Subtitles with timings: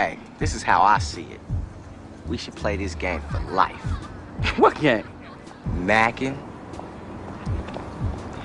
[0.00, 1.40] Hey, this is how I see it.
[2.26, 3.74] We should play this game for life.
[4.56, 5.06] What game?
[5.76, 6.34] Mackin'.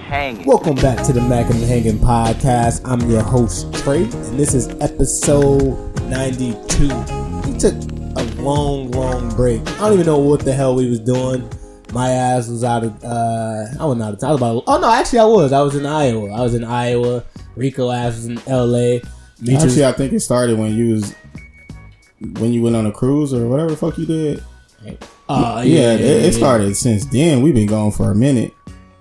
[0.09, 0.45] Hanging.
[0.45, 2.81] Welcome back to the Mac and Hanging podcast.
[2.83, 6.87] I'm your host Trey, and this is episode 92.
[7.49, 7.75] We took
[8.17, 9.61] a long, long break.
[9.79, 11.49] I don't even know what the hell we was doing.
[11.93, 13.01] My ass was out of.
[13.01, 14.21] uh I was not.
[14.25, 14.63] I was about.
[14.67, 15.53] Oh no, actually I was.
[15.53, 16.33] I was in Iowa.
[16.33, 17.23] I was in Iowa.
[17.55, 19.01] Rico ass was in L.A.
[19.39, 21.15] Meech was- Actually, I think it started when you was
[22.33, 24.43] when you went on a cruise or whatever the fuck you did.
[25.29, 27.41] uh, Yeah, it, it started since then.
[27.41, 28.53] We've been gone for a minute.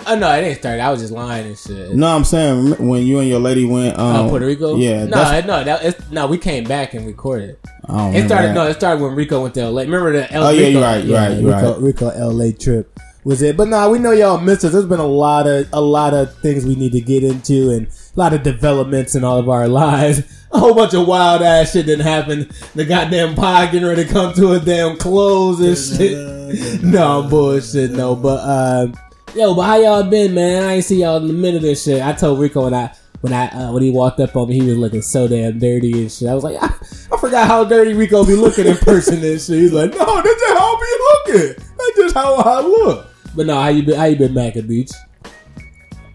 [0.06, 0.80] Oh no, it didn't start.
[0.80, 1.94] I was just lying and shit.
[1.94, 3.98] No, I'm saying when you and your lady went.
[3.98, 4.76] Um, Uh, Puerto Rico.
[4.76, 6.26] Yeah, no, that's- no, that, it's, no.
[6.26, 7.56] We came back and recorded.
[7.88, 8.48] I don't It started.
[8.48, 8.54] that.
[8.54, 9.80] No, it started when Rico went to LA.
[9.82, 11.80] Remember the L- Oh, yeah, Rico, you're right, you're right, you're Rico, right.
[11.80, 13.56] Rico LA trip was it?
[13.56, 14.72] But nah, we know y'all missed us.
[14.72, 17.86] There's been a lot of a lot of things we need to get into and
[17.86, 20.22] a lot of developments in all of our lives.
[20.52, 22.48] A whole bunch of wild ass shit didn't happen.
[22.74, 26.82] The goddamn pod getting ready to come to a damn close and shit.
[26.82, 27.90] no I'm bullshit.
[27.90, 28.94] No, but um,
[29.34, 30.62] yo, but how y'all been, man?
[30.62, 32.02] I ain't see y'all in a minute and shit.
[32.02, 32.94] I told Rico when I.
[33.20, 35.92] When I uh, when he walked up on me, he was looking so damn dirty
[35.92, 36.28] and shit.
[36.28, 36.66] I was like, I,
[37.10, 39.60] I forgot how dirty Rico be looking in person and shit.
[39.60, 41.64] He's like, no, that's just how I be looking.
[41.78, 43.13] That's just how I look.
[43.36, 43.96] But no, how you been?
[43.96, 44.92] How you been, Mac at Beach?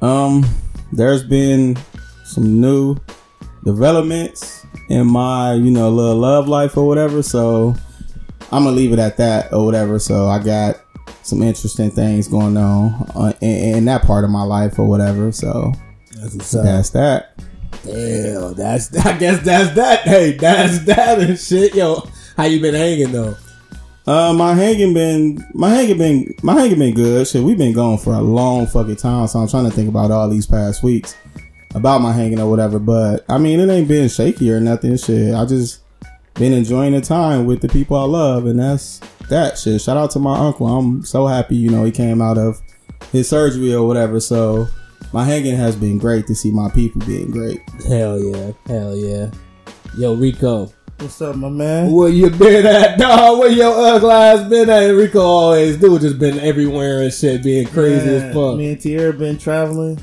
[0.02, 0.46] Um,
[0.92, 1.78] there's been
[2.24, 2.96] some new
[3.66, 7.22] developments in my, you know, little love life or whatever.
[7.22, 7.76] So
[8.52, 10.00] I'm gonna leave it at that or whatever.
[10.00, 10.78] So I got
[11.24, 15.32] some interesting things going on uh, in, in that part of my life or whatever.
[15.32, 15.74] So
[16.16, 17.38] That's that's that.
[17.84, 20.02] Damn, that's I guess that's that.
[20.02, 21.76] Hey, that's that and shit.
[21.76, 23.36] Yo, how you been hanging though?
[24.08, 27.28] Uh, my hanging been my hanging been my hanging been good.
[27.28, 30.12] Shit, we've been going for a long fucking time, so I'm trying to think about
[30.12, 31.16] all these past weeks
[31.76, 32.80] about my hanging or whatever.
[32.80, 34.98] But I mean, it ain't been shaky or nothing.
[34.98, 35.82] Shit, I just
[36.36, 39.82] been enjoying the time with the people I love, and that's that shit.
[39.82, 40.68] Shout out to my uncle.
[40.68, 42.62] I'm so happy, you know, he came out of
[43.12, 44.20] his surgery or whatever.
[44.20, 44.68] So
[45.14, 47.62] my hanging has been great to see my people being great.
[47.88, 49.30] Hell yeah, hell yeah.
[49.98, 51.92] Yo, Rico, What's up, my man?
[51.92, 53.40] where you been at, dog?
[53.40, 54.88] Where your ugly ass been at?
[54.88, 58.58] Rico always do just been everywhere and shit, being crazy Man, as fuck.
[58.58, 59.98] Me and Tierra been traveling,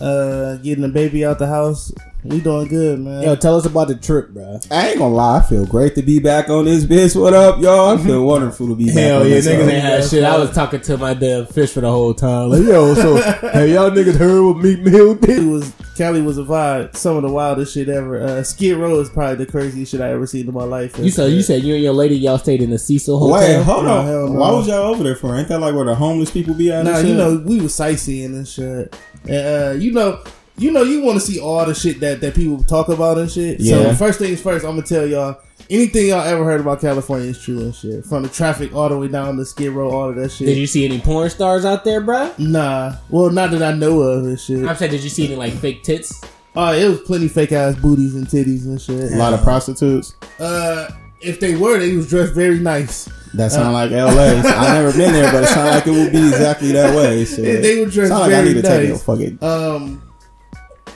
[0.00, 1.92] uh, getting the baby out the house.
[2.24, 3.22] We doing good, man.
[3.24, 4.60] Yo, tell us about the trip, bro.
[4.70, 7.20] I ain't gonna lie, I feel great to be back on this bitch.
[7.20, 7.98] What up, y'all?
[7.98, 8.94] I feel wonderful to be back.
[8.94, 9.68] Hell on yeah, this niggas show.
[9.68, 10.22] ain't had shit.
[10.24, 12.50] I was talking to my damn fish for the whole time.
[12.50, 13.16] Like, yo, so
[13.48, 15.44] have y'all niggas heard what Meek Mill it did?
[15.48, 16.94] was Cali was a vibe.
[16.94, 18.22] Some of the wildest shit ever.
[18.22, 20.96] Uh, Skid Row is probably the craziest shit I ever seen in my life.
[21.00, 23.40] You said you said you and your lady y'all stayed in the Cecil Hotel.
[23.58, 24.06] Wait, hold on.
[24.06, 24.38] hell no.
[24.38, 25.36] Why was y'all over there for?
[25.36, 26.82] Ain't that like where the homeless people be at?
[26.82, 27.06] and Nah, shit?
[27.06, 28.96] you know we was sightseeing and shit.
[29.24, 30.22] And uh, you know,
[30.56, 33.30] you know, you want to see all the shit that that people talk about and
[33.30, 33.60] shit.
[33.60, 33.90] Yeah.
[33.90, 35.38] So first things first, I'm gonna tell y'all.
[35.70, 38.04] Anything y'all ever heard about California is true and shit.
[38.04, 40.48] From the traffic all the way down to Skid Row, all of that shit.
[40.48, 42.36] Did you see any porn stars out there, bruh?
[42.38, 42.96] Nah.
[43.08, 44.66] Well, not that I know of and shit.
[44.66, 46.20] I'm saying, did you see any like fake tits?
[46.54, 49.12] Oh, it was plenty fake ass booties and titties and shit.
[49.12, 50.14] a lot of prostitutes.
[50.38, 50.90] Uh,
[51.22, 53.08] if they were, they was dressed very nice.
[53.34, 54.36] That sound like L.A.
[54.44, 57.24] I never been there, but it sound like it would be exactly that way.
[57.24, 57.38] Shit.
[57.38, 59.02] They, they were dressed sound like I need to take a nice.
[59.04, 59.38] fucking.
[59.40, 60.02] Um,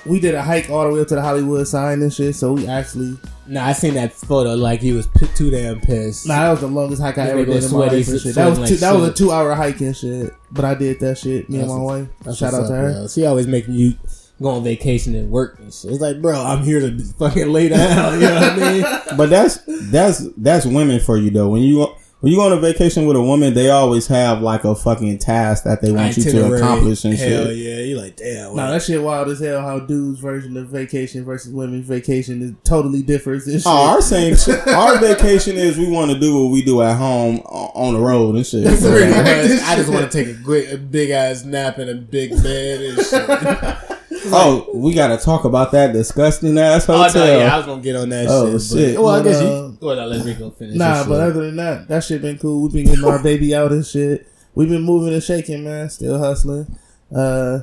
[0.07, 2.35] we did a hike all the way up to the Hollywood sign and shit.
[2.35, 3.17] So we actually,
[3.49, 4.55] Nah, I seen that photo.
[4.55, 6.27] Like he was p- too damn pissed.
[6.27, 8.21] nah, that was the longest hike I ever nigga did in my sweaty, life and
[8.21, 8.35] shit.
[8.35, 10.35] That was sweating two, like that was a two hour hike and shit.
[10.51, 11.49] But I did that shit.
[11.51, 12.09] Me and my wife.
[12.25, 12.93] Shout what's out to her.
[12.93, 13.09] bro.
[13.09, 13.95] She always making you
[14.43, 15.93] go on vacation and work and shit.
[15.93, 18.15] It's like, bro, I'm here to fucking lay down.
[18.21, 18.85] You know what I mean?
[19.17, 21.49] But that's that's that's women for you though.
[21.49, 21.87] When you
[22.27, 25.17] when you go on a vacation with a woman, they always have like a fucking
[25.19, 27.57] task that they want you to accomplish and Hell shit.
[27.57, 28.57] yeah, you like damn.
[28.57, 29.61] Nah, that shit wild as hell.
[29.61, 33.47] How dudes' version of vacation versus women's vacation is totally different.
[33.47, 33.67] And oh, shit.
[33.67, 34.35] Oh, our same.
[34.67, 38.35] Our vacation is we want to do what we do at home on the road
[38.35, 38.67] and shit.
[38.67, 39.63] Pretty Right.
[39.63, 42.81] I just want to take a, quick, a big ass nap in a big bed
[42.81, 43.79] and shit.
[44.33, 47.27] Oh, we gotta talk about that disgusting ass oh hotel.
[47.27, 48.63] no, yeah, I was gonna get on that Oh, shit.
[48.63, 48.95] shit.
[48.97, 49.79] But, well, I But, guess uh, you.
[49.81, 50.77] Well, no, let Rico finish.
[50.77, 51.21] Nah, but shit.
[51.21, 52.63] other than that, that shit been cool.
[52.63, 54.27] We've been getting our baby out and shit.
[54.55, 55.91] We've been moving and shaking, man.
[55.91, 56.67] Still hustling.
[57.15, 57.61] Uh,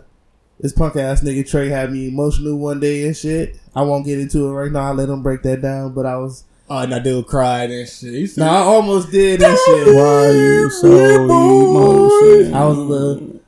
[0.59, 3.59] this punk ass nigga Trey had me emotional one day and shit.
[3.75, 4.81] I won't get into it right now.
[4.83, 6.43] I let him break that down, but I was.
[6.69, 8.13] oh, and that dude cried and shit.
[8.13, 9.88] He Nah, I almost did and shit.
[9.95, 10.88] Why are you so
[11.25, 12.55] emotional?
[12.55, 13.39] I was a little.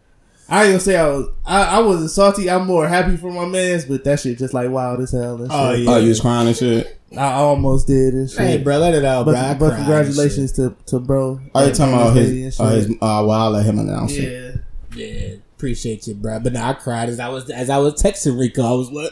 [0.47, 1.27] I ain't gonna say I was.
[1.45, 2.49] I, I wasn't salty.
[2.49, 5.35] I'm more happy for my man's, but that shit just like wild as hell.
[5.37, 5.59] And shit.
[5.59, 5.89] Oh, yeah.
[5.91, 6.99] Oh, you was crying and shit.
[7.17, 8.39] I almost did and shit.
[8.39, 9.41] Hey, bro, let it out, but bro.
[9.41, 11.39] I but congratulations to to bro.
[11.55, 12.59] Are you talking And about his?
[12.59, 14.31] and Uh, his uh, well, I'll let him announce it.
[14.31, 14.61] Yeah.
[14.97, 16.39] Yeah, appreciate you, bro.
[16.39, 18.63] But nah, I cried as I was as I was texting Rico.
[18.63, 19.11] I was like,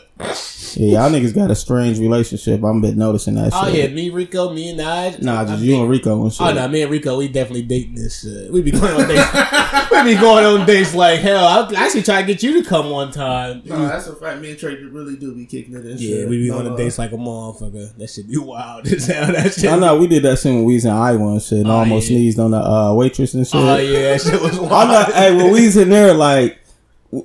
[0.78, 2.64] Yeah, y'all niggas got a strange relationship.
[2.64, 3.52] I'm been noticing that.
[3.54, 3.90] Oh shit.
[3.90, 5.22] yeah, me, Rico, me and Naj.
[5.22, 6.42] Nah, just I you and Rico and shit.
[6.48, 8.52] Oh no, me and Rico, we definitely dating this shit.
[8.52, 9.92] We be going on dates.
[9.92, 11.46] we be going on dates like hell.
[11.46, 13.62] I actually try to get you to come one time.
[13.66, 14.42] No, that's a fact.
[14.42, 16.30] Me and Trey really do be kicking it and yeah, shit.
[16.30, 17.96] we be No, on uh, dates like a motherfucker.
[17.98, 19.31] That should be wild as hell.
[19.31, 19.69] That shit.
[19.69, 21.72] I know we did that shit when we was in Iowa and shit, and Oh,
[21.80, 22.18] almost yeah.
[22.18, 23.56] sneezed on the uh, waitress and shit.
[23.56, 24.72] Oh yeah, that shit was wild.
[24.74, 25.14] I'm not.
[25.14, 26.62] Hey, when we was in there, like w-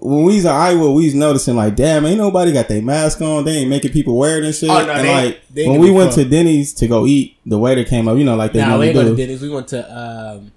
[0.00, 3.22] when we was in Iowa, we was noticing like, damn, ain't nobody got their mask
[3.22, 3.44] on.
[3.44, 4.68] They ain't making people wear it and shit.
[4.68, 6.24] Oh, no, and they- like they when we went fuck.
[6.24, 8.18] to Denny's to go eat, the waiter came up.
[8.18, 9.16] You know, like they Nah, we normally ain't go to.
[9.16, 9.40] Denny's.
[9.42, 9.98] We went to
[10.38, 10.52] um,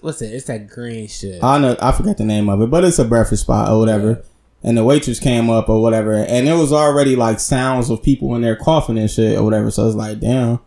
[0.00, 0.32] what's it?
[0.34, 1.42] It's that green shit.
[1.42, 4.22] I know I forgot the name of it, but it's a breakfast spot or whatever.
[4.64, 8.34] And the waitress came up or whatever, and it was already like sounds of people
[8.34, 9.70] in there coughing and shit or whatever.
[9.70, 10.58] So it's like, damn,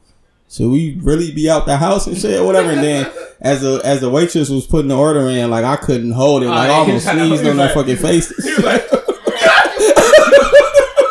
[0.51, 2.71] should we really be out the house and shit or whatever?
[2.71, 6.11] And then as the as the waitress was putting the order in, like I couldn't
[6.11, 7.73] hold it, like I Oh, almost he was like- sneezed he on was their like-
[7.75, 8.31] fucking face.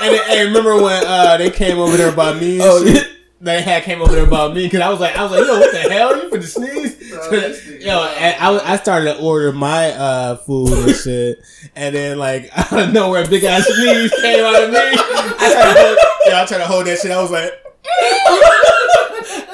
[0.03, 2.55] And, and remember when uh, they came over there by me?
[2.55, 2.95] And Oh, shit?
[2.97, 3.03] yeah.
[3.43, 5.59] They had came over there about me because I was like, I was like, yo,
[5.61, 6.15] what the hell?
[6.17, 6.99] You for the sneeze?
[7.31, 11.39] this yo, I, I started to order my uh, food and shit,
[11.75, 14.79] and then like out of nowhere, a big ass sneeze came out of me.
[14.79, 17.11] I tried to hold, yeah, I tried to hold that shit.
[17.13, 17.53] I was like,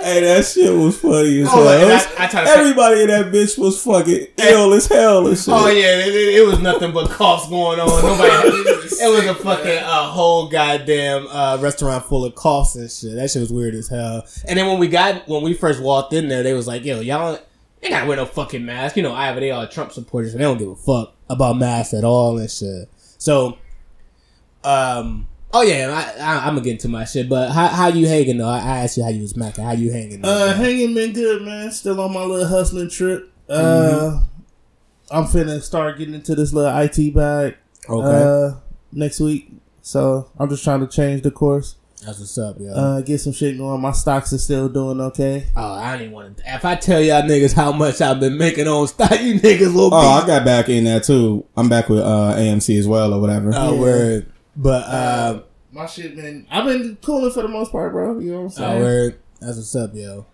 [0.02, 1.68] hey, that shit was funny as Oh, hell.
[1.80, 5.36] and was- I- I to- Everybody in that bitch was fucking ill as hell and
[5.36, 5.48] shit.
[5.48, 8.02] oh yeah, it, it, it was nothing but coughs going on.
[8.02, 8.72] Nobody.
[8.98, 13.14] It was a fucking uh, whole goddamn uh, restaurant full of coughs and shit.
[13.16, 14.24] That shit was weird as hell.
[14.48, 17.00] And then when we got when we first walked in there, they was like, "Yo,
[17.00, 17.38] y'all
[17.82, 20.44] ain't gotta wear no fucking mask." You know, Iowa they all Trump supporters, and they
[20.44, 22.88] don't give a fuck about masks at all and shit.
[23.18, 23.58] So,
[24.64, 25.26] um,
[25.58, 27.28] oh yeah, I, I, I'm gonna get into my shit.
[27.28, 28.48] But how how you hanging though?
[28.48, 29.64] I, I asked you how you was macking.
[29.64, 30.20] How you hanging?
[30.22, 30.28] though?
[30.28, 31.70] Uh, hanging been good, man.
[31.70, 33.32] Still on my little hustling trip.
[33.48, 34.22] Uh, Mm-hmm.
[35.08, 37.56] I'm finna start getting into this little IT bag.
[37.88, 38.22] okay,
[38.54, 38.58] Uh,
[38.92, 39.52] next week.
[39.82, 41.76] So I'm just trying to change the course.
[42.04, 42.72] that's what's up, yo.
[42.72, 43.80] Uh, get some shit going.
[43.80, 45.46] My stocks are still doing okay.
[45.54, 46.54] Oh, I don't even want to.
[46.54, 49.90] If I tell y'all niggas how much I've been making on stock, you niggas will
[49.90, 49.96] be.
[49.96, 51.44] Oh, I got back in there too.
[51.56, 53.52] I'm back with uh, AMC as well or whatever.
[53.54, 53.80] Oh, Yeah.
[53.80, 54.32] word.
[54.56, 55.42] But, uh,
[55.76, 56.46] My shit been.
[56.50, 58.18] I've been cooling for the most part, bro.
[58.18, 58.78] You know what I'm saying?
[58.78, 59.18] oh, word.
[59.40, 60.24] That's what's up, yo.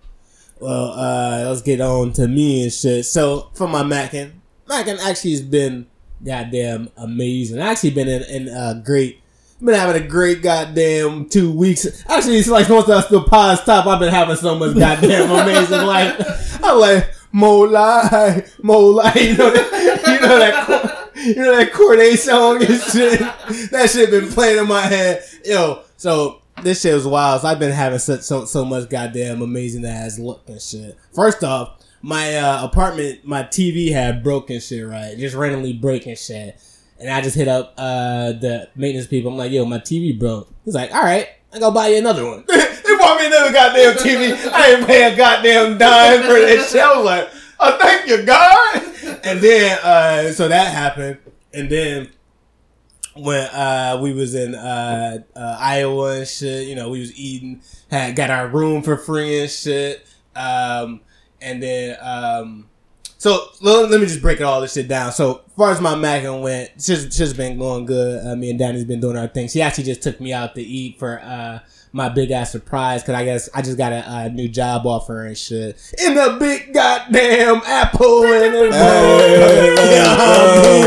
[0.61, 3.07] Well, uh, let's get on to me and shit.
[3.07, 5.89] So, for my Mackin, Mackin actually has been
[6.25, 7.61] goddamn amazing.
[7.61, 9.21] I actually been in, in uh, great.
[9.61, 11.87] Been having a great goddamn two weeks.
[12.09, 15.87] Actually, it's like once I the pod stop, I've been having so much goddamn amazing
[15.87, 16.61] life.
[16.63, 19.31] I'm like Molai, Molai.
[19.31, 20.03] You know that?
[20.07, 20.92] You know that?
[21.33, 23.21] You know that Cordae song and shit.
[23.71, 25.23] That shit been playing in my head.
[25.45, 27.43] Yo, so this shit was wild.
[27.43, 30.99] So I've been having such so so much goddamn amazing ass look and shit.
[31.15, 34.85] First off, my uh, apartment, my TV had broken shit.
[34.85, 36.61] Right, just randomly breaking shit.
[36.99, 39.31] And I just hit up uh, the maintenance people.
[39.31, 40.53] I'm like, yo, my TV broke.
[40.65, 42.45] He's like, all right, I go buy you another one.
[42.49, 44.53] they bought me another goddamn TV.
[44.53, 46.81] I ain't paying goddamn dime for that shit.
[46.81, 47.31] I was like,
[47.61, 48.92] oh, thank you, God.
[49.25, 51.19] And then, uh, so that happened.
[51.53, 52.11] And then
[53.15, 57.63] when uh, we was in uh, uh, Iowa and shit, you know, we was eating,
[57.91, 60.07] had got our room for free and shit.
[60.35, 61.01] Um,
[61.41, 62.69] and then, um,
[63.19, 65.13] so let, let me just break all this shit down.
[65.13, 68.27] So as far as my Mackin went, shit's, shit's been going good.
[68.27, 69.49] Uh, me and Danny's been doing our thing.
[69.49, 71.61] She actually just took me out to eat for uh,
[71.93, 75.27] my big ass surprise because I guess I just got a, a new job offer
[75.27, 78.73] and shit in the big goddamn Apple and everything.
[78.73, 79.75] Hey,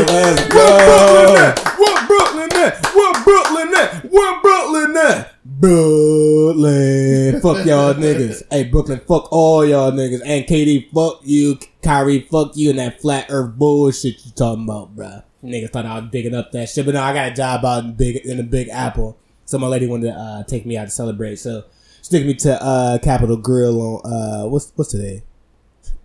[0.04, 1.54] let's go.
[1.78, 2.84] What Brooklyn at?
[2.86, 4.04] What Brooklyn at?
[4.10, 5.32] What Brooklyn at?
[5.44, 7.40] Brooklyn.
[7.40, 8.42] fuck y'all niggas.
[8.50, 10.20] Hey, Brooklyn, fuck all y'all niggas.
[10.24, 11.58] And KD, fuck you.
[11.82, 15.22] Kyrie, fuck you and that flat earth bullshit you talking about, bruh.
[15.44, 17.84] Niggas thought I was digging up that shit, but no, I got a job out
[17.84, 19.16] in big in the Big Apple.
[19.46, 21.36] So my lady wanted to uh, take me out to celebrate.
[21.36, 21.64] So
[22.02, 25.22] she took me to uh, Capital Grille on uh, what's what's today?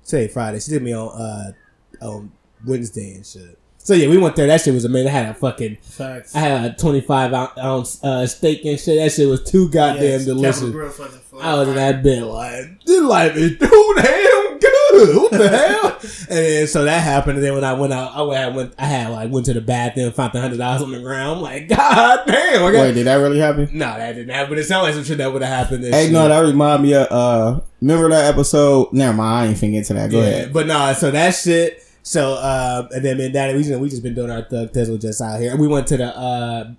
[0.05, 0.59] Today Friday.
[0.59, 1.51] She took me on uh,
[2.05, 2.31] on
[2.65, 3.57] Wednesday and shit.
[3.79, 4.45] So yeah, we went there.
[4.45, 5.07] That shit was amazing.
[5.07, 6.35] I had a fucking Facts.
[6.35, 8.97] I had a 25 ounce- ounce uh, steak and shit.
[8.99, 10.59] That shit was too goddamn Yes, delicious.
[10.59, 11.41] Capital Grille fucking fly.
[11.43, 14.50] I was in that bit like, this life is too damn
[15.05, 15.15] good.
[15.15, 15.97] What the hell?
[16.01, 17.37] and then so that happened.
[17.37, 20.11] And then when I went out, I went, I had like went to the bathroom,
[20.11, 21.37] found the hundred dollars on the ground.
[21.37, 22.63] I'm like, God damn!
[22.63, 23.69] I got Wait, did that really happen?
[23.73, 24.49] no, that didn't happen.
[24.49, 25.83] But it sounded like some shit that would have happened.
[25.83, 28.93] Hey, no, that remind me of uh, remember that episode?
[28.93, 30.11] Never mind, I ain't finna get into that.
[30.11, 30.53] Go yeah, ahead.
[30.53, 31.83] but no, so that shit.
[32.03, 34.71] So uh, and then me that Daddy, we just, we just been doing our thug
[34.71, 35.55] tizzle just out here.
[35.55, 36.71] We went to the uh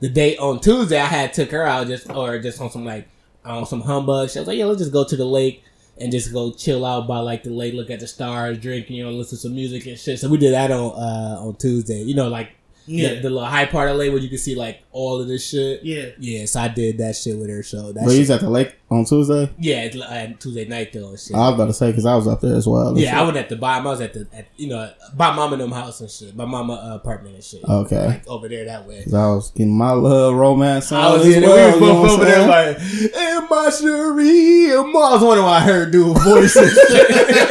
[0.00, 1.00] the date on Tuesday.
[1.00, 3.08] I had took her out just or just on some like
[3.44, 4.30] on some humbug.
[4.30, 5.62] She was like, yeah, let's just go to the lake
[5.98, 9.04] and just go chill out by like the lake, look at the stars, drink, you
[9.04, 10.18] know, listen to some music and shit.
[10.18, 12.02] So we did that on uh on Tuesday.
[12.02, 12.55] You know, like
[12.86, 13.14] Yeah.
[13.14, 15.48] the, the little high part of LA where you can see like all of this
[15.48, 15.82] shit.
[15.82, 16.06] Yeah.
[16.18, 17.62] Yeah, so I did that shit with her.
[17.62, 19.50] So that But shit, he's at the lake on Tuesday.
[19.58, 21.08] yeah, it's, uh, Tuesday night though.
[21.10, 21.34] And shit.
[21.36, 22.96] I was about to say because I was up there as well.
[22.96, 23.86] yeah, I went at the bottom.
[23.86, 26.44] I was at the at, you know by mama and them house and shit, by
[26.44, 27.64] mama uh, apartment and shit.
[27.64, 28.06] Okay.
[28.06, 29.02] like over there that way.
[29.04, 31.66] 'Cause I was getting my love romance on I was as in well, there.
[31.68, 35.44] We you know both what over I'm there like, "Am my Cherie?" I was wondering
[35.46, 36.78] why I heard do voices.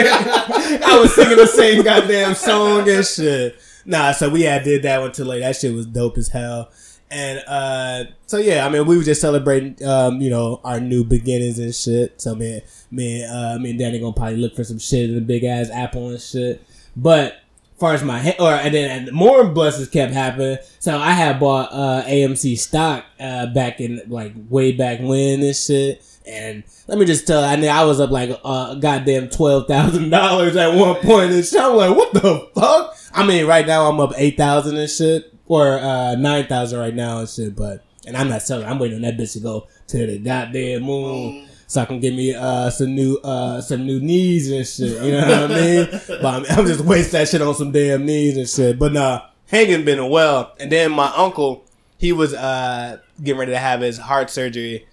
[0.07, 3.59] I was singing the same goddamn song and shit.
[3.85, 5.41] Nah, so we had did that one too late.
[5.41, 6.71] that shit was dope as hell.
[7.11, 11.03] And uh so yeah, I mean we were just celebrating um, you know, our new
[11.03, 12.19] beginnings and shit.
[12.19, 15.21] So man, me uh me and Danny gonna probably look for some shit in the
[15.21, 16.63] big ass apple and shit.
[16.95, 17.35] But
[17.77, 20.57] far as my he- or and then and more blessings kept happening.
[20.79, 25.55] So I had bought uh AMC stock uh back in like way back when and
[25.55, 26.03] shit.
[26.27, 30.09] And let me just tell I mean, I was up like uh goddamn twelve thousand
[30.09, 31.61] dollars at one point and shit.
[31.61, 32.94] I'm like, what the fuck?
[33.15, 36.93] I mean, right now I'm up eight thousand and shit, or uh nine thousand right
[36.93, 37.55] now and shit.
[37.55, 38.67] But and I'm not selling.
[38.67, 41.47] I'm waiting on that bitch to go to the goddamn moon.
[41.67, 45.01] So I can get me uh some new uh some new knees and shit.
[45.01, 46.01] You know what I mean?
[46.21, 48.77] But I'm, I'm just waste that shit on some damn knees and shit.
[48.77, 50.53] But nah, hanging been a well.
[50.59, 51.65] And then my uncle,
[51.97, 54.87] he was uh getting ready to have his heart surgery,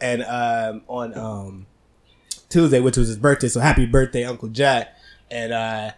[0.00, 1.66] and um on um
[2.48, 3.48] Tuesday, which was his birthday.
[3.48, 4.94] So happy birthday, Uncle Jack.
[5.30, 5.92] And uh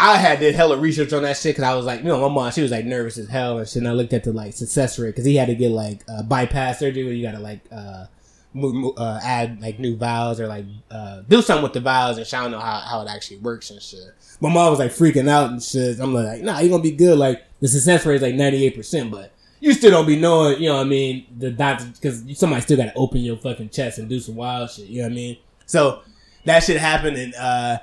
[0.00, 2.34] I had did hella research on that shit because I was like, you know, my
[2.34, 3.76] mom, she was like nervous as hell and shit.
[3.76, 6.22] And I looked at the like success rate because he had to get like uh,
[6.22, 8.06] bypass surgery where you gotta like uh,
[8.54, 12.16] mo- mo- uh add like new valves or like uh do something with the valves
[12.16, 12.26] and.
[12.26, 14.00] I don't know how, how it actually works and shit.
[14.40, 16.00] My mom was like freaking out and shit.
[16.00, 17.18] I'm like, nah, you're gonna be good.
[17.18, 20.70] Like the success rate is like 98 percent, but you still don't be knowing, you
[20.70, 21.26] know what I mean?
[21.36, 24.86] The doctor because somebody still gotta open your fucking chest and do some wild shit.
[24.86, 25.36] You know what I mean?
[25.66, 26.00] So
[26.46, 27.78] that shit happened and uh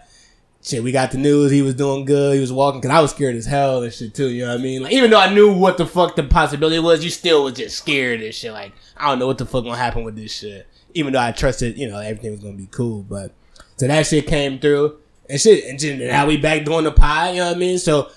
[0.68, 1.52] shit, we got the news.
[1.52, 2.36] He was doing good.
[2.36, 4.28] He was walking because I was scared as hell and shit too.
[4.28, 4.84] You know what I mean?
[4.84, 7.78] Like even though I knew what the fuck the possibility was, you still was just
[7.78, 8.52] scared and shit.
[8.52, 10.68] Like I don't know what the fuck gonna happen with this shit.
[10.94, 13.04] Even though I trusted, you know, everything was gonna be cool.
[13.04, 13.34] But
[13.78, 14.98] so that shit came through
[15.30, 15.66] and shit.
[15.66, 17.32] And then now we back doing the pie.
[17.32, 17.78] You know what I mean?
[17.80, 18.10] So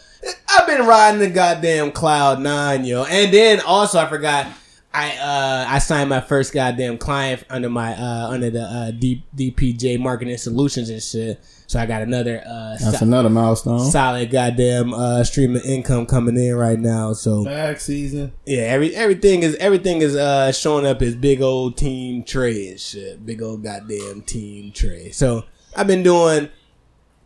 [0.48, 3.04] I've been riding the goddamn cloud nine, yo.
[3.04, 4.46] And then also I forgot.
[4.92, 9.22] I uh I signed my first goddamn client under my uh under the uh D,
[9.36, 11.40] DPJ marketing solutions and shit.
[11.68, 13.88] So I got another uh That's so- another milestone.
[13.88, 17.12] solid goddamn uh stream of income coming in right now.
[17.12, 18.32] So Back season.
[18.44, 22.80] yeah, every everything is everything is uh showing up as big old team Trey and
[22.80, 23.24] shit.
[23.24, 25.10] Big old goddamn team Trey.
[25.12, 25.44] So
[25.76, 26.48] I've been doing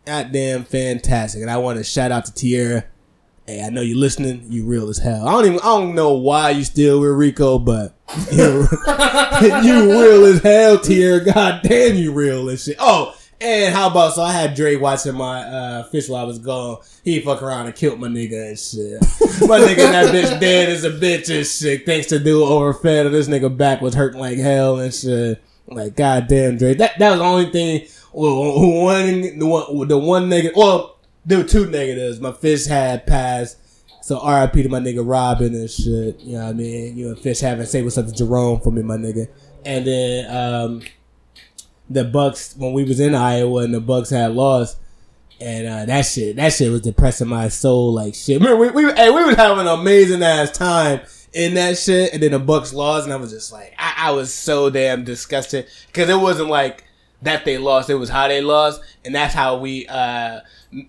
[0.05, 2.85] goddamn fantastic, and I want to shout out to Tierra.
[3.47, 4.47] Hey, I know you're listening.
[4.49, 5.29] You real as hell.
[5.29, 5.59] I don't even.
[5.59, 7.95] I don't know why you still with Rico, but
[8.33, 8.67] you
[9.63, 11.23] you real as hell, Tierra.
[11.23, 12.77] God damn, you real as shit.
[12.79, 16.39] Oh, and how about so I had Dre watching my uh, fish while I was
[16.39, 16.79] gone.
[17.03, 19.01] He fuck around and killed my nigga and shit.
[19.49, 21.85] My nigga, that bitch dead as a bitch and shit.
[21.85, 23.07] Thanks to dude overfed.
[23.07, 25.43] And this nigga back was hurting like hell and shit.
[25.67, 26.73] Like goddamn, Dre.
[26.75, 27.89] That that was the only thing.
[28.15, 30.57] Well, one the one the one negative.
[30.57, 30.94] Well,
[31.25, 32.21] there were two negatives.
[32.21, 33.59] My fish had passed.
[34.03, 36.21] So RIP to my nigga Robin and shit.
[36.21, 36.97] You know what I mean?
[36.97, 39.29] You know, fish having say what's up to Jerome for me, my nigga.
[39.65, 40.83] And then um
[41.89, 44.79] the Bucks when we was in Iowa and the Bucks had lost.
[45.41, 48.41] And uh, that shit, that shit was depressing my soul like shit.
[48.41, 51.01] Remember, we, we, hey, we was having an amazing ass time
[51.33, 54.11] in that shit, and then the Bucks lost, and I was just like, I, I
[54.13, 56.85] was so damn disgusted because it wasn't like
[57.23, 60.41] that they lost; it was how they lost, and that's how we uh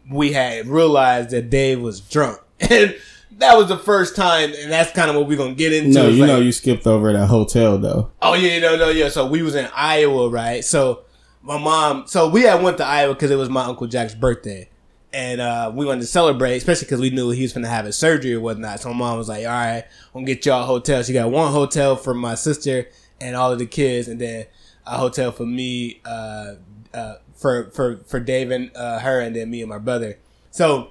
[0.10, 2.96] we had realized that Dave was drunk, and
[3.38, 5.89] that was the first time, and that's kind of what we're gonna get into.
[5.92, 8.12] No, you like- know you skipped over that hotel though.
[8.22, 9.10] Oh yeah, no, no, yeah.
[9.10, 10.63] So we was in Iowa, right?
[10.63, 11.01] So
[11.42, 14.70] my mom, so we had went to Iowa because it was my uncle Jack's birthday,
[15.13, 17.98] and uh, we wanted to celebrate, especially because we knew he was gonna have his
[17.98, 18.80] surgery or whatnot.
[18.80, 21.30] So my mom was like, "All right, I'm gonna get y'all a hotel." She got
[21.30, 22.88] one hotel for my sister
[23.22, 24.46] and all of the kids, and then
[24.88, 26.54] a hotel for me, uh,
[26.94, 30.18] uh, for for for Dave and uh, her, and then me and my brother.
[30.51, 30.89] So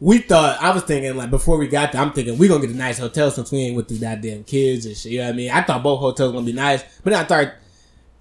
[0.00, 2.74] we thought I was thinking like before we got there, I'm thinking we gonna get
[2.74, 5.12] a nice hotel since we ain't with the goddamn kids and shit.
[5.12, 5.50] You know what I mean?
[5.50, 7.54] I thought both hotels gonna be nice, but then I thought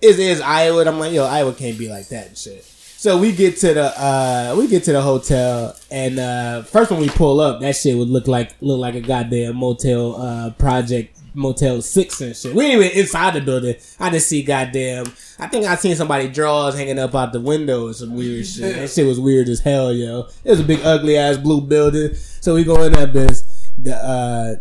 [0.02, 0.86] is is Iowa.
[0.86, 2.64] I'm like, yo, Iowa can't be like that and shit.
[2.64, 7.00] So we get to the uh we get to the hotel and uh first when
[7.00, 11.17] we pull up, that shit would look like look like a goddamn motel uh project
[11.34, 12.54] Motel Six and shit.
[12.54, 13.76] We ain't even inside the building.
[14.00, 15.06] I just see goddamn.
[15.40, 18.76] I think I seen somebody drawers hanging up out the window and some weird shit.
[18.76, 20.28] That shit was weird as hell, yo.
[20.44, 22.16] It was a big ugly ass blue building.
[22.16, 23.44] So we go in that bitch.
[23.78, 24.56] The uh,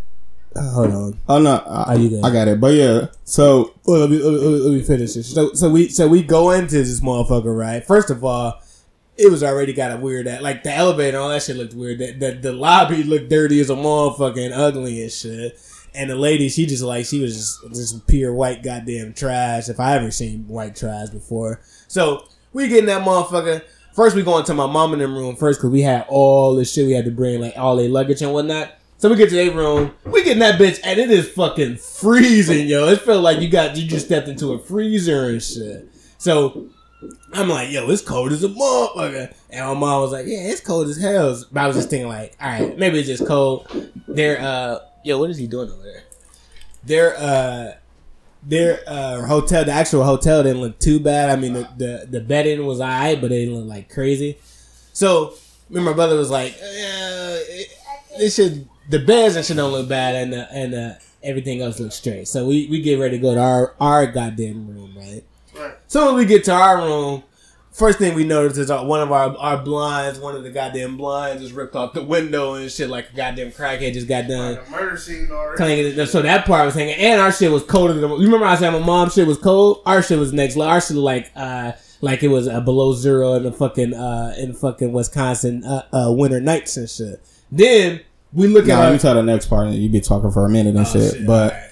[0.57, 1.19] uh, hold on.
[1.29, 1.95] Oh no, I?
[1.95, 2.61] I got it.
[2.61, 5.33] But yeah, so Well, let me, let me, let me finish this.
[5.33, 7.85] So, so we so we go into this motherfucker right.
[7.85, 8.61] First of all,
[9.17, 11.99] it was already got a weird that like the elevator, all that shit looked weird.
[11.99, 15.59] The, the, the lobby looked dirty as a motherfucking ugly and shit.
[15.97, 19.69] And the lady, she just like she was just just pure white goddamn trash.
[19.69, 23.63] If I ever seen white trash before, so we getting that motherfucker.
[23.95, 26.67] First, we going to my mom in them room first because we had all the
[26.67, 28.75] shit we had to bring, like all their luggage and whatnot.
[28.99, 31.77] So we get to their room, we get in that bitch, and it is fucking
[31.77, 32.89] freezing, yo.
[32.89, 35.89] It felt like you got you just stepped into a freezer and shit.
[36.19, 36.71] So
[37.33, 39.35] I'm like, yo, it's cold as a motherfucker.
[39.51, 41.43] And my mom was like, yeah, it's cold as hell.
[41.53, 43.71] But I was just thinking, like, all right, maybe it's just cold.
[44.09, 46.03] They're, uh, yo, what is he doing over there?
[46.85, 47.73] Their, uh,
[48.43, 51.31] their, uh, hotel, the actual hotel didn't look too bad.
[51.31, 54.39] I mean, the, the, the bedding was alright, but it didn't look like crazy.
[54.93, 55.35] So,
[55.71, 57.69] me and my brother was like, uh, it,
[58.19, 61.81] it should, the beds and shit don't look bad, and, uh, and, uh, everything else
[61.81, 62.29] looks straight.
[62.29, 65.25] So we, we get ready to go to our, our goddamn room, right?
[65.57, 65.75] Right.
[65.89, 67.25] So when we get to our room,
[67.77, 70.97] first thing we notice is uh, one of our, our blinds, one of the goddamn
[70.97, 74.55] blinds is ripped off the window and shit like a goddamn crackhead just got done
[74.57, 76.07] Like murder scene already.
[76.07, 78.11] So that part was hanging, and our shit was colder than.
[78.11, 79.83] You remember I said my mom's shit was cold?
[79.87, 80.57] Our shit was next.
[80.57, 80.73] level.
[80.73, 84.53] Our shit like uh like it was uh, below zero in the fucking uh in
[84.55, 87.23] fucking Wisconsin uh, uh winter nights and shit.
[87.53, 88.01] Then
[88.33, 89.67] we look Nah, at let our me tell the next part.
[89.69, 91.13] and You be talking for a minute and Oh, shit.
[91.15, 91.66] shit, But alright.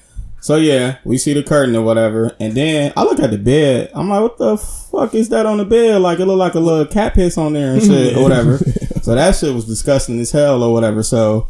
[0.45, 3.91] So yeah, we see the curtain or whatever, and then I look at the bed.
[3.95, 6.03] I'm like, what the fuck is that on the bed?
[6.03, 8.59] Like it look like a little cat piss on there and shit or whatever.
[9.03, 11.03] so that shit was disgusting as hell or whatever.
[11.03, 11.49] So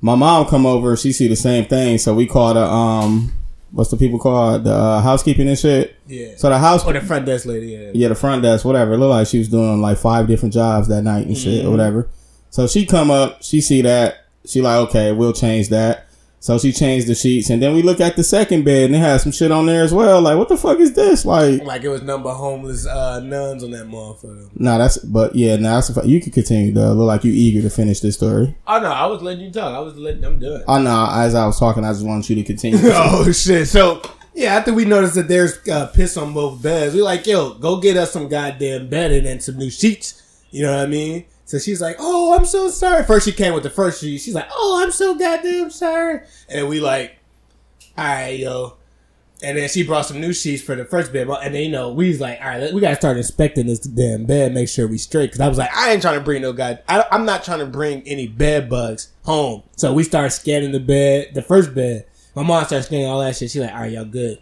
[0.00, 1.98] my mom come over, she see the same thing.
[1.98, 3.32] So we called a um,
[3.72, 5.96] what's the people called the uh, housekeeping and shit.
[6.06, 6.36] yeah.
[6.38, 7.66] So the house or the front desk lady.
[7.68, 7.90] Yeah.
[7.92, 8.94] yeah, the front desk, whatever.
[8.94, 11.68] It looked like she was doing like five different jobs that night and shit Mm-hmm.
[11.68, 12.08] or whatever.
[12.48, 16.05] So she come up, she see that, she like, okay, we'll change that.
[16.38, 18.98] So she changed the sheets, and then we look at the second bed, and it
[18.98, 20.20] has some shit on there as well.
[20.20, 21.24] Like, what the fuck is this?
[21.24, 24.50] Like, Like it was number homeless uh, nuns on that motherfucker.
[24.54, 26.92] nah, that's, but yeah, nah, that's, you can continue though.
[26.92, 28.54] Look like you eager to finish this story.
[28.66, 29.74] Oh no, I was letting you talk.
[29.74, 30.64] I was letting them do it.
[30.68, 32.78] I know, as I was talking, I just wanted you to continue.
[32.84, 33.66] oh shit!
[33.66, 34.02] So
[34.34, 37.80] yeah, after we noticed that there's uh, piss on both beds, we like, yo, go
[37.80, 40.22] get us some goddamn bedding and some new sheets.
[40.50, 41.24] You know what I mean?
[41.46, 43.04] So she's like, oh, I'm so sorry.
[43.04, 44.20] First she came with the first sheet.
[44.20, 46.20] She's like, oh, I'm so goddamn sorry.
[46.48, 47.16] And we like,
[47.96, 48.76] all right, yo.
[49.42, 51.28] And then she brought some new sheets for the first bed.
[51.28, 53.78] And then, you know, we was like, all right, we got to start inspecting this
[53.78, 55.30] damn bed, make sure we straight.
[55.30, 56.82] Cause I was like, I ain't trying to bring no god.
[56.88, 59.62] I, I'm not trying to bring any bed bugs home.
[59.76, 62.06] So we started scanning the bed, the first bed.
[62.34, 63.52] My mom started scanning all that shit.
[63.52, 64.40] She like, all right, y'all good.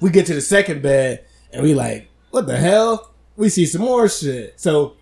[0.00, 3.12] We get to the second bed and we like, what the hell?
[3.36, 4.58] We see some more shit.
[4.58, 4.96] So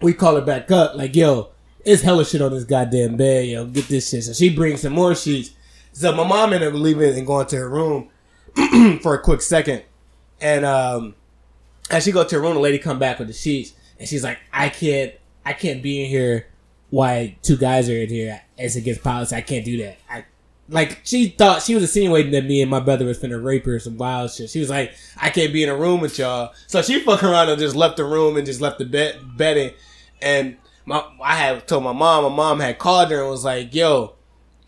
[0.00, 1.50] we call her back up, like, yo,
[1.84, 4.24] it's hella shit on this goddamn bed, yo, get this shit.
[4.24, 5.50] So she brings some more sheets.
[5.92, 8.10] So my mom ended up leaving and going to her room
[9.02, 9.82] for a quick second.
[10.40, 11.14] And um
[11.90, 14.22] as she go to her room, the lady come back with the sheets and she's
[14.24, 16.46] like, I can't I can't be in here
[16.90, 18.40] why two guys are in here.
[18.56, 19.34] It's against policy.
[19.34, 19.98] I can't do that.
[20.08, 20.24] I
[20.68, 23.76] like she thought she was insinuating that me and my brother was finna rape her
[23.76, 24.50] or some wild shit.
[24.50, 26.52] She was like, I can't be in a room with y'all.
[26.66, 29.72] So she fucking around and just left the room and just left the bed bedding.
[30.22, 30.56] And
[30.86, 34.14] my I had told my mom, my mom had called her and was like, yo,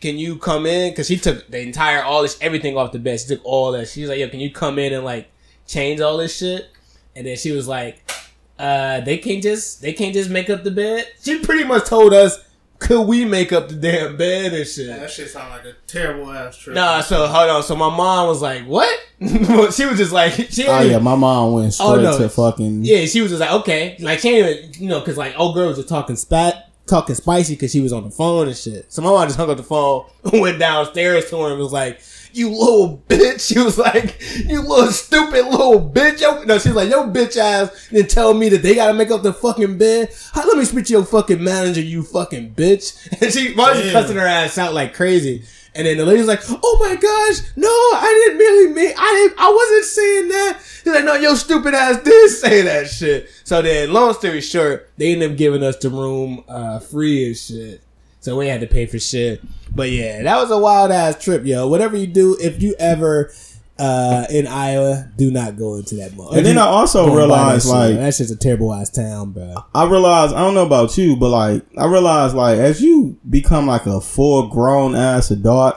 [0.03, 0.91] can you come in?
[0.91, 3.21] Because she took the entire all this everything off the bed.
[3.21, 3.89] She took all that.
[3.89, 5.31] She was like, "Yo, can you come in and like
[5.67, 6.69] change all this shit?"
[7.15, 8.11] And then she was like,
[8.59, 12.13] "Uh, they can't just they can't just make up the bed." She pretty much told
[12.13, 12.37] us,
[12.83, 16.31] "Could we make up the damn bed and shit?" That shit sound like a terrible
[16.33, 16.75] ass trip.
[16.75, 17.63] Nah, so hold on.
[17.63, 18.91] So my mom was like, "What?"
[19.21, 22.19] she was just like, "She." oh yeah, my mom went oh, straight Oh, no.
[22.19, 22.85] to fucking.
[22.85, 25.55] yeah, she was just like, okay, like she ain't even, you know, because like old
[25.55, 28.93] girl was just talking spat, talking spicy because she was on the phone and shit.
[28.93, 32.01] So my mom just hung up the phone, went downstairs to her and was like,
[32.35, 36.91] "You little bitch," she was like, "You little stupid little bitch." Yo, no, she's like,
[36.91, 40.15] "Yo, bitch ass," and tell me that they gotta make up the fucking bed.
[40.33, 42.99] How, let me speak to your fucking manager, you fucking bitch.
[43.23, 45.45] And she was cussing her ass out like crazy.
[45.75, 49.41] And then the lady's like, "Oh my gosh, no, I didn't really mean, I didn't,
[49.41, 53.63] I wasn't saying that." He's like, "No, your stupid ass did say that shit." So
[53.63, 57.83] then, long story short, they ended up giving us the room uh, free and shit.
[58.21, 59.43] So we had to pay for shit.
[59.75, 61.67] But yeah, that was a wild ass trip, yo.
[61.69, 63.33] Whatever you do, if you ever
[63.79, 66.33] uh, in Iowa, do not go into that mall.
[66.33, 69.55] And then I also that realized, like, that's just a terrible ass town, bro.
[69.75, 73.67] I realize I don't know about you, but like I realize like as you become
[73.67, 75.77] like a full grown ass adult,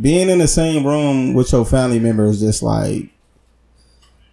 [0.00, 3.09] being in the same room with your family member is just like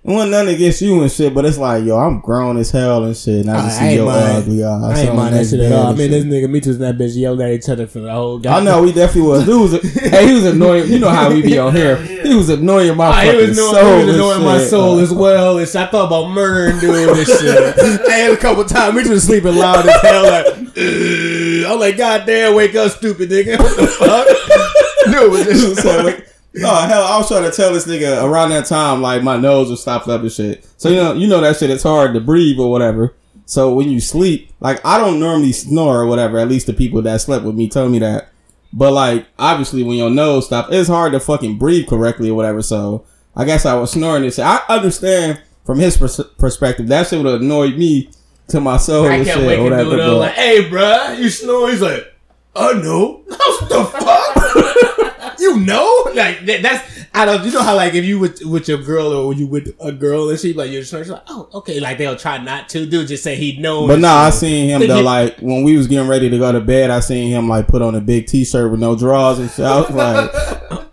[0.07, 3.03] It wasn't nothing against you and shit, but it's like, yo, I'm grown as hell
[3.03, 3.41] and shit.
[3.41, 4.37] And I just I see ain't your mind.
[4.37, 4.83] ugly eyes.
[4.83, 5.87] I ain't on mind that next shit at all.
[5.87, 8.09] I mean, this nigga, me too, and that bitch yelled at each other for the
[8.09, 8.39] whole.
[8.39, 8.57] Guy.
[8.57, 9.45] I know he definitely was.
[9.45, 10.89] Dude was hey, he was annoying.
[10.89, 11.97] You know how we be on here.
[11.97, 13.99] He was annoying my ah, he fucking was annoying, soul.
[13.99, 15.57] he was annoying my soul as well.
[15.57, 15.75] And shit.
[15.75, 18.07] I thought about murdering doing this shit.
[18.09, 18.95] I had a couple times.
[18.95, 20.23] We just sleeping loud as hell.
[20.23, 20.45] Like,
[20.77, 23.59] "Ugh." I'm like, God damn, wake up, stupid nigga.
[23.59, 24.27] What the fuck?
[25.11, 28.49] dude was just So, like, no, hell, I was trying to tell this nigga around
[28.49, 30.67] that time, like my nose was stopped up and shit.
[30.77, 31.69] So you know, you know that shit.
[31.69, 33.15] It's hard to breathe or whatever.
[33.45, 36.37] So when you sleep, like I don't normally snore or whatever.
[36.37, 38.29] At least the people that slept with me told me that.
[38.73, 42.61] But like, obviously, when your nose stops, it's hard to fucking breathe correctly or whatever.
[42.61, 44.43] So I guess I was snoring and shit.
[44.45, 48.09] I understand from his pers- perspective that shit would have annoyed me
[48.49, 49.59] to my soul I and kept shit.
[49.59, 49.91] or whatever.
[49.91, 51.69] dude up like, hey, bruh, you snore?
[51.69, 52.13] He's like,
[52.55, 53.23] uh, I know.
[53.27, 54.93] What the fuck?
[55.39, 56.11] you know?
[56.13, 59.13] Like, that, that's, I don't, you know how, like, if you with, with your girl
[59.13, 61.79] or you with a girl and she, like, you're she's like, oh, okay.
[61.79, 62.85] Like, they'll try not to.
[62.85, 63.87] Dude just say he knows.
[63.87, 64.97] But nah, I seen him though.
[65.07, 67.81] Like when we was getting ready to go to bed, I seen him like put
[67.81, 69.63] on a big T-shirt with no drawers and shit.
[69.63, 70.31] I was like,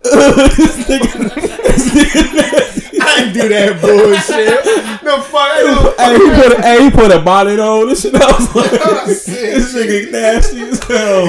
[0.03, 5.03] this nigga, this nigga I do that bullshit.
[5.03, 5.97] No fuck.
[5.99, 7.87] Hey, he put a, hey, he put a bonnet on.
[7.89, 11.25] This shit, I was like, oh, this nigga nasty as hell.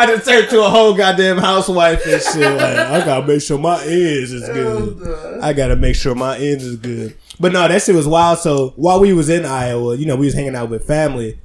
[0.00, 2.40] I just turned to a whole goddamn housewife and shit.
[2.60, 5.42] Like, I gotta make sure my ends is good.
[5.42, 7.18] I gotta make sure my ends is good.
[7.38, 8.38] But no, that shit was wild.
[8.38, 11.38] So while we was in Iowa, you know, we was hanging out with family,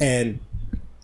[0.00, 0.40] and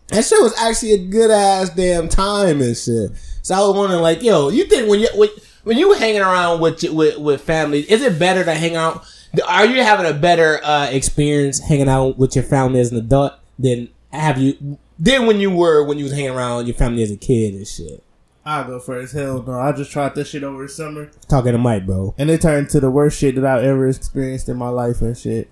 [0.09, 3.13] that shit was actually a good ass damn time and shit.
[3.43, 5.29] So I was wondering, like, yo, you think when you when,
[5.63, 9.07] when you hanging around with with with family, is it better to hang out?
[9.47, 13.35] Are you having a better uh, experience hanging out with your family as an adult
[13.61, 17.03] than have you than when you were when you was hanging around with your family
[17.03, 18.03] as a kid and shit?
[18.45, 19.13] I'll go first.
[19.13, 19.55] Hell no.
[19.59, 21.11] I just tried this shit over the summer.
[21.29, 22.15] Talking to Mike, bro.
[22.17, 25.19] and it turned to the worst shit that I've ever experienced in my life and
[25.19, 25.51] shit.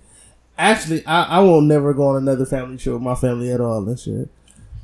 [0.56, 3.86] Actually, I, I won't never go on another family trip with my family at all
[3.88, 4.28] and shit.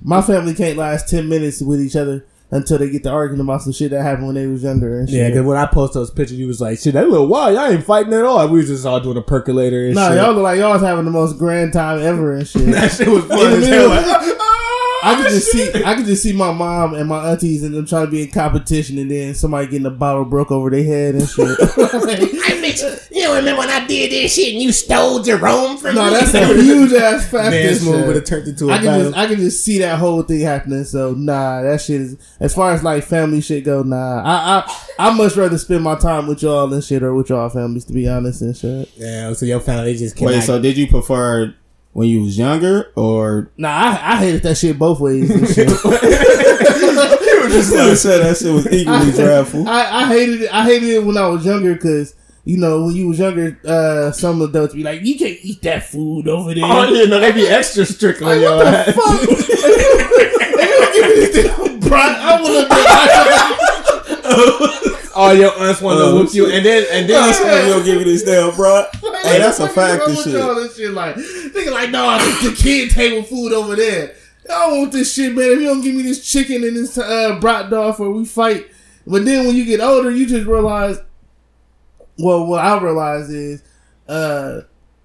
[0.02, 3.62] My family can't last ten minutes with each other until they get to arguing about
[3.62, 5.18] some shit that happened when they was younger and shit.
[5.18, 7.54] Yeah, because when I post those pictures, you was like, "Shit, that little wild.
[7.54, 10.16] Y'all ain't fighting at all." We was just all doing a percolator and no, shit.
[10.16, 12.66] y'all look like y'all was having the most grand time ever and shit.
[12.66, 14.36] that shit was fun as hell.
[15.02, 17.74] Like, I could just see, I could just see my mom and my aunties and
[17.74, 20.84] them trying to be in competition, and then somebody getting a bottle broke over their
[20.84, 21.48] head and shit.
[21.60, 25.94] I bitch, you don't remember when I did this shit and you stole Jerome from
[25.94, 26.10] no, me?
[26.10, 27.50] No, that's a huge ass fact.
[27.50, 28.06] Dance and move shit.
[28.06, 29.04] would have turned into a I can battle.
[29.04, 30.84] just I can just see that whole thing happening.
[30.84, 33.82] So nah, that shit is as far as like family shit go.
[33.82, 37.30] Nah, I I I much rather spend my time with y'all and shit or with
[37.30, 38.90] y'all families to be honest and shit.
[38.96, 40.32] yeah, so your family just cannot.
[40.32, 41.54] wait, so did you prefer
[41.92, 43.50] when you was younger or?
[43.56, 45.68] Nah, I, I hated that shit both ways and shit.
[47.50, 49.68] This nigga said that shit was equally dreadful.
[49.68, 50.54] I, I hated it.
[50.54, 52.14] I hated it when I was younger because.
[52.42, 55.84] You know, when you was younger, uh, some adults be like, "You can't eat that
[55.84, 58.96] food over there." oh yeah, no, they be extra strict on your ass.
[61.92, 63.66] I
[65.14, 67.98] All your aunts want to Oh, whoop you, and then and then you don't give
[67.98, 68.84] me this damn, bro.
[69.22, 70.32] Hey, that's a fact and shit.
[70.32, 74.14] This shit like, nigga, like, no, it's the kid table food over there.
[74.48, 75.50] I don't want this shit, man.
[75.50, 78.66] If you don't give me this chicken and this uh, brat dog for we fight,
[79.06, 80.98] but then when you get older, you just realize.
[82.18, 83.62] Well, what I realize is,
[84.08, 84.62] uh,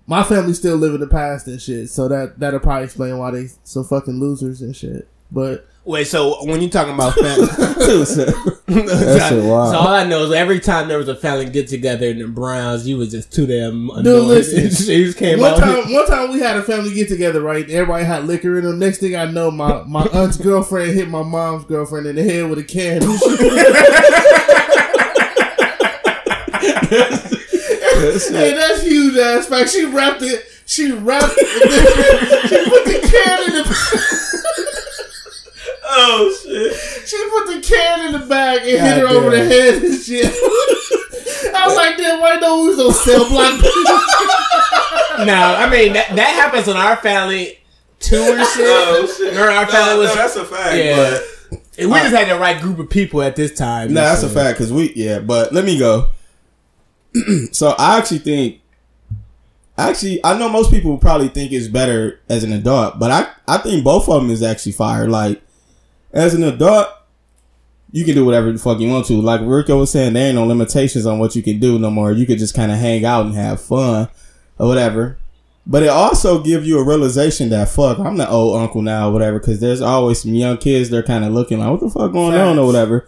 [0.08, 1.90] my family still live in the past and shit.
[1.90, 5.10] So that that'll probably explain why they so fucking losers and shit.
[5.32, 6.08] But wait.
[6.08, 9.40] So when you talking about family, That shit.
[9.42, 12.28] So all I know is every time there was a family get together in the
[12.28, 14.70] Browns, you was just too damn Dude, listen.
[14.72, 15.60] she just came one out.
[15.60, 17.70] time, one time we had a family get together, right?
[17.70, 18.80] Everybody had liquor in them.
[18.80, 22.50] Next thing I know, my, my aunt's girlfriend hit my mom's girlfriend in the head
[22.50, 23.02] with a can.
[26.66, 28.32] and shit.
[28.36, 29.70] hey, that's huge ass fact.
[29.70, 30.44] She wrapped it.
[30.66, 32.50] She wrapped it.
[32.50, 34.75] she put the can in the.
[35.88, 37.08] Oh shit!
[37.08, 40.02] She put the can in the bag and hit God her over the head and
[40.02, 40.34] shit.
[41.56, 43.62] I was like, damn, why don't we so cell block?
[45.26, 47.60] Now, I mean that that happens in our family
[48.00, 48.66] too and oh, shit.
[48.68, 49.30] Oh shit!
[49.30, 50.76] Remember our family was that's a fact.
[50.76, 50.96] Yeah.
[50.96, 53.94] But and we just had the right group of people at this time.
[53.94, 55.20] No, that's a fact because we yeah.
[55.20, 56.10] But let me go.
[57.52, 58.62] so I actually think,
[59.78, 63.58] actually, I know most people probably think it's better as an adult, but I I
[63.60, 65.08] think both of them is actually fire.
[65.08, 65.42] Like
[66.16, 66.88] as an adult,
[67.92, 69.22] you can do whatever the fuck you want to.
[69.22, 72.12] Like Rico was saying, there ain't no limitations on what you can do no more.
[72.12, 74.10] You could just kind of hang out and have fun
[74.58, 75.18] or whatever.
[75.68, 79.14] But it also gives you a realization that fuck, I'm the old uncle now or
[79.14, 79.40] whatever.
[79.40, 82.36] Because there's always some young kids they're kind of looking like, what the fuck going
[82.36, 83.08] on or whatever.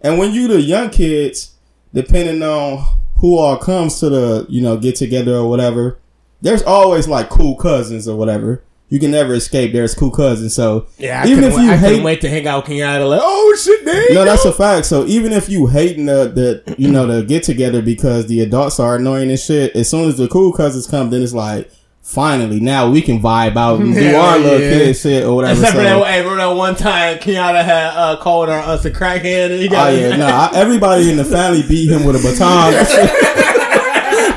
[0.00, 1.54] And when you the young kids,
[1.92, 2.84] depending on
[3.16, 5.98] who all comes to the you know get together or whatever,
[6.40, 8.62] there's always like cool cousins or whatever.
[8.90, 9.72] You can never escape.
[9.72, 10.54] There's cool cousins.
[10.54, 13.08] So Yeah, I even if you I couldn't hate, wait to hang out with Kenyatta.
[13.08, 14.86] Like, oh shit, there no, that's a fact.
[14.86, 18.80] So even if you hating the the you know the get together because the adults
[18.80, 21.70] are annoying and shit, as soon as the cool cousins come, then it's like.
[22.00, 24.70] Finally, now we can vibe out and do Hell our little yeah.
[24.70, 25.60] kid shit or whatever.
[25.60, 28.90] Except for that, hey, remember that one time Kenyatta had uh, called our us a
[28.90, 30.26] crackhead and he got Oh yeah, no.
[30.26, 33.52] I, everybody in the family beat him with a baton.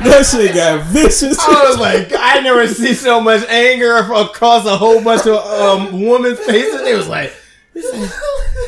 [0.04, 1.38] That shit, got vicious.
[1.38, 6.00] I was like, I never see so much anger across a whole bunch of um,
[6.06, 6.80] women's faces.
[6.82, 7.32] It was like,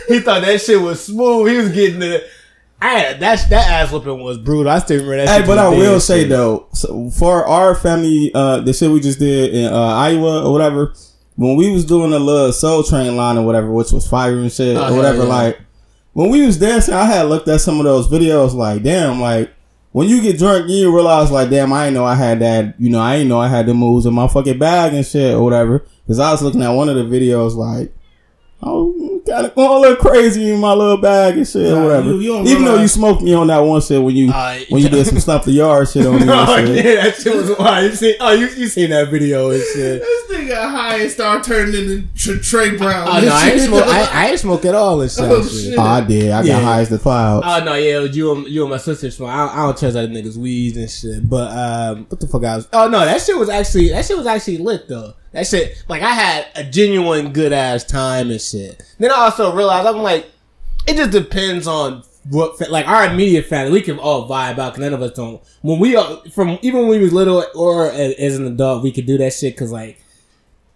[0.08, 1.50] he thought that shit was smooth.
[1.50, 2.24] He was getting the.
[2.80, 4.68] I had, that that ass whooping was brutal.
[4.70, 5.28] I still remember that.
[5.28, 6.28] Hey, shit but I will say shit.
[6.28, 10.52] though, so for our family, uh, the shit we just did in uh, Iowa or
[10.52, 10.92] whatever,
[11.36, 14.52] when we was doing the little Soul Train line or whatever, which was fire and
[14.52, 15.32] shit Oh, or whatever, hell yeah.
[15.34, 15.60] like
[16.12, 19.50] when we was dancing, I had looked at some of those videos, like damn, like.
[19.94, 22.74] When you get drunk, you realize like, damn, I ain't know I had that.
[22.80, 25.32] You know, I ain't know I had the moves in my fucking bag and shit
[25.32, 25.86] or whatever.
[26.02, 27.94] Because I was looking at one of the videos, like,
[28.60, 28.92] oh,
[29.26, 32.10] kind of going a little crazy in my little bag and shit Nah, or whatever.
[32.12, 34.58] you- you don't Even though you smoked me on that one shit when you Uh,
[34.68, 36.26] when you did some stuff the yard shit on me.
[36.28, 37.84] oh and yeah, that shit was wild.
[37.90, 40.02] You see, oh you you seen that video and shit.
[40.02, 41.74] This nigga high and start turning
[42.18, 43.08] into Trey Brown.
[43.08, 43.84] Oh no, I ain't smoke.
[43.86, 45.24] I, I ain't smoke at all and shit.
[45.24, 45.52] Oh, shit.
[45.70, 45.78] shit.
[45.78, 46.30] Oh, I did.
[46.30, 46.60] I got Yeah.
[46.60, 47.46] high as the clouds.
[47.48, 49.30] Oh no, yeah, you and you and my sister smoke.
[49.30, 51.28] I, I don't trust other niggas weeds and shit.
[51.28, 52.68] But um, what the fuck I was?
[52.72, 55.14] Oh no, that shit was actually that shit was actually lit though.
[55.34, 58.80] That shit, like I had a genuine good ass time and shit.
[58.98, 60.30] Then I also realized I'm like,
[60.86, 63.72] it just depends on what like our immediate family.
[63.72, 64.74] We can all vibe out.
[64.74, 65.42] Cause none of us don't.
[65.62, 68.92] When we are from even when we was little or as, as an adult, we
[68.92, 69.56] could do that shit.
[69.56, 70.00] Cause like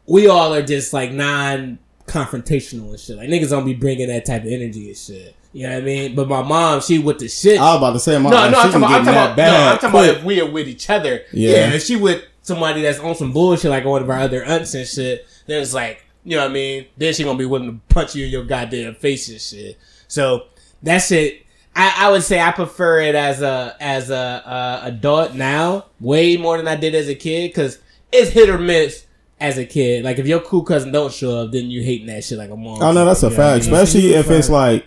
[0.06, 3.16] we all are just like non confrontational and shit.
[3.16, 5.36] Like niggas don't be bringing that type of energy and shit.
[5.52, 6.14] You know what I mean?
[6.16, 7.60] But my mom, she with the shit.
[7.60, 9.36] I was about to say, my no, no, she I'm talking about, I'm talking about,
[9.36, 11.22] no, I'm talking about if we are with each other.
[11.32, 11.70] Yeah.
[11.70, 11.78] Yeah.
[11.78, 15.24] she with somebody that's on some bullshit like one of our other aunts and shit,
[15.46, 16.87] then it's like, you know what I mean?
[16.96, 19.78] Then she gonna be willing to punch you in your goddamn face and shit.
[20.08, 20.46] So
[20.82, 21.44] that shit,
[21.76, 26.37] I, I would say I prefer it as a as a uh, adult now way
[26.37, 27.78] more than I did as a kid because
[28.11, 29.06] it's hit or miss
[29.40, 30.04] as a kid.
[30.04, 32.56] Like if your cool cousin don't show up, then you hating that shit like a
[32.56, 32.82] mom.
[32.82, 33.64] Oh no, that's a You know I fact.
[33.66, 33.74] mean?
[33.74, 34.87] Especially if it's like,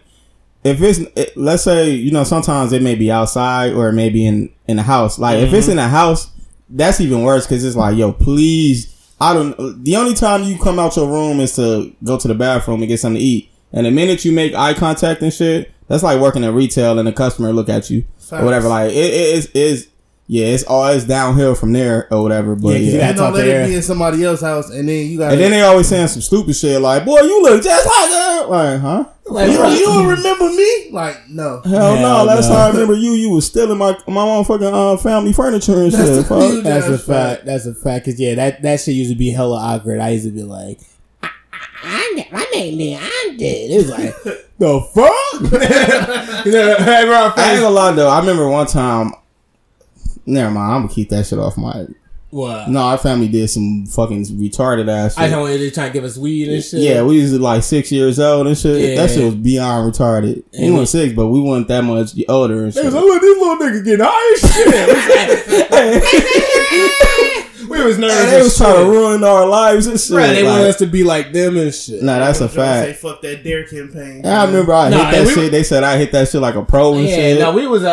[0.64, 4.10] if it's it, let's say you know sometimes it may be outside or it may
[4.10, 5.18] be in in the house.
[5.18, 5.56] Like if Mm-hmm.
[5.56, 6.28] it's in the house,
[6.72, 8.88] that's even worse because it's like, yo, please.
[9.20, 9.84] I don't.
[9.84, 12.88] The only time you come out your room is to go to the bathroom and
[12.88, 13.52] get something to eat.
[13.72, 17.08] And the minute you make eye contact and shit, that's like working at retail and
[17.08, 18.34] a customer look at you Facts.
[18.42, 18.68] or whatever.
[18.68, 19.88] Like it, it is is
[20.28, 22.56] yeah, it's always downhill from there or whatever.
[22.56, 22.98] But Yeah, 'cause you yeah.
[23.00, 25.32] gotta And don't talk let it be in somebody else's house, and then you got.
[25.34, 28.46] And then they always saying some stupid shit like, "Boy, you look just like her."
[28.48, 29.06] Like, huh?
[29.28, 30.90] Like, you, bro, don't, you don't remember me?
[30.92, 31.62] Like, no.
[31.64, 32.24] Hell, Hell no!
[32.26, 32.56] Last no.
[32.56, 36.06] time I remember you, you was stealing my my motherfucking uh, family furniture and That's
[36.08, 36.16] shit.
[36.16, 36.64] the fuck.
[36.64, 37.46] That's a ass fact.
[37.46, 38.06] That's a fact.
[38.06, 40.00] Cause yeah, that that shit used to be hella awkward.
[40.00, 40.80] I used to be like,
[41.24, 41.30] I,
[41.84, 43.46] I, my name is Andy.
[43.46, 44.24] It was like,
[44.58, 45.42] the fuck?
[46.46, 48.10] you know, hey, bro, I ain't friends- gonna lie though.
[48.10, 49.12] I remember one time.
[50.26, 50.74] Never mind.
[50.74, 51.88] I'm gonna keep that shit off my.
[52.30, 52.70] What?
[52.70, 55.24] No, our family did some fucking retarded ass Shit.
[55.24, 56.80] I know they trying to give us weed and shit.
[56.80, 58.90] Yeah, we was like six years old and shit.
[58.92, 58.96] Yeah.
[59.02, 60.42] That shit was beyond retarded.
[60.54, 62.86] We And weren't six, but we weren't that much older and shit.
[62.86, 64.42] like, look, these little niggas getting high as
[65.72, 67.48] shit.
[67.72, 68.16] we was nervous.
[68.32, 70.16] They as was trying to ruin our lives and shit.
[70.18, 72.02] Right, they like- wanted us to be like them and shit.
[72.04, 73.00] nah, that's a Them joints Say fact.
[73.02, 73.68] fuck that D.A.R.E.
[73.70, 74.26] campaign.
[74.26, 75.52] I remember I Nah, hit that we- shit.
[75.52, 77.40] They said I hit that shit like a pro and Yeah, shit.
[77.40, 77.90] no, we was uh,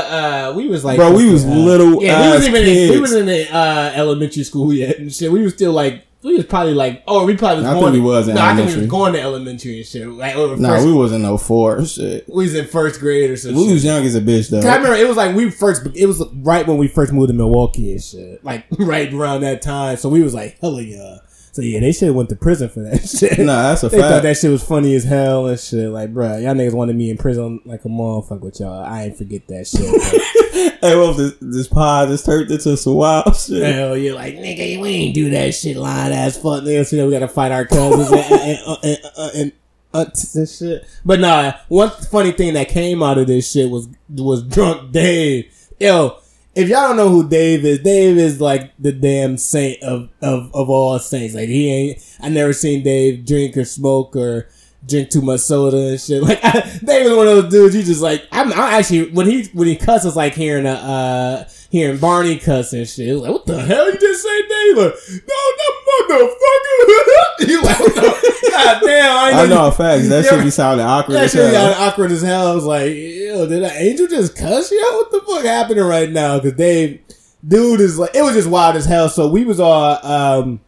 [0.50, 2.90] uh we was like, Bro, we was uh, little Yeah, we ass was even in,
[2.90, 5.30] we was in the uh elementary school yet and shit.
[5.32, 8.04] We was still like we was probably like oh we probably was I going think
[8.04, 10.08] we was in no I think we was going to elementary and shit.
[10.08, 12.28] Like or Nah, we we, wasn't no oh four shit.
[12.28, 13.60] We was in first grade or something.
[13.60, 14.60] We was young as a bitch though.
[14.60, 15.86] I remember it was like we first.
[15.94, 18.44] It was right when we first moved to Milwaukee and shit.
[18.44, 19.96] Like right around that time.
[19.96, 21.20] So we was like hella young.
[21.52, 23.38] So yeah, they should have went to prison for that shit.
[23.38, 25.90] Nah, that's a They thought that shit was funny as hell and shit.
[25.90, 28.84] Like, bruh, y'all niggas wanted me in prison like a motherfucker with y'all.
[28.84, 30.78] I ain't forget that shit.
[30.80, 33.62] hey, well, this this pod just turned into some wild shit.
[33.74, 36.92] Hell yeah, like nigga, we ain't do that shit, lying ass fuck niggas.
[36.92, 39.52] You know, we gotta fight our cousins and, and, and, and, and, uh, and
[39.94, 40.86] aunts and shit.
[41.04, 45.52] But nah, one funny thing that came out of this shit was was drunk Dave.
[45.80, 46.18] Yo,
[46.58, 50.52] if y'all don't know who Dave is, Dave is like the damn saint of of
[50.52, 51.34] of all saints.
[51.34, 52.16] Like he ain't.
[52.20, 54.48] I never seen Dave drink or smoke or
[54.84, 56.22] drink too much soda and shit.
[56.28, 57.76] Like Dave is one of those dudes.
[57.76, 61.48] You just like I'm, I'm actually when he when he cusses like hearing a uh
[61.70, 63.16] hearing Barney cuss and shit.
[63.16, 64.76] Like, what the hell you just say, Dave?
[64.78, 64.94] Like,
[65.26, 65.74] no, that
[66.10, 67.48] motherfucker.
[67.48, 70.08] you like, the, God damn, I, I know facts.
[70.08, 71.14] That should be sounding awkward.
[71.14, 71.72] that shit hell.
[71.72, 72.48] got awkward as hell.
[72.48, 74.78] I was like, yo, did an angel just cuss you?
[74.78, 76.38] What the fuck happening right now?
[76.38, 77.00] Because Dave,
[77.46, 79.08] dude is like, it was just wild as hell.
[79.08, 80.60] So we was all um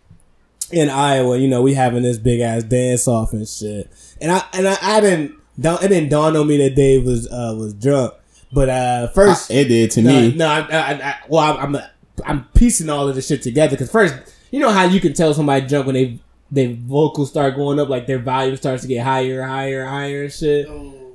[0.72, 3.90] in Iowa, you know, we having this big ass dance off and shit.
[4.20, 7.26] And I and I, I didn't don't it didn't dawn on me that Dave was
[7.28, 8.14] uh was drunk.
[8.52, 10.34] But uh first It did to no, me.
[10.34, 11.82] no, I, I, I, well, I'm, I'm
[12.24, 14.14] I'm piecing all of this shit together because first,
[14.50, 16.18] you know how you can tell somebody drunk when they
[16.50, 20.32] their vocals start going up, like their volume starts to get higher, higher, higher, and
[20.32, 20.66] shit.
[20.68, 21.12] Oh,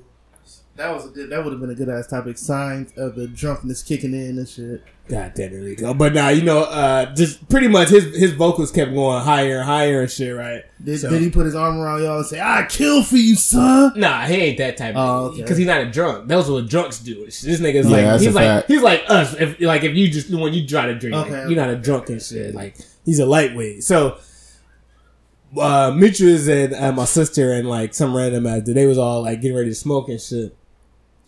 [0.78, 1.30] that was a good.
[1.30, 2.38] That would have been a good ass topic.
[2.38, 4.82] Signs of the drunkenness kicking in and shit.
[5.08, 5.94] God damn it, Rico.
[5.94, 9.65] But now you know, uh, just pretty much his his vocals kept going higher and
[9.65, 10.63] higher and shit, right?
[10.84, 13.36] Did, So- did he put his arm around y'all and say, "I kill for you,
[13.36, 13.94] son"?
[13.98, 14.96] Nah, he ain't that type.
[14.98, 15.41] Oh, of okay.
[15.44, 16.28] Because he's not a drunk.
[16.28, 17.24] Those are what drunks do.
[17.26, 18.68] This nigga's Yeah, like that's he's a like fact.
[18.68, 19.36] he's like us.
[19.39, 21.76] If like if you just when you try to drink, like, Okay, you're not a
[21.76, 22.56] drunk and shit.
[22.56, 23.84] Like he's a lightweight.
[23.84, 24.18] So
[25.58, 29.41] uh Mitras and uh, my sister and like some random ass they was all like
[29.41, 30.56] getting ready to smoke and shit.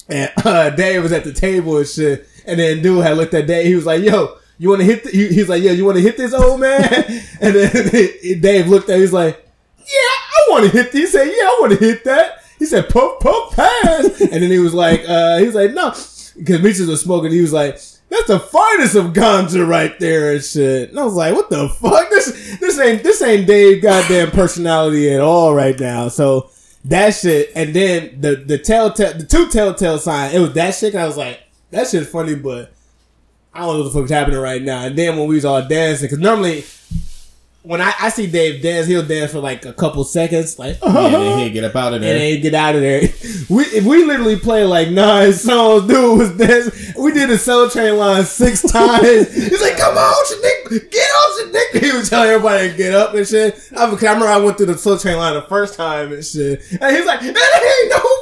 [0.10, 2.28] And uh Dave was at the table and shit.
[2.48, 3.66] And then dude had looked at Dave.
[3.66, 5.98] He was like, "Yo, you want to hit?" The, he, he's like, "Yo, you want
[5.98, 6.82] to hit this old man?"
[7.42, 7.72] and then
[8.42, 9.00] Dave looked at.
[9.00, 9.46] He's like,
[9.80, 12.66] "Yeah, I want to hit this." He said, "Yeah, I want to hit that." He
[12.66, 15.90] said, "Puff, puff, pass." and then he was like, uh, "He was like, no,"
[16.38, 17.32] because Mitchell was smoking.
[17.32, 17.76] He was like,
[18.10, 21.70] "That's the finest of ganja right there and shit." And I was like, "What the
[21.70, 22.10] fuck?
[22.10, 26.50] This this ain't this ain't Dave goddamn personality at all right now." So
[26.86, 30.34] that shit, and then the the telltale, the two telltale sign.
[30.34, 30.94] It was that shit.
[30.94, 31.40] And I was like,
[31.72, 32.72] "That shit's funny," but
[33.54, 34.86] I don't know what the fuck's happening right now.
[34.86, 36.64] And then when we was all dancing, because normally
[37.68, 41.10] when I, I see Dave dance, he'll dance for like a couple seconds, like Yeah,
[41.10, 43.02] then he'll get up out of there, and then get out of there.
[43.50, 45.88] We if we literally play like nine songs.
[45.88, 47.02] Dude was dancing.
[47.02, 49.34] We did the Soul Train line six times.
[49.34, 53.14] He's like, "Come on, Shanique, get up, Shanique." He was telling everybody to get up
[53.14, 53.58] and shit.
[53.76, 56.62] I, I remember I went through the Soul Train line the first time and shit,
[56.72, 58.17] and he's like, "That ain't no fun."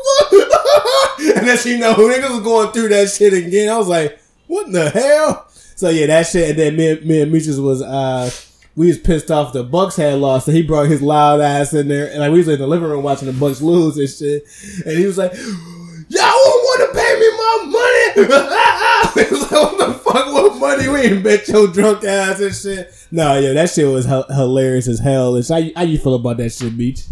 [1.37, 3.69] and then she know niggas was going through that shit again.
[3.69, 6.51] I was like, "What in the hell?" So yeah, that shit.
[6.51, 8.29] And then me, and- me and Mitchell was uh
[8.75, 11.87] we was pissed off the Bucks had lost, so he brought his loud ass in
[11.87, 14.43] there, and like we was in the living room watching the Bucks lose and shit,
[14.85, 18.27] and he was like, "Y'all won't want to pay me my money."
[19.31, 20.25] was like, "What the fuck?
[20.33, 20.87] What money?
[20.89, 24.87] We ain't bet your drunk ass and shit." No, yeah, that shit was h- hilarious
[24.89, 25.35] as hell.
[25.37, 27.03] It's how you, how you feel about that shit, Beach?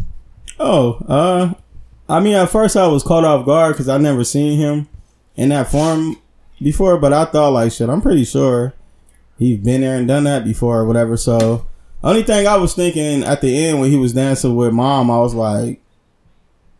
[0.60, 1.54] Oh, uh,
[2.14, 4.88] I mean, at first I was caught off guard because I never seen him
[5.36, 6.18] in that form
[6.62, 8.74] before, but I thought like, shit, I'm pretty sure
[9.40, 11.18] he's been there and done that before or whatever.
[11.18, 11.66] So,
[12.04, 15.18] only thing I was thinking at the end when he was dancing with mom, I
[15.18, 15.80] was like,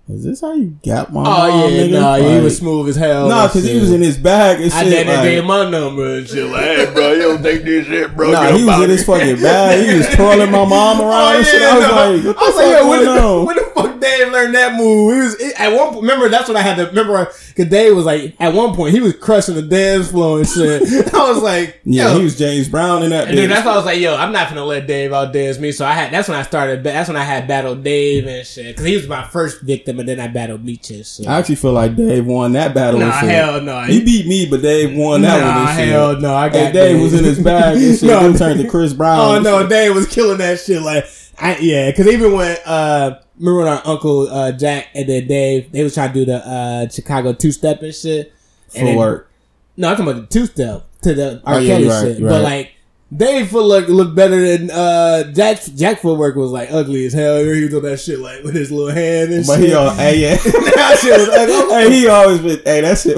[0.10, 1.72] is this how you got my Oh mom?
[1.72, 1.92] yeah, nigga?
[1.94, 3.30] nah, yeah, he was smooth as hell.
[3.30, 4.74] Nah, and because he was in his bag and shit.
[4.82, 4.92] I shit.
[4.92, 6.46] did that like- gave my number and shit.
[6.46, 8.32] Like, hey, bro, you don't take this shit, bro.
[8.32, 9.88] Nah, he was in his fucking bag.
[9.90, 11.62] He was twirling my mom oh, around and shit.
[11.62, 11.96] I was no.
[11.96, 13.46] like, what the I was fuck like, yo, going the, on?
[13.46, 15.14] when the fuck Dave learned that move?
[15.16, 15.90] He was it, at one.
[15.94, 17.26] point Remember, that's what I had to remember.
[17.48, 20.82] Because Dave was like, at one point, he was crushing the dance floor and shit.
[21.14, 23.30] I was like, Yeah, yo, he was James Brown in that.
[23.30, 25.72] Dude, that's why I was like, yo, I'm not gonna let Dave out dance me.
[25.72, 26.84] So I had that's when I started.
[26.84, 28.68] That's when I had battled Dave and shit.
[28.68, 31.28] Because he was my first victim, and then I battled and shit.
[31.28, 33.00] I actually feel like Dave won that battle.
[33.00, 33.30] Nah, and shit.
[33.30, 33.82] hell no.
[33.84, 35.68] He beat me, but Dave won that Nah, one.
[35.70, 35.88] And shit.
[35.90, 36.36] hell no.
[36.36, 38.04] I got Hey, Dave was in his bag and shit.
[38.10, 38.34] No.
[38.36, 39.20] Turned to Chris Brown.
[39.20, 39.70] Oh and no, shit.
[39.70, 40.82] Dave was killing that shit.
[40.82, 41.06] Like,
[41.40, 45.72] I, yeah, because even when uh, remember when our uncle uh, Jack and then Dave,
[45.72, 48.34] they was trying to do the uh, Chicago two step and shit.
[48.76, 49.30] And for then- work.
[49.76, 51.56] No, I'm talking about the two step to the R.
[51.56, 52.20] Oh, yeah, Kelly you're right, shit.
[52.20, 52.44] you're But right.
[52.44, 52.70] like.
[53.16, 55.62] Dave footwork looked better than uh, Jack.
[55.76, 57.44] Jack footwork was like ugly as hell.
[57.44, 59.68] He was doing that shit like with his little hand and But shit.
[59.70, 61.76] he all, hey yeah, that shit was ugly.
[61.76, 63.16] hey he always been, hey that shit,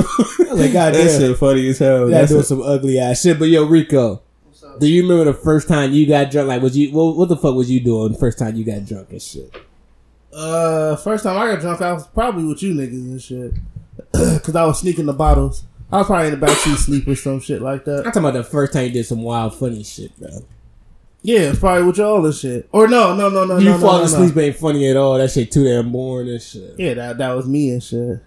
[0.53, 1.21] like, God that damn.
[1.21, 2.09] shit funny as hell.
[2.09, 2.45] Yeah, That's doing it.
[2.45, 3.39] some ugly ass shit.
[3.39, 4.21] But yo, Rico,
[4.81, 6.49] do you remember the first time you got drunk?
[6.49, 8.85] Like, was you what, what the fuck was you doing the first time you got
[8.85, 9.55] drunk and shit?
[10.35, 13.53] Uh, first time I got drunk, I was probably with you niggas and shit.
[14.43, 15.63] Cause I was sneaking the bottles.
[15.91, 17.99] I was probably in the backseat sleep or some shit like that.
[17.99, 20.29] I'm talking about the first time you did some wild, funny shit, bro.
[21.21, 22.67] Yeah, it's probably with y'all and shit.
[22.71, 24.41] Or no, no, no, no, you no, fall no, no, asleep no.
[24.41, 25.17] ain't funny at all.
[25.17, 26.75] That shit too damn boring and shit.
[26.77, 28.19] Yeah, that that was me and shit.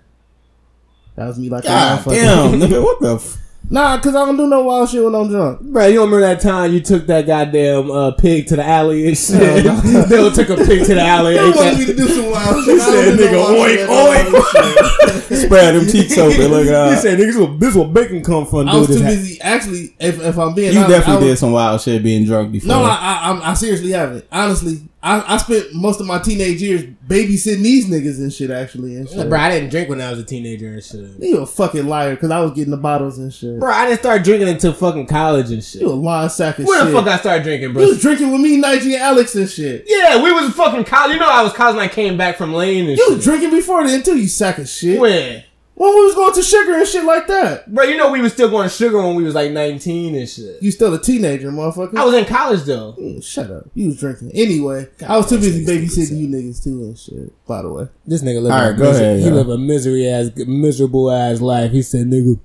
[1.15, 3.17] That was me like God damn, nigga, what the?
[3.17, 3.37] F-
[3.71, 5.61] Nah, cause I don't do no wild shit when I'm drunk.
[5.61, 9.17] Bro, you remember that time you took that goddamn uh, pig to the alley and
[9.19, 9.65] shit?
[9.65, 11.35] No, they took a pig to the alley.
[11.35, 12.81] You ate wanted me to do some wild shit.
[12.81, 15.39] I said, don't do no nigga, wild oink, shit, no wild shit.
[15.45, 16.49] spread them cheeks open.
[16.49, 19.41] Look He said, "Niggas, will- this will bacon come from." I was too This busy.
[19.43, 22.25] Actually, if, if I'm being You honest, definitely I was- did some wild shit being
[22.25, 22.69] drunk before.
[22.69, 24.25] No, I, I, I'm- I seriously haven't.
[24.33, 28.51] Honestly, I, I spent most of my teenage years babysitting these niggas and shit.
[28.51, 29.29] Actually, and shit.
[29.29, 31.01] Bro, I didn't drink when I was a teenager and shit.
[31.19, 33.59] You a fucking liar because I was getting the bottles and shit.
[33.59, 35.81] Bro, I didn't start drinking until fucking college and shit.
[35.81, 36.93] You a lying sack of Where shit.
[36.93, 37.83] the fuck I started drinking, bro?
[37.83, 39.85] you was drinking with me, Nigel, and Alex and shit.
[39.87, 41.15] yeah, we was fucking college.
[41.15, 43.09] You know, I was college when I came back from Lane and shit.
[43.09, 45.01] You was drinking before then too, you sack of shit.
[45.01, 45.43] When?
[45.79, 47.73] When we was going to sugar and shit like that.
[47.73, 50.29] Bro, you know we was still going to sugar when we was like 19 and
[50.29, 50.61] shit.
[50.61, 51.97] You still a teenager, motherfucker.
[51.97, 52.95] I was in college though.
[52.99, 53.65] Mm, Shut up.
[53.75, 54.33] You was drinking.
[54.35, 57.33] Anyway, I was too busy babysitting you niggas too and shit.
[57.47, 57.87] By the way.
[58.07, 59.33] This nigga live All a right, go miser- ahead, He yeah.
[59.33, 61.71] live a misery ass, miserable ass life.
[61.71, 62.41] He said, "Nigga,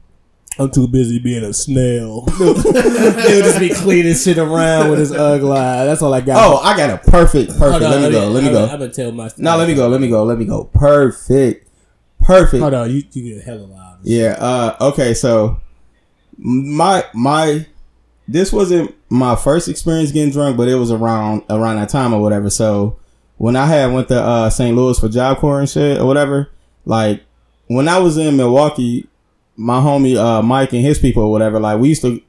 [0.60, 5.52] I'm too busy being a snail." He'll just be cleaning shit around with his ugly
[5.58, 5.86] eye.
[5.86, 6.38] That's all I got.
[6.38, 7.82] Oh, I got a perfect, perfect.
[7.82, 8.28] let me go.
[8.30, 8.64] Let me go.
[8.66, 9.32] I'm gonna tell my.
[9.38, 9.88] No, let me go.
[9.88, 10.24] Let me go.
[10.24, 10.66] Let me go.
[10.66, 11.63] Perfect.
[12.24, 12.62] Perfect.
[12.62, 14.00] Hold on, you you get hella loud.
[14.04, 14.36] Yeah.
[14.40, 14.76] Uh.
[14.82, 15.14] Okay.
[15.14, 15.62] So
[16.38, 17.66] my my
[18.28, 22.22] this wasn't my first experience getting drunk, but it was around around that time or
[22.22, 22.50] whatever.
[22.50, 22.98] So
[23.38, 24.76] when I had went to uh, St.
[24.76, 26.50] Louis for Job Corps and shit or whatever,
[26.86, 27.24] like
[27.68, 29.08] when I was in Milwaukee,
[29.56, 32.22] my homie uh, Mike and his people or whatever, like we used to.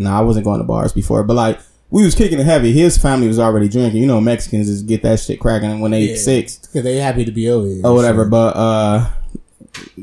[0.00, 1.58] No, I wasn't going to bars before, but like
[1.90, 2.72] we was kicking it heavy.
[2.72, 4.00] His family was already drinking.
[4.02, 6.16] You know, Mexicans just get that shit cracking when they Yeah.
[6.16, 7.80] six Because they happy to be over here.
[7.84, 8.24] or whatever.
[8.26, 9.10] But uh,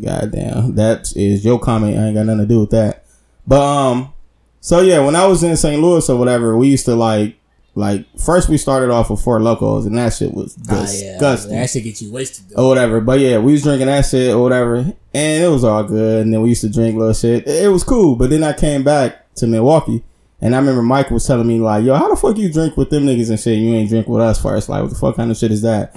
[0.01, 1.97] goddamn, that is your comment.
[1.97, 3.05] I ain't got nothing to do with that.
[3.47, 4.13] But um,
[4.61, 5.81] so yeah, when I was in St.
[5.81, 7.35] Louis or whatever, we used to like
[7.77, 11.11] like first we started off with Four Lokos, and that shit was Ah, yeah.
[11.11, 11.51] disgusting.
[11.51, 12.63] That shit get you wasted though.
[12.63, 14.77] Or whatever, but yeah, we was drinking that shit or whatever,
[15.13, 16.23] and it was all good.
[16.23, 17.45] And then we used to drink little shit.
[17.47, 20.03] It was cool, but then I came back to Milwaukee,
[20.45, 22.91] and I remember Mike was telling me like, "Yo, how the fuck you drink with
[22.91, 23.57] them niggas and shit?
[23.57, 24.69] You ain't drink with us first.
[24.69, 25.91] Like, what the fuck kind of shit is that?"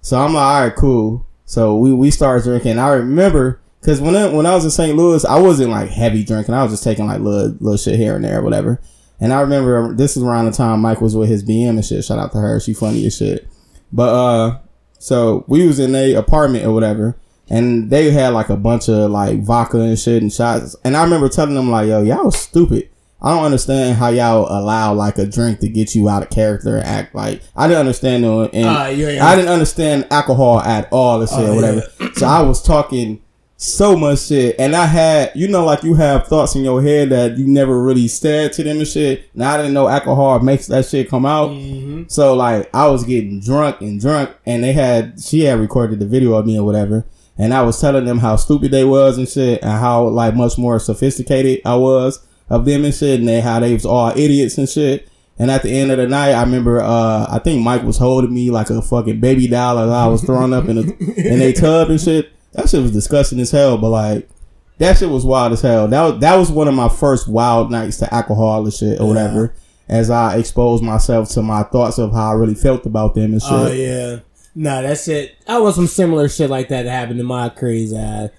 [0.00, 1.26] So I'm like, all right, cool.
[1.44, 2.78] So we we started drinking.
[2.78, 4.96] I remember because when I, when I was in St.
[4.96, 6.54] Louis, I wasn't like heavy drinking.
[6.54, 8.80] I was just taking like little little shit here and there, or whatever.
[9.20, 12.02] And I remember this is around the time Mike was with his BM and shit.
[12.02, 13.46] Shout out to her, she funny as shit.
[13.92, 14.58] But uh,
[14.98, 17.16] so we was in a apartment or whatever,
[17.50, 20.74] and they had like a bunch of like vodka and shit and shots.
[20.84, 22.89] And I remember telling them like, yo, y'all was stupid.
[23.22, 26.76] I don't understand how y'all allow like a drink to get you out of character
[26.78, 28.50] and act like I didn't understand it.
[28.54, 31.82] And Ah, you ain't- I didn't understand alcohol at all and shit Oh, or whatever.
[32.14, 33.20] So I was talking
[33.58, 34.56] so much shit.
[34.58, 37.82] And I had, you know, like you have thoughts in your head that you never
[37.82, 39.28] really said to them and shit.
[39.34, 41.50] Now I didn't know alcohol makes that shit come out.
[41.50, 42.04] Mm-hmm.
[42.08, 46.06] So like I was getting drunk and drunk and they had, she had recorded the
[46.06, 47.04] video of me or whatever.
[47.36, 50.56] And I was telling them how stupid they was and shit and how like much
[50.56, 54.58] more sophisticated I was of them and shit and they, how they was all idiots
[54.58, 55.08] and shit.
[55.38, 58.34] And at the end of the night, I remember, uh, I think Mike was holding
[58.34, 61.52] me like a fucking baby doll as I was throwing up in a, in a
[61.54, 62.30] tub and shit.
[62.52, 64.28] That shit was disgusting as hell, but like,
[64.76, 65.88] that shit was wild as hell.
[65.88, 69.08] That was, that was one of my first wild nights to alcohol and shit or
[69.08, 69.54] whatever.
[69.88, 73.42] As I exposed myself to my thoughts of how I really felt about them and
[73.42, 73.52] shit.
[73.52, 74.20] Oh yeah.
[74.54, 75.36] Nah, that shit.
[75.48, 78.30] I want some similar shit like that to happen to my crazy ass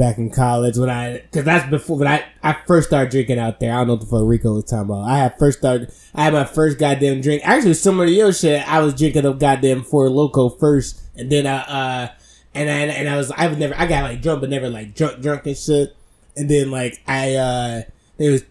[0.00, 3.60] back in college when I, cause that's before when I, I first started drinking out
[3.60, 3.72] there.
[3.72, 5.04] I don't know what the fuck Rico was talking about.
[5.04, 7.42] I had first started, I had my first goddamn drink.
[7.44, 8.66] Actually, similar to your shit.
[8.66, 12.08] I was drinking a goddamn Four Loko first, and then I, uh,
[12.54, 14.94] and I, and I was, I was never, I got like drunk, but never like
[14.94, 15.94] drunk, drunk and shit.
[16.34, 17.82] And then like I, uh,
[18.16, 18.42] they was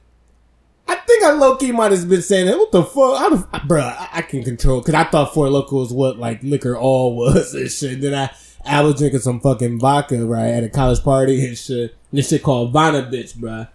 [0.87, 2.57] I think I low key might have been saying that.
[2.57, 3.19] What the fuck?
[3.19, 3.37] How the,
[3.67, 7.15] bruh, I, I can control because I thought Four Loko was what like liquor all
[7.17, 8.01] was and shit.
[8.01, 8.31] Then I
[8.69, 11.95] I was drinking some fucking vodka right at a college party and shit.
[12.13, 13.67] This shit called Vana bitch, bruh.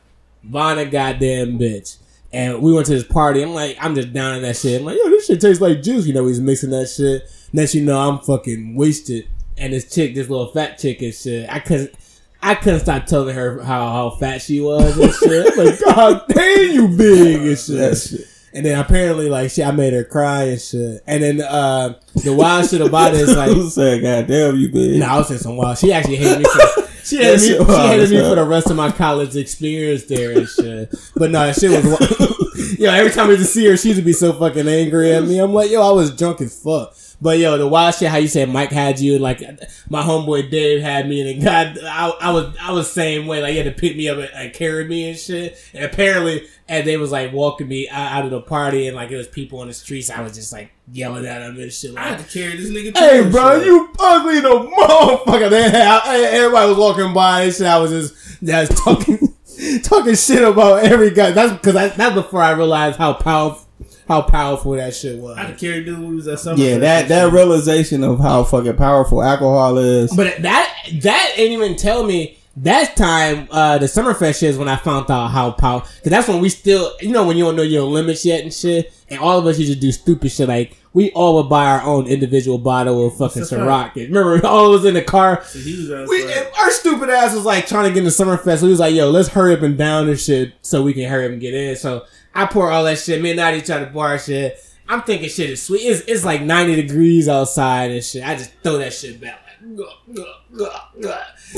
[0.44, 1.96] Vana goddamn bitch.
[2.32, 3.42] And we went to this party.
[3.42, 4.80] I'm like, I'm just down in that shit.
[4.80, 6.06] I'm like, yo, this shit tastes like juice.
[6.06, 7.28] You know, he's mixing that shit.
[7.52, 9.28] Next, you know, I'm fucking wasted.
[9.56, 11.94] And this chick, this little fat chick and shit, I couldn't.
[12.42, 15.50] I couldn't stop telling her how, how fat she was and shit.
[15.50, 18.28] I'm like, God damn, you big and shit.
[18.54, 21.02] And then apparently, like, shit, I made her cry and shit.
[21.08, 24.68] And then, uh, the wild shit about it is like, Who said, God damn you,
[24.68, 24.98] bitch?
[24.98, 25.76] no, I was saying some wild.
[25.76, 28.76] She actually hated me for, she hated me, she hated me for the rest of
[28.76, 30.94] my college experience there and shit.
[31.16, 32.78] But no, that shit was, wild.
[32.78, 35.24] yo, every time I to see her, she used to be so fucking angry at
[35.24, 35.38] me.
[35.38, 36.94] I'm like, yo, I was drunk as fuck.
[37.24, 39.40] But yo, the wild shit, how you said Mike had you, and like
[39.88, 43.40] my homeboy Dave had me, and God, I, I was, I was same way.
[43.40, 45.56] Like he had to pick me up and, and carry me and shit.
[45.72, 49.16] And apparently, as they was like walking me out, of the party, and like it
[49.16, 51.94] was people on the streets, I was just like yelling at them and shit.
[51.94, 52.94] Like, I had to carry this nigga.
[52.94, 53.68] Hey, bro, shit.
[53.68, 55.48] you ugly the motherfucker.
[55.48, 55.64] They
[56.36, 57.66] everybody was walking by and shit.
[57.66, 59.34] I was just, just talking,
[59.82, 61.30] talking shit about every guy.
[61.30, 63.66] That's because that's before I realized how powerful,
[64.08, 65.36] how powerful that shit was.
[65.36, 66.58] I had to carry dude when we at summer.
[66.62, 70.14] Yeah, that, that realization of how fucking powerful alcohol is.
[70.14, 74.68] But that that didn't even tell me that time, uh, the Summerfest shit is when
[74.68, 75.88] I found out how powerful.
[76.02, 78.52] Cause that's when we still, you know, when you don't know your limits yet and
[78.54, 78.92] shit.
[79.08, 81.82] And all of us used to do stupid shit like we all would buy our
[81.82, 83.94] own individual bottle of fucking That's Ciroc.
[83.96, 85.42] Remember, all of us in the car.
[85.52, 88.62] He We, like- our stupid ass was like trying to get into Summerfest.
[88.62, 91.26] We was like, yo, let's hurry up and down this shit so we can hurry
[91.26, 91.74] up and get in.
[91.76, 92.04] So
[92.34, 93.22] I pour all that shit.
[93.22, 94.58] Me and Natty try to pour shit.
[94.88, 95.82] I'm thinking shit is sweet.
[95.82, 98.22] It's, it's like 90 degrees outside and shit.
[98.26, 99.40] I just throw that shit back.
[99.66, 101.08] Like, and,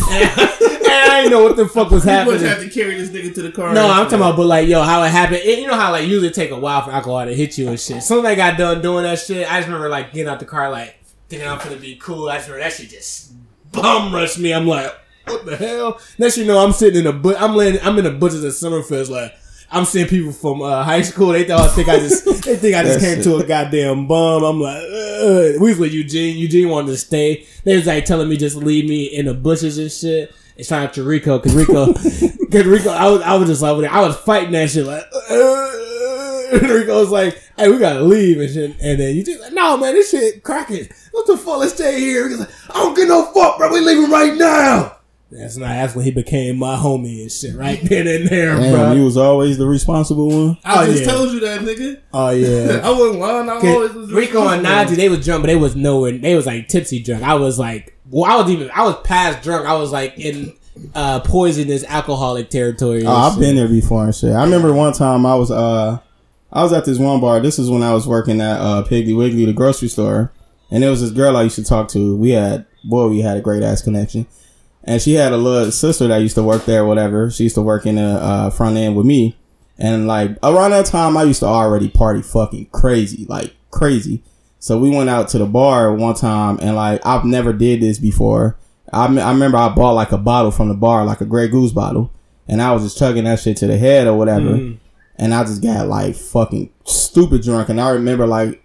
[0.09, 2.45] I didn't know what the fuck was You must happening.
[2.47, 3.75] have to carry this nigga to the car.
[3.75, 5.39] No, I'm talking about, but like, yo, how it happened.
[5.39, 7.81] It, you know how like usually take a while for alcohol to hit you and
[7.81, 8.03] shit.
[8.05, 10.47] Soon as I got done doing that shit, I just remember like getting out the
[10.47, 10.97] car, like
[11.29, 12.29] thinking I'm gonna be cool.
[12.29, 13.33] I just remember that shit just
[13.73, 14.55] bum rushed me.
[14.55, 14.93] I'm like,
[15.27, 16.01] what the hell?
[16.17, 18.53] Next, you know, I'm sitting in a but I'm laying, I'm in the butchers at
[18.53, 19.35] Summerfest, like.
[19.71, 21.29] I'm seeing people from uh, high school.
[21.29, 24.45] They thought I think I just they think I just came to a goddamn bum.
[24.45, 25.61] I'm like, Ugh.
[25.61, 26.37] we was with Eugene.
[26.37, 27.47] Eugene wanted to stay.
[27.65, 30.33] They was like telling me just leave me in the bushes and shit.
[30.57, 31.87] And shout out to Rico because Rico,
[32.41, 35.05] because Rico, I was I was just like I was fighting that shit like.
[36.53, 39.77] Rico was like, "Hey, we gotta leave and shit." And then you just like, "No,
[39.77, 40.89] man, this shit cracking.
[41.11, 41.59] What the fuck?
[41.59, 43.73] Let's stay here." He's like, "I don't get no fuck, bro.
[43.73, 44.96] We leaving right now."
[45.39, 45.69] That's not.
[45.69, 47.55] That's when he became my homie and shit.
[47.55, 48.93] Right then and there, Damn, bro.
[48.93, 50.59] you was always the responsible one.
[50.65, 51.11] I Oh, just yeah.
[51.13, 52.01] told you that, nigga.
[52.13, 52.81] oh yeah.
[52.85, 53.49] I wasn't lying.
[53.49, 56.13] I always was Rico and Najee, they was drunk, but they was nowhere.
[56.17, 57.23] They was like tipsy drunk.
[57.23, 59.67] I was like, well, I was even, I was past drunk.
[59.67, 60.55] I was like in
[60.95, 63.05] uh poisonous alcoholic territory.
[63.07, 63.41] Oh, I've shit.
[63.41, 64.33] been there before and shit.
[64.33, 65.99] I remember one time I was uh
[66.53, 67.41] I was at this one bar.
[67.41, 70.33] This is when I was working at uh Piggly Wiggly, the grocery store,
[70.71, 72.17] and there was this girl I used to talk to.
[72.17, 74.27] We had boy, we had a great ass connection,
[74.87, 77.31] and she had a little sister that used to work there, or whatever.
[77.31, 79.37] She used to work in the uh, front end with me,
[79.79, 84.23] and like around that time, I used to already party fucking crazy, like crazy.
[84.59, 87.99] So we went out to the bar one time, and like I've never did this
[87.99, 88.57] before.
[88.93, 91.49] I, me- I remember I bought like a bottle from the bar, like a Grey
[91.49, 92.13] Goose bottle,
[92.49, 94.55] and I was just chugging that shit to the head or whatever,
[95.17, 97.69] and I just got like fucking stupid drunk.
[97.69, 98.63] And I remember like,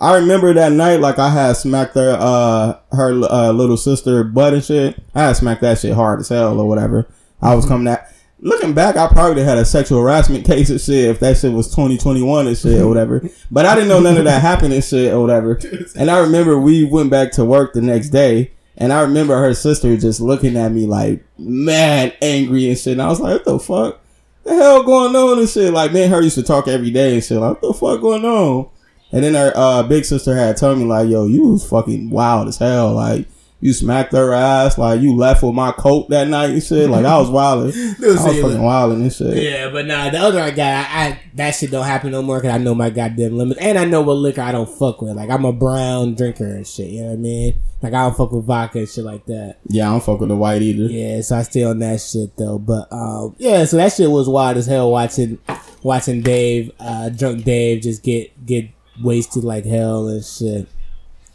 [0.00, 4.54] I remember that night like I had smacked her uh her uh, little sister butt
[4.54, 4.98] and shit.
[5.14, 7.06] I had smacked that shit hard as hell or whatever.
[7.42, 8.06] I was coming at.
[8.42, 11.68] Looking back, I probably had a sexual harassment case and shit if that shit was
[11.68, 13.22] 2021 and shit or whatever.
[13.50, 15.60] But I didn't know none of that happened and shit or whatever.
[15.94, 19.52] And I remember we went back to work the next day and I remember her
[19.52, 22.92] sister just looking at me like mad angry and shit.
[22.94, 24.00] And I was like, what the fuck?
[24.44, 25.74] The hell going on and shit?
[25.74, 27.38] Like, me and her used to talk every day and shit.
[27.38, 28.70] Like, what the fuck going on?
[29.12, 32.48] And then her uh, big sister had told me like, yo, you was fucking wild
[32.48, 32.94] as hell.
[32.94, 33.26] Like,
[33.60, 34.78] you smacked her ass.
[34.78, 36.88] Like, you left with my coat that night and shit.
[36.88, 37.72] Like, I was wilding.
[38.02, 39.36] I was fucking wilding and shit.
[39.36, 42.54] Yeah, but nah, the other guy, I, I that shit don't happen no more because
[42.54, 45.16] I know my goddamn limits, and I know what liquor I don't fuck with.
[45.16, 46.90] Like I'm a brown drinker and shit.
[46.90, 47.54] You know what I mean?
[47.82, 49.58] Like I don't fuck with vodka and shit like that.
[49.68, 50.84] Yeah, I don't fuck with the white either.
[50.84, 52.58] Yeah, so I stay on that shit though.
[52.58, 55.38] But um, yeah, so that shit was wild as hell watching
[55.82, 58.68] watching Dave, uh, drunk Dave, just get get
[59.02, 60.68] wasted like hell and shit.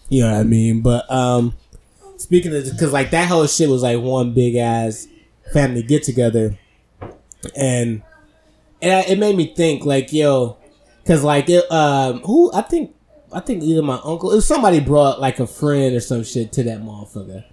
[0.09, 0.81] You know what I mean?
[0.81, 1.55] But um,
[2.17, 5.07] speaking of, because like that whole shit was like one big ass
[5.53, 6.57] family get together,
[7.55, 8.01] and
[8.81, 10.57] and I, it made me think like yo,
[11.03, 12.93] because like it, um, who I think
[13.33, 16.63] I think either my uncle, if somebody brought like a friend or some shit to
[16.63, 17.43] that motherfucker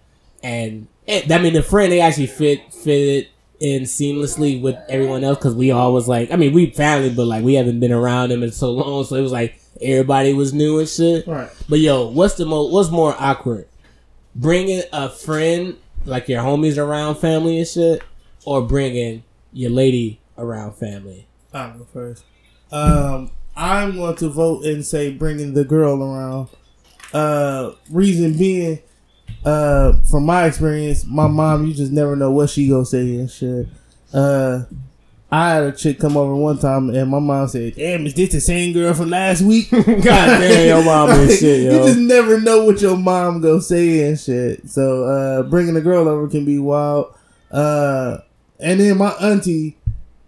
[0.42, 3.28] and it, I mean the friend they actually fit fitted
[3.60, 7.26] in seamlessly with everyone else because we all was like I mean we family but
[7.26, 10.52] like we haven't been around them in so long so it was like everybody was
[10.52, 11.26] new and shit.
[11.26, 11.50] Right.
[11.68, 13.68] But yo, what's the most what's more awkward,
[14.34, 18.02] bringing a friend like your homies around family and shit,
[18.44, 19.22] or bringing
[19.52, 21.26] your lady around family?
[21.52, 22.24] I'll go first.
[22.70, 26.48] Um, I'm going to vote and say bringing the girl around.
[27.12, 28.80] Uh, reason being,
[29.44, 33.30] uh, from my experience, my mom, you just never know what she gonna say and
[33.30, 33.66] shit.
[34.12, 34.64] Uh,
[35.32, 38.32] I had a chick come over one time and my mom said, "Damn, is this
[38.32, 42.38] the same girl from last week?" God damn, your mom and shit, You just never
[42.38, 44.68] know what your mom gonna say and shit.
[44.68, 47.14] So, uh, bringing a girl over can be wild.
[47.50, 48.18] Uh,
[48.60, 49.78] and then my auntie,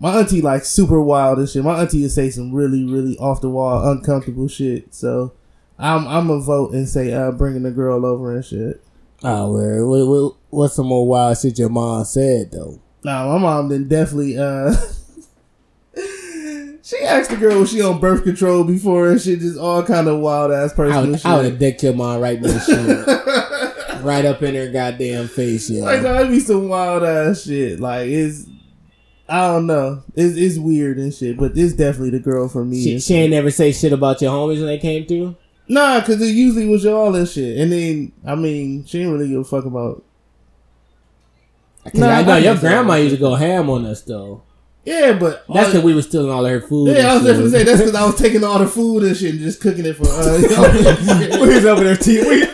[0.01, 1.63] my auntie like super wild and shit.
[1.63, 4.95] My auntie would say some really, really off the wall, uncomfortable shit.
[4.95, 5.35] So
[5.79, 8.83] I'm I'm gonna vote and say uh bringing the girl over and shit.
[9.23, 12.81] Oh, where what, what, what's some more wild shit your mom said though?
[13.05, 14.75] Nah, my mom then definitely uh
[16.83, 20.09] she asked the girl was she on birth control before and shit, just all kind
[20.09, 21.21] of wild ass I personal.
[21.25, 24.03] I would have dicked your mom right in the shit.
[24.05, 25.85] right up in her goddamn face, yeah.
[25.85, 27.79] Like that'd be some wild ass shit.
[27.79, 28.47] Like it's
[29.29, 30.03] I don't know.
[30.15, 32.83] It's it's weird and shit, but it's definitely the girl for me.
[32.83, 35.37] She, she ain't never say shit about your homies when they came through.
[35.67, 37.59] Nah, cause it usually was y'all and shit.
[37.59, 40.05] And then I mean, she didn't really give a fuck about
[41.93, 44.43] Nah, I know your grandma used to go ham on us though.
[44.85, 46.95] Yeah, but That's because we were stealing all her food.
[46.95, 47.53] Yeah, I was definitely shit.
[47.53, 49.97] saying that's because I was taking all the food and shit and just cooking it
[49.97, 50.07] for.
[50.07, 52.29] Uh, we was over there team.
[52.29, 52.45] We,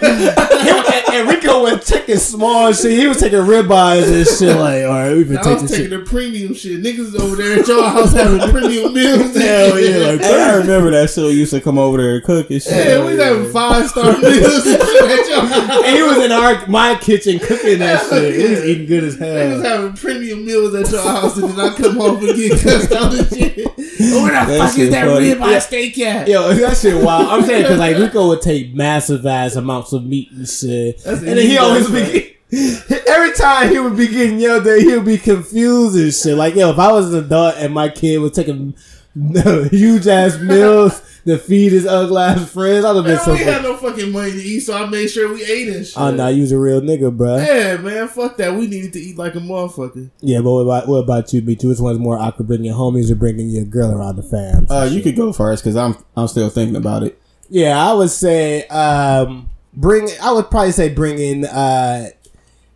[1.12, 2.92] and, and Rico was taking small shit.
[2.98, 4.56] He was taking ribeyes and shit.
[4.56, 5.80] Like, all right, we been I taking was shit.
[5.90, 6.82] taking the premium shit.
[6.82, 9.20] Niggas over there at your house having premium meals.
[9.34, 11.32] and Hell yeah, like I remember that shit.
[11.32, 12.72] used to come over there and cook and shit.
[12.72, 15.84] Yeah, we was having five star meals and shit at your house.
[15.84, 18.34] And he was in our my kitchen cooking that shit.
[18.34, 21.60] He was eating good as They was having premium meals at your house and then
[21.60, 23.66] I come home and get cussed out and shit.
[24.02, 25.34] Oh, where the That fuck is that funny.
[25.34, 26.26] ribeye steak at?
[26.28, 27.28] Yo, that shit wild.
[27.28, 30.99] I'm saying because like Rico would take massive ass amounts of meat and shit, That's
[31.06, 32.12] and then he always right?
[32.12, 32.36] be
[33.06, 36.36] every time he would be getting yelled at, he would be confused and shit.
[36.36, 38.74] Like yo, if I was an adult and my kid was taking
[39.14, 43.32] huge ass meals to feed his ugly ass friends, I'd have been Man, so.
[43.32, 45.96] we had no fucking money to eat, so I made sure we ate and shit.
[45.98, 47.36] Oh no, you was a real nigga, bro.
[47.36, 48.54] Yeah, man, fuck that.
[48.54, 50.10] We needed to eat like a motherfucker.
[50.20, 51.68] Yeah, but what about, what about you, B2?
[51.68, 54.66] Which one's more awkward, bringing your homies or bringing your girl around the fam?
[54.70, 57.20] Uh, you could go first because I'm I'm still thinking about it.
[57.48, 60.08] Yeah, I would say um bring.
[60.22, 62.10] I would probably say bringing uh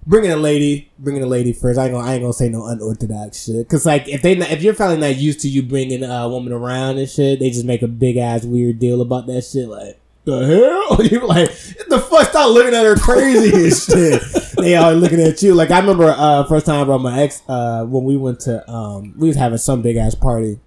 [0.06, 1.78] bringing a lady, bringing a lady first.
[1.78, 3.68] I ain't gonna I ain't gonna say no unorthodox shit.
[3.68, 6.52] Cause like if they not, if your family not used to you bringing a woman
[6.52, 9.68] around and shit, they just make a big ass weird deal about that shit.
[9.68, 11.50] Like the hell, you like
[11.88, 12.28] the fuck?
[12.28, 14.22] Stop looking at her crazy and shit.
[14.56, 15.54] They are looking at you.
[15.54, 18.68] Like I remember uh first time I brought my ex uh when we went to
[18.70, 20.60] um we was having some big ass party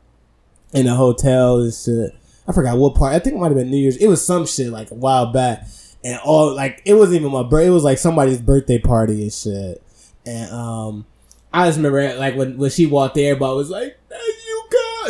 [0.74, 2.12] in a hotel and shit.
[2.48, 3.14] I forgot what part.
[3.14, 3.98] I think it might have been New Year's.
[3.98, 5.68] It was some shit like a while back,
[6.08, 7.68] and all like it wasn't even my birthday.
[7.68, 9.84] It was like somebody's birthday party and shit.
[10.26, 11.06] And um,
[11.52, 14.16] I just remember like when when she walked there, everybody was like, "Hey,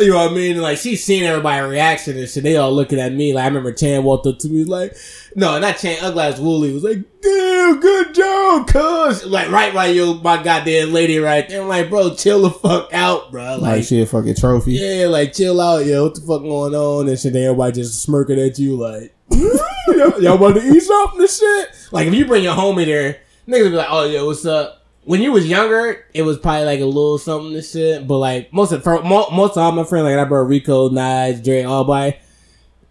[0.00, 0.52] "You know what I mean?
[0.52, 2.42] And, like she seen everybody reaction and shit.
[2.42, 3.32] They all looking at me.
[3.34, 4.96] Like I remember Chan walked up to me like,
[5.34, 5.98] "No, not Chan.
[6.02, 10.92] Ugly ass Wooly was like, damn, good job, cuz." Like right, by yo, my goddamn
[10.92, 11.62] lady right there.
[11.62, 13.52] I'm like, bro, chill the fuck out, bro.
[13.56, 14.72] Like, Like, she a fucking trophy.
[14.72, 16.04] yeah, like chill out, yo.
[16.04, 17.08] What the fuck going on?
[17.08, 21.20] And shit, then everybody just smirking at you like, y'all, y'all about to eat something
[21.20, 21.68] and shit.
[21.92, 24.77] Like if you bring your homie there, niggas be like, oh yo, what's up?
[25.08, 28.06] When you was younger, it was probably like a little something and shit.
[28.06, 30.90] But like most of for, mo- most of all my friends, like I brought Rico,
[30.90, 32.18] Nige, Dre, all by.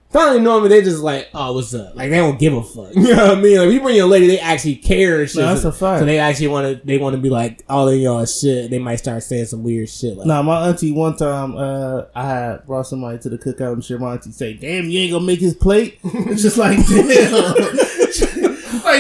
[0.10, 1.94] Finally, normally they just like, oh, what's up?
[1.94, 2.92] Like they don't give a fuck.
[2.96, 3.58] You know what I mean?
[3.60, 5.42] Like if you bring your lady, they actually care and shit.
[5.42, 6.00] No, that's so, a fact.
[6.00, 8.72] So they actually want to, they want to be like all in y'all shit.
[8.72, 10.18] They might start saying some weird shit.
[10.18, 13.84] Like, Nah, my auntie one time, uh, I had brought somebody to the cookout and
[13.86, 14.00] shit.
[14.00, 17.78] My auntie say, "Damn, you ain't gonna make his plate." It's just like, damn,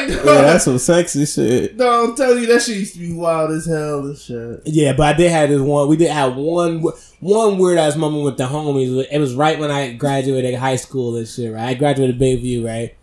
[0.09, 1.75] like, dog, Yeah, that's some sexy shit.
[1.75, 4.61] No, I'm telling you, that shit used to be wild as hell and shit.
[4.65, 5.87] Yeah, but I did have this one.
[5.87, 6.83] We did have one
[7.19, 9.05] one weird ass moment with the homies.
[9.11, 11.53] It was right when I graduated high school and shit.
[11.53, 12.95] Right, I graduated Bayview, right,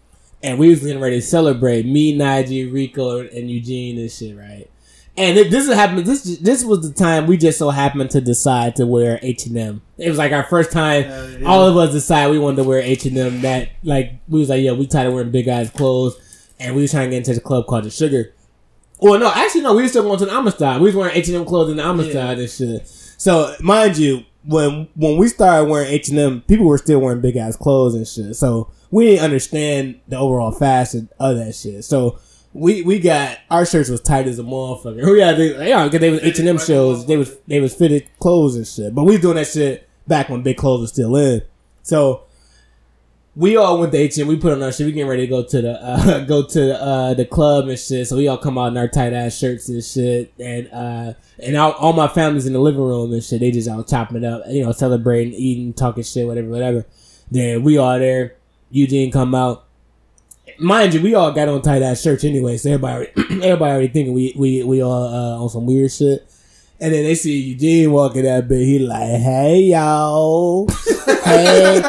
[0.43, 1.87] and we was getting ready to celebrate.
[1.87, 4.71] Me, Najee, Rico, and Eugene and shit, right.
[5.17, 6.07] And it, this is happened.
[6.07, 9.57] This this was the time we just so happened to decide to wear H and
[9.57, 9.83] M.
[9.97, 11.05] It was like our first time.
[11.05, 11.47] Hell yeah.
[11.47, 13.41] All of us decided we wanted to wear H and M.
[13.43, 16.17] That like we was like, yeah, we tired of wearing big ass clothes,
[16.65, 18.33] and we was trying to get into the club called the Sugar.
[19.01, 19.75] Well, no, actually, no.
[19.75, 20.81] We were still going to the Amistad.
[20.81, 22.87] We was wearing H and M clothes in the Amistad and shit.
[22.87, 27.21] So, mind you, when when we started wearing H and M, people were still wearing
[27.21, 28.37] big ass clothes and shit.
[28.37, 31.85] So we didn't understand the overall fashion of that shit.
[31.85, 32.19] So
[32.53, 35.05] we we got our shirts was tight as a motherfucker.
[35.11, 37.07] We had yeah, because they was H and M shows.
[37.07, 38.95] They was they was fitted clothes and shit.
[38.95, 41.43] But we was doing that shit back when big clothes was still in.
[41.83, 42.24] So
[43.37, 44.87] we all went to H and we put on our shit.
[44.87, 48.07] We getting ready to go to the uh, go to uh, the club and shit.
[48.07, 51.57] So we all come out in our tight ass shirts and shit, and uh, and
[51.57, 53.41] all, all my family's in the living room and shit.
[53.41, 56.87] They just all chopping it up, you know, celebrating, eating, talking shit, whatever, whatever.
[57.31, 58.37] Then we all there.
[58.71, 59.65] Eugene come out.
[60.59, 64.15] Mind you, we all got on tight ass shirts anyway, so everybody everybody already thinking
[64.15, 66.25] we we we all uh, on some weird shit.
[66.85, 68.59] And then they see Eugene walking that bit.
[68.59, 70.69] He like, hey y'all,
[71.25, 71.83] hey,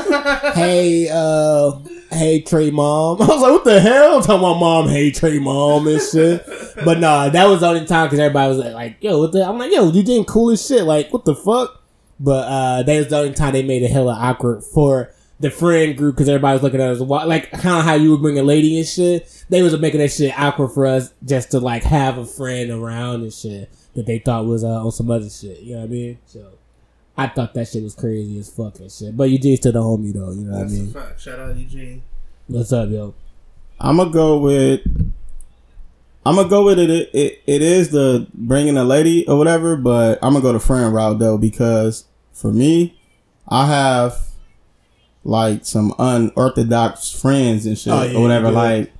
[0.54, 1.74] hey, uh,
[2.14, 3.22] hey Trey mom.
[3.22, 4.16] I was like, what the hell?
[4.16, 6.46] I'm talking about mom, hey Trey mom and shit.
[6.86, 9.46] But nah, that was the only time because everybody was like, like, yo, what the?
[9.46, 10.84] I'm like, yo, Eugene cool as shit.
[10.84, 11.84] Like, what the fuck?
[12.18, 15.98] But uh, that was the only time they made it hella awkward for the friend
[15.98, 18.44] group because everybody was looking at us like kind of how you would bring a
[18.44, 19.44] lady and shit.
[19.50, 23.24] They was making that shit awkward for us just to like have a friend around
[23.24, 25.62] and shit that they thought was uh, on some other shit.
[25.62, 26.18] You know what I mean?
[26.26, 26.46] So
[27.18, 29.16] I thought that shit was crazy as fuck and shit.
[29.16, 30.32] But Eugene still the homie though.
[30.32, 30.90] You know what I mean?
[30.90, 31.22] a fact.
[31.22, 32.04] Shout out Eugene.
[32.48, 33.14] What's up, yo?
[33.80, 34.82] I'm gonna go with.
[36.26, 36.90] I'm gonna go with it.
[36.90, 37.44] It, it.
[37.46, 41.20] it is the bringing a lady or whatever, but I'm gonna go the friend route
[41.20, 43.00] though because for me,
[43.48, 44.18] I have
[45.24, 48.52] like some unorthodox friends and shit Oh, yeah, or whatever.
[48.52, 48.92] Like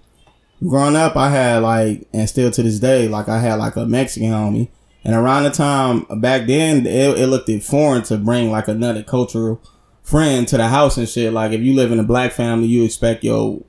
[0.68, 3.86] growing up, I had like, and still to this day, like I had like a
[3.86, 4.70] Mexican homie,
[5.06, 9.04] And around the time back then, it, it looked it foreign to bring like another
[9.04, 9.62] cultural
[10.02, 11.32] friend to the house and shit.
[11.32, 13.64] Like if you live in a black family, you expect your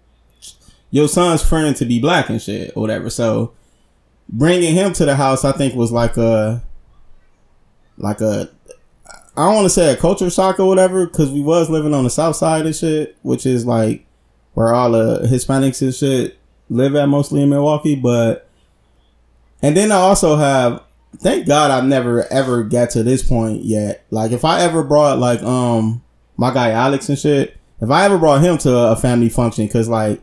[0.90, 3.10] your son's friend to be black and shit or whatever.
[3.10, 3.52] So
[4.30, 6.62] bringing him to the house, I think was like a
[7.98, 8.48] like a
[9.36, 12.04] I don't want to say a culture shock or whatever because we was living on
[12.04, 14.06] the south side and shit, which is like
[14.54, 16.38] where all the Hispanics and shit
[16.70, 17.94] live at mostly in Milwaukee.
[17.94, 18.48] But
[19.60, 20.82] and then I also have
[21.20, 24.04] thank God I never ever got to this point yet.
[24.10, 26.02] Like if I ever brought like um
[26.36, 29.88] my guy Alex and shit, if I ever brought him to a family function, cause
[29.88, 30.20] like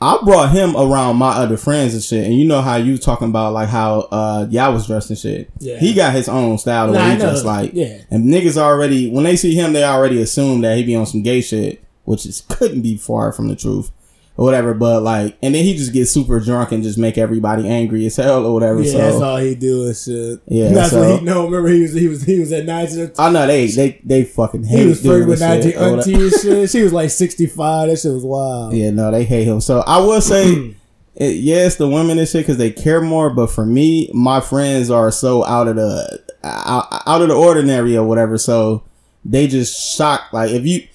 [0.00, 3.28] I brought him around my other friends and shit, and you know how you talking
[3.30, 5.50] about like how uh y'all was dressed and shit.
[5.58, 5.78] Yeah.
[5.78, 7.98] He got his own style the Nah, way he just like Yeah.
[8.10, 11.22] and niggas already when they see him they already assume that he be on some
[11.22, 13.90] gay shit, which is couldn't be far from the truth.
[14.38, 17.68] Or whatever, but like, and then he just gets super drunk and just make everybody
[17.68, 18.80] angry as hell or whatever.
[18.80, 20.40] Yeah, so that's all he do is shit.
[20.46, 21.44] Yeah, that's so- what he know.
[21.46, 23.12] Remember, he was he was he was at Niger.
[23.18, 24.82] I know they they they fucking hate him.
[24.84, 26.70] He was flirting with this Najee shit or auntie and shit.
[26.70, 27.88] She was like sixty five.
[27.88, 28.74] That shit was wild.
[28.74, 29.60] Yeah, no, they hate him.
[29.60, 30.76] So I will say,
[31.16, 33.30] it, yes, the women and shit because they care more.
[33.30, 37.96] But for me, my friends are so out of the out, out of the ordinary
[37.96, 38.38] or whatever.
[38.38, 38.84] So
[39.24, 40.32] they just shocked.
[40.32, 40.86] Like if you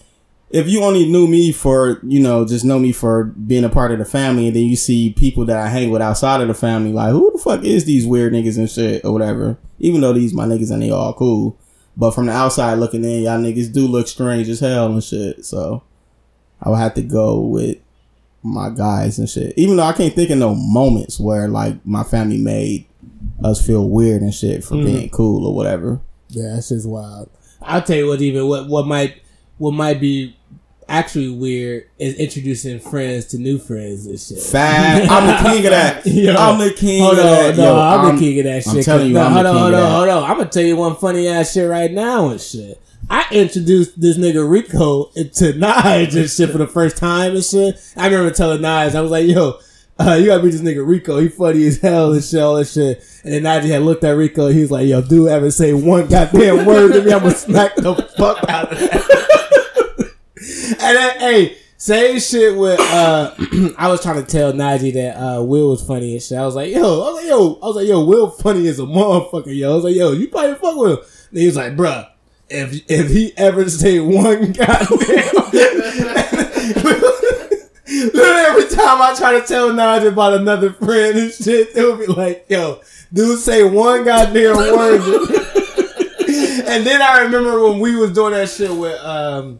[0.53, 3.91] if you only knew me for you know just know me for being a part
[3.91, 6.53] of the family, and then you see people that I hang with outside of the
[6.53, 9.57] family, like who the fuck is these weird niggas and shit or whatever.
[9.79, 11.59] Even though these my niggas and they all cool.
[11.97, 15.43] But from the outside looking in, y'all niggas do look strange as hell and shit.
[15.43, 15.83] So
[16.61, 17.77] I would have to go with
[18.43, 19.57] my guys and shit.
[19.57, 22.85] Even though I can't think of no moments where like my family made
[23.43, 24.85] us feel weird and shit for hmm.
[24.85, 25.99] being cool or whatever.
[26.29, 27.29] Yeah, that just wild.
[27.61, 28.21] I'll tell you what.
[28.21, 29.22] Even what what might
[29.57, 30.35] what might be
[30.89, 34.37] actually weird is introducing friends to new friends and shit.
[34.39, 35.09] Fat.
[35.09, 36.05] I'm the king of that.
[36.05, 37.57] Yo, I'm the king Hold of on, that.
[37.57, 38.75] no, Yo, I'm, the king of that shit.
[38.75, 39.95] I'm telling you, no, I'm hold the on, king hold of on, that.
[39.95, 40.31] hold on.
[40.31, 42.79] I'm gonna tell you one funny ass shit right now and shit.
[43.09, 45.21] I introduced this nigga Rico to
[45.53, 47.79] Nige and shit for the first time and shit.
[47.97, 49.59] I remember telling Nige, I was like, yo,
[49.99, 51.19] uh, you gotta meet this nigga Rico.
[51.19, 53.03] He funny as hell and shit, all this shit.
[53.23, 54.47] And then Nige had looked at Rico.
[54.47, 57.75] He was like, yo, dude, ever say one goddamn word to me, I'm gonna smack
[57.75, 59.39] the fuck out of that.
[60.79, 63.33] and then, hey, same shit with uh
[63.77, 66.37] I was trying to tell Najee that uh Will was funny and shit.
[66.37, 68.79] I was like, yo, I was like, yo, I was like, yo, Will funny as
[68.79, 69.71] a motherfucker, yo.
[69.71, 71.05] I was like, yo, you probably fuck with him.
[71.31, 72.07] And he was like, bruh,
[72.49, 74.89] if if he ever say one goddamn
[77.85, 81.99] Literally every time I try to tell Najee about another friend and shit, it would
[81.99, 82.79] be like, yo,
[83.11, 85.01] dude say one goddamn word.
[86.65, 89.59] and then I remember when we was doing that shit with um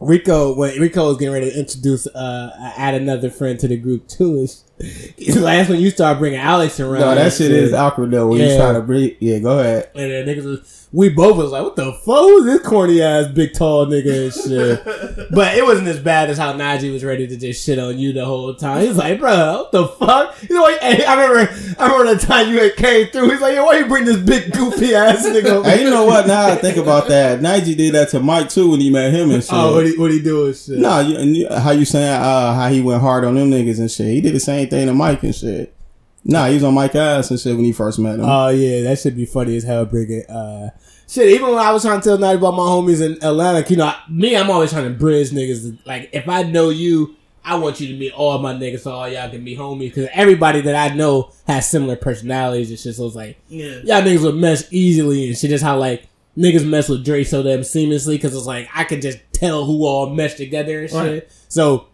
[0.00, 4.06] Rico when Rico was getting ready to introduce uh add another friend to the group
[4.06, 4.46] too.
[4.78, 7.00] It's, last when you start bringing Alex around.
[7.00, 8.28] No, that shit is awkward though.
[8.28, 8.56] When you Yeah.
[8.58, 9.90] try to bring, yeah, go ahead.
[9.96, 13.28] And then niggas was, we both was like, what the fuck was this corny ass
[13.28, 15.28] big tall nigga and shit.
[15.30, 18.14] but it wasn't as bad as how Najee was ready to just shit on you
[18.14, 18.86] the whole time.
[18.86, 20.42] He's like, bro, what the fuck?
[20.48, 20.80] You know, what?
[20.80, 23.30] Hey, I remember, I remember the time you had came through.
[23.30, 25.68] He's like, yo, why you bring this big goofy ass nigga over?
[25.68, 26.26] Hey, you know what?
[26.26, 27.40] Now I think about that.
[27.40, 29.52] Nige did that to Mike too when he met him and shit.
[29.52, 30.78] Oh, what he, what he doing shit?
[30.78, 34.06] Nah, you, how you saying uh, how he went hard on them niggas and shit?
[34.06, 35.77] He did the same thing to Mike and shit.
[36.24, 38.24] Nah, he was on Mike ass and shit when he first met him.
[38.24, 39.86] Oh yeah, that should be funny as hell.
[39.86, 40.70] Bringing uh,
[41.08, 41.28] shit.
[41.30, 43.86] Even when I was trying to tell Night about my homies in Atlanta, you know,
[43.86, 45.78] I- me, I'm always trying to bridge niggas.
[45.86, 47.14] Like, if I know you,
[47.44, 49.94] I want you to meet all my niggas, so all y'all can be homies.
[49.94, 52.94] Because everybody that I know has similar personalities and shit.
[52.96, 53.80] So it's like, Yeah.
[53.84, 55.48] y'all niggas would mesh easily and shit.
[55.50, 59.00] Just how like niggas mess with Dre so damn seamlessly because it's like I can
[59.00, 60.98] just tell who all mesh together and shit.
[61.22, 61.28] Right.
[61.48, 61.86] So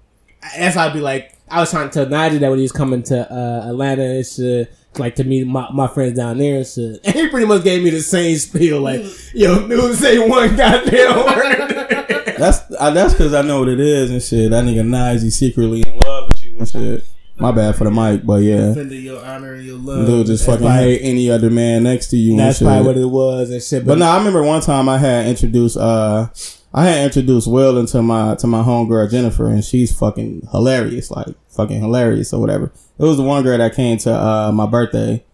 [0.56, 1.33] that's how I'd be like.
[1.50, 4.26] I was trying to tell Nigel that when he was coming to uh, Atlanta and
[4.26, 7.00] shit, like to meet my, my friends down there and shit.
[7.04, 9.02] And he pretty much gave me the same spiel, like,
[9.34, 12.36] yo, dude, say one goddamn word.
[12.38, 14.50] That's uh, that's because I know what it is and shit.
[14.50, 17.04] That nigga Nige secretly in love with you and shit.
[17.36, 20.06] My bad for the mic, but yeah, Defending your honor and your love.
[20.06, 22.36] dude just fucking probably- hate any other man next to you.
[22.36, 22.74] That's and shit.
[22.82, 23.84] probably what it was and shit.
[23.84, 26.28] But no, I remember one time I had introduced uh
[26.76, 31.28] I had introduced Will into my to my homegirl Jennifer and she's fucking hilarious, like
[31.48, 32.72] fucking hilarious or whatever.
[32.98, 35.24] It was the one girl that came to uh my birthday.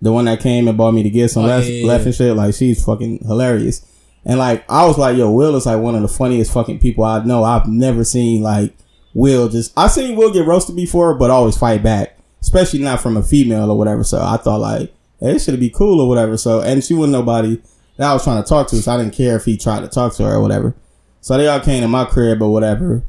[0.00, 2.06] The one that came and bought me the gifts and Oh, left, yeah, yeah, left
[2.06, 2.34] and shit.
[2.34, 3.86] Like she's fucking hilarious.
[4.24, 7.04] And like I was like, yo, Will is like one of the funniest fucking people
[7.04, 7.44] I know.
[7.44, 8.74] I've never seen like
[9.12, 12.16] Will just I seen Will get roasted before, but always fight back.
[12.40, 14.02] Especially not from a female or whatever.
[14.02, 16.38] So I thought like, hey, this should be cool or whatever.
[16.38, 17.60] So and she wasn't nobody
[18.00, 19.88] that I was trying to talk to, so I didn't care if he tried to
[19.88, 20.74] talk to her or whatever.
[21.20, 23.02] So they all came to my crib or whatever.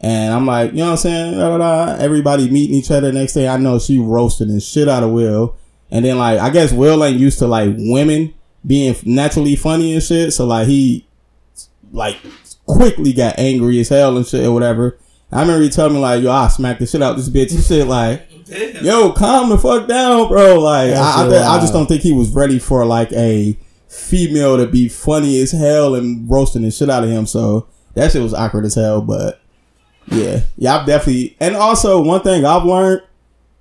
[0.00, 1.38] And I'm like, you know what I'm saying?
[1.38, 2.02] Da, da, da.
[2.02, 3.12] Everybody meeting each other.
[3.12, 5.54] Next day, I know she roasted and shit out of Will.
[5.90, 8.32] And then like I guess Will ain't used to like women
[8.66, 10.32] being naturally funny and shit.
[10.32, 11.06] So like he
[11.92, 12.16] like
[12.64, 14.98] quickly got angry as hell and shit or whatever.
[15.30, 17.62] I remember he told me like, yo, I smacked the shit out this bitch and
[17.62, 18.26] shit like
[18.80, 20.58] Yo, calm the fuck down, bro.
[20.58, 23.58] Like I, I, I just don't think he was ready for like a
[23.88, 27.26] female to be funny as hell and roasting the shit out of him.
[27.26, 29.00] So that shit was awkward as hell.
[29.00, 29.40] But
[30.06, 31.36] yeah, yeah, I've definitely.
[31.40, 33.02] And also one thing I've learned,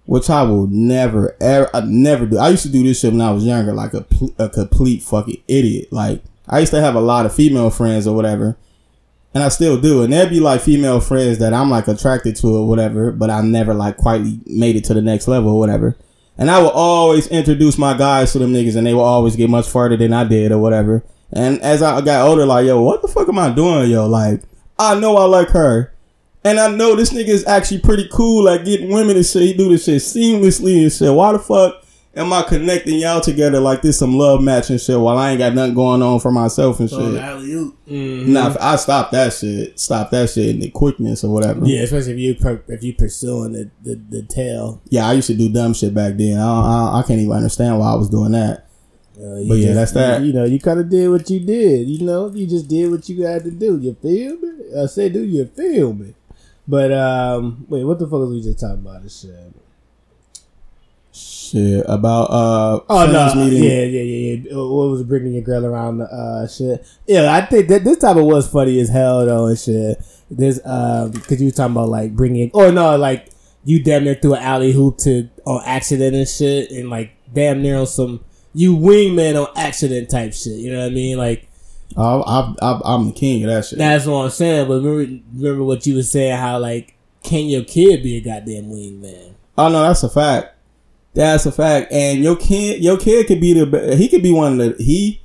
[0.05, 2.37] which I will never ever, I never do.
[2.37, 4.05] I used to do this shit when I was younger, like a
[4.37, 5.91] a complete fucking idiot.
[5.91, 8.57] Like I used to have a lot of female friends or whatever.
[9.33, 10.01] And I still do.
[10.01, 13.41] And there'd be like female friends that I'm like attracted to or whatever, but I
[13.41, 15.95] never like quite made it to the next level or whatever.
[16.37, 19.49] And I will always introduce my guys to them niggas and they will always get
[19.49, 21.03] much farther than I did or whatever.
[21.33, 24.07] And as I got older, like, yo, what the fuck am I doing, yo?
[24.07, 24.41] Like,
[24.77, 25.93] I know I like her.
[26.43, 29.41] And I know this nigga is actually pretty cool at getting women and shit.
[29.41, 31.13] He do this shit seamlessly and shit.
[31.13, 31.83] Why the fuck
[32.17, 35.39] am I connecting y'all together like this some love match and shit while I ain't
[35.39, 37.21] got nothing going on for myself and So shit?
[37.21, 37.75] alley-oop.
[37.87, 39.79] Nah, I stop that shit.
[39.79, 41.65] Stop that shit in the quickness or whatever.
[41.65, 44.81] Yeah, especially if you per- if you pursuing the, the the tail.
[44.89, 46.37] Yeah, I used to do dumb shit back then.
[46.39, 48.65] I, I, I can't even understand why I was doing that.
[49.17, 50.21] Uh, But yeah, that's that.
[50.21, 51.87] You, you know, you kind of did what you did.
[51.87, 53.79] You know, you just did what you had to do.
[53.79, 54.81] You feel me?
[54.81, 56.13] I say, do you feel me?
[56.67, 59.01] But um, wait, what the fuck was we just talking about?
[59.01, 59.31] This shit.
[61.51, 63.35] Shit about uh Oh no!
[63.35, 63.63] meeting.
[63.63, 64.55] Yeah, yeah, yeah, yeah.
[64.55, 66.85] What was bringing your girl around the uh shit?
[67.07, 70.01] Yeah, I think that this it was funny as hell though and shit.
[70.29, 73.29] This um, because you were talking about like bringing, or no, like
[73.63, 77.77] you damn near threw an alley-oop to on accident and shit, and like damn near
[77.77, 78.23] on some
[78.53, 80.57] you wingman on accident type shit.
[80.57, 81.17] You know what I mean?
[81.17, 81.47] Like
[81.95, 83.79] I, I, I'm the king of that shit.
[83.79, 84.67] that's what I'm saying.
[84.67, 86.37] But remember, remember what you were saying?
[86.37, 89.35] How like can your kid be a goddamn wingman?
[89.57, 90.56] oh no, that's a fact.
[91.17, 91.91] That's a fact.
[91.91, 93.95] And your kid, your kid could be the.
[93.95, 94.83] He could be one of the.
[94.83, 95.21] He.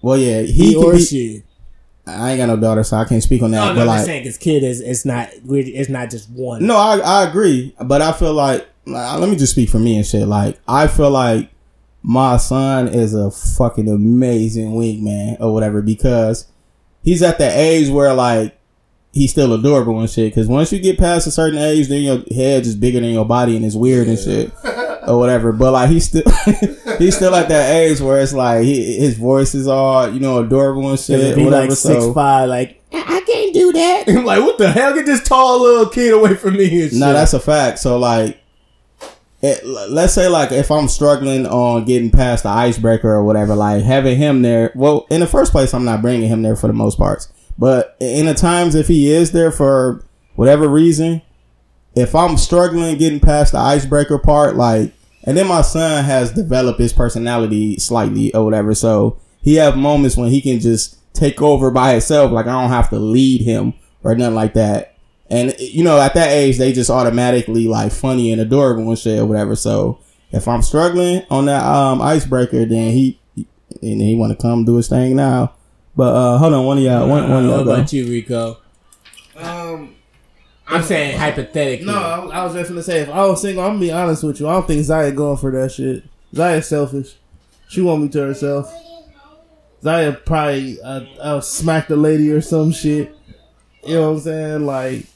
[0.00, 1.04] Well, yeah, he, He, or be.
[1.04, 1.42] she?
[2.06, 3.58] I ain't got no daughter, so I can't speak on that.
[3.58, 6.30] No, but no, I'm like, just saying because kid is it's not it's not just
[6.30, 6.66] one.
[6.66, 9.96] No, I, I agree, but I feel like like, let me just speak for me
[9.96, 10.26] and shit.
[10.26, 11.50] Like I feel like
[12.02, 16.46] my son is a fucking amazing wingman or whatever because
[17.04, 18.58] he's at the age where like
[19.12, 20.32] he's still adorable and shit.
[20.32, 23.26] Because once you get past a certain age, then your head is bigger than your
[23.26, 24.52] body and it's weird and shit
[25.06, 25.52] or whatever.
[25.52, 26.22] But like he's still
[26.98, 30.38] he's still at that age where it's like he, his voice is all you know
[30.38, 31.36] adorable and shit.
[31.36, 31.68] Be whatever.
[31.68, 34.04] like so six five, like I, I can't do that.
[34.08, 34.94] I'm like, what the hell?
[34.94, 37.00] Get this tall little kid away from me and shit.
[37.00, 37.78] No, that's a fact.
[37.78, 38.40] So like,
[39.40, 43.82] it, let's say like if I'm struggling on getting past the icebreaker or whatever, like
[43.82, 44.72] having him there.
[44.74, 47.32] Well, in the first place, I'm not bringing him there for the most parts.
[47.58, 50.04] But in the times if he is there for
[50.36, 51.22] whatever reason,
[51.94, 56.80] if I'm struggling getting past the icebreaker part, like, and then my son has developed
[56.80, 61.70] his personality slightly or whatever, so he have moments when he can just take over
[61.70, 62.32] by himself.
[62.32, 64.96] Like I don't have to lead him or nothing like that.
[65.30, 69.18] And you know, at that age, they just automatically like funny and adorable and shit
[69.18, 69.56] or whatever.
[69.56, 69.98] So
[70.30, 74.76] if I'm struggling on that um icebreaker, then he and he want to come do
[74.76, 75.54] his thing now.
[75.96, 77.72] But uh hold on, one of y'all, one, one of y'all go.
[77.74, 78.58] about you, Rico?
[79.36, 79.94] Um,
[80.66, 81.86] I'm saying hypothetically.
[81.86, 84.22] no, I, I was just gonna say if I was single, I'm gonna be honest
[84.22, 84.48] with you.
[84.48, 86.04] I don't think Zaya going for that shit.
[86.34, 87.16] Zaya's selfish.
[87.68, 88.72] She want me to herself.
[89.82, 93.14] Zaya probably uh, uh, smack the lady or some shit.
[93.84, 94.66] You know what I'm saying?
[94.66, 95.06] Like,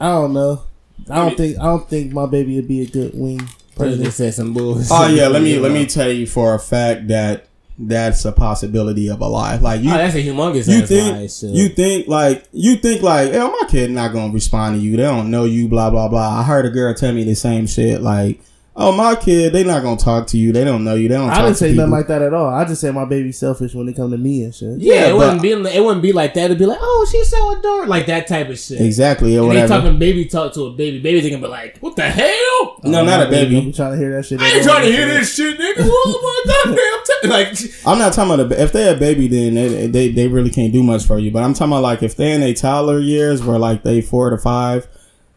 [0.00, 0.62] I don't know.
[1.10, 3.46] I don't think I don't think my baby would be a good wing.
[3.76, 4.88] Person just said some bullshit.
[4.90, 7.46] Oh yeah, let me let me tell you for a fact that
[7.78, 9.56] that's a possibility of a lie.
[9.56, 13.50] Like you, Oh, that's a humongous you think you think like you think like, oh
[13.60, 14.96] my kid not gonna respond to you.
[14.96, 15.68] They don't know you.
[15.68, 16.40] Blah blah blah.
[16.40, 18.00] I heard a girl tell me the same shit.
[18.00, 18.40] Like,
[18.78, 20.52] oh my kid, they not gonna talk to you.
[20.52, 21.08] They don't know you.
[21.08, 21.30] They don't.
[21.30, 21.82] I talk didn't say people.
[21.86, 22.48] nothing like that at all.
[22.48, 24.78] I just said my baby's selfish when it come to me and shit.
[24.78, 26.44] yeah, Yeah, it but- wouldn't be it wouldn't be like that.
[26.46, 28.80] It'd be like, oh, she's so adorable, like that type of shit.
[28.80, 31.00] exactly or And they talking baby talk to a baby.
[31.00, 32.80] Baby's gonna be like, what the hell?
[32.84, 33.72] no, oh, not a I'm baby.
[33.72, 34.40] trying to hear that shit.
[34.40, 35.86] I ain't trying to hear this shit, nigga.
[36.08, 37.20] Oh my goddamn!
[37.22, 37.28] T-.
[37.28, 40.50] Like, I'm not talking about a, if they're a baby, then they, they they really
[40.50, 41.30] can't do much for you.
[41.30, 44.30] But I'm talking about like if they're in a toddler years, where like they four
[44.30, 44.86] to five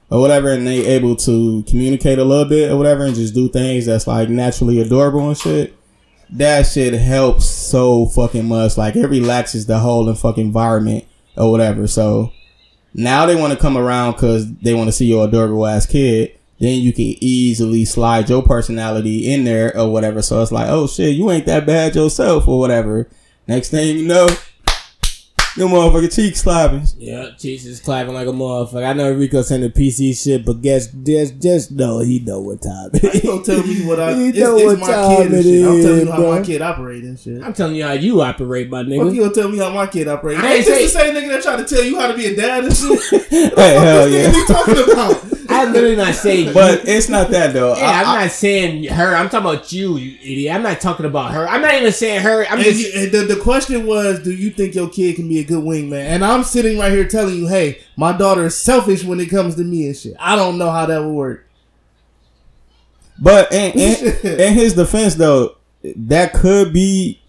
[0.09, 3.49] or whatever, and they able to communicate a little bit or whatever, and just do
[3.49, 5.75] things that's like naturally adorable and shit.
[6.31, 8.77] That shit helps so fucking much.
[8.77, 11.05] Like it relaxes the whole fucking environment
[11.35, 11.87] or whatever.
[11.87, 12.31] So
[12.93, 16.35] now they want to come around because they want to see your adorable ass kid.
[16.59, 20.21] Then you can easily slide your personality in there or whatever.
[20.21, 23.09] So it's like, oh shit, you ain't that bad yourself or whatever.
[23.47, 24.27] Next thing you know,
[25.59, 26.83] Them motherfucking cheek slapping.
[26.97, 28.85] Yeah, cheeks is clapping like a motherfucker.
[28.87, 32.61] I know Rico sent the PC shit, but guess just just know he know what
[32.61, 33.21] time it You is.
[33.21, 34.11] don't tell me what I.
[34.19, 35.65] You It's, know it's what my time kid and it shit.
[35.65, 36.31] I'm telling is, you how bro.
[36.39, 37.43] my kid operate and shit.
[37.43, 39.13] I'm telling you how you operate, my Fuck nigga.
[39.15, 40.37] you gonna tell me how my kid operate?
[40.39, 42.17] I Ain't ain't this say- the same nigga that tried to tell you how to
[42.17, 42.99] be a dad and shit?
[43.29, 44.31] Hey, hell What yeah.
[44.31, 45.25] you talking about?
[45.67, 47.75] I'm literally not saying But it's not that though.
[47.75, 49.15] Yeah, I- I'm I- not saying her.
[49.15, 50.55] I'm talking about you, you idiot.
[50.55, 51.47] I'm not talking about her.
[51.47, 52.45] I'm not even saying her.
[52.45, 52.79] I'm And, just.
[52.79, 55.63] you, and the, the question was, do you think your kid can be a good
[55.63, 56.03] wingman?
[56.05, 59.55] And I'm sitting right here telling you, hey, my daughter is selfish when it comes
[59.55, 60.15] to me and shit.
[60.19, 61.45] I don't know how that would work.
[63.19, 63.71] But in,
[64.23, 67.21] in, in his defense, though, that could be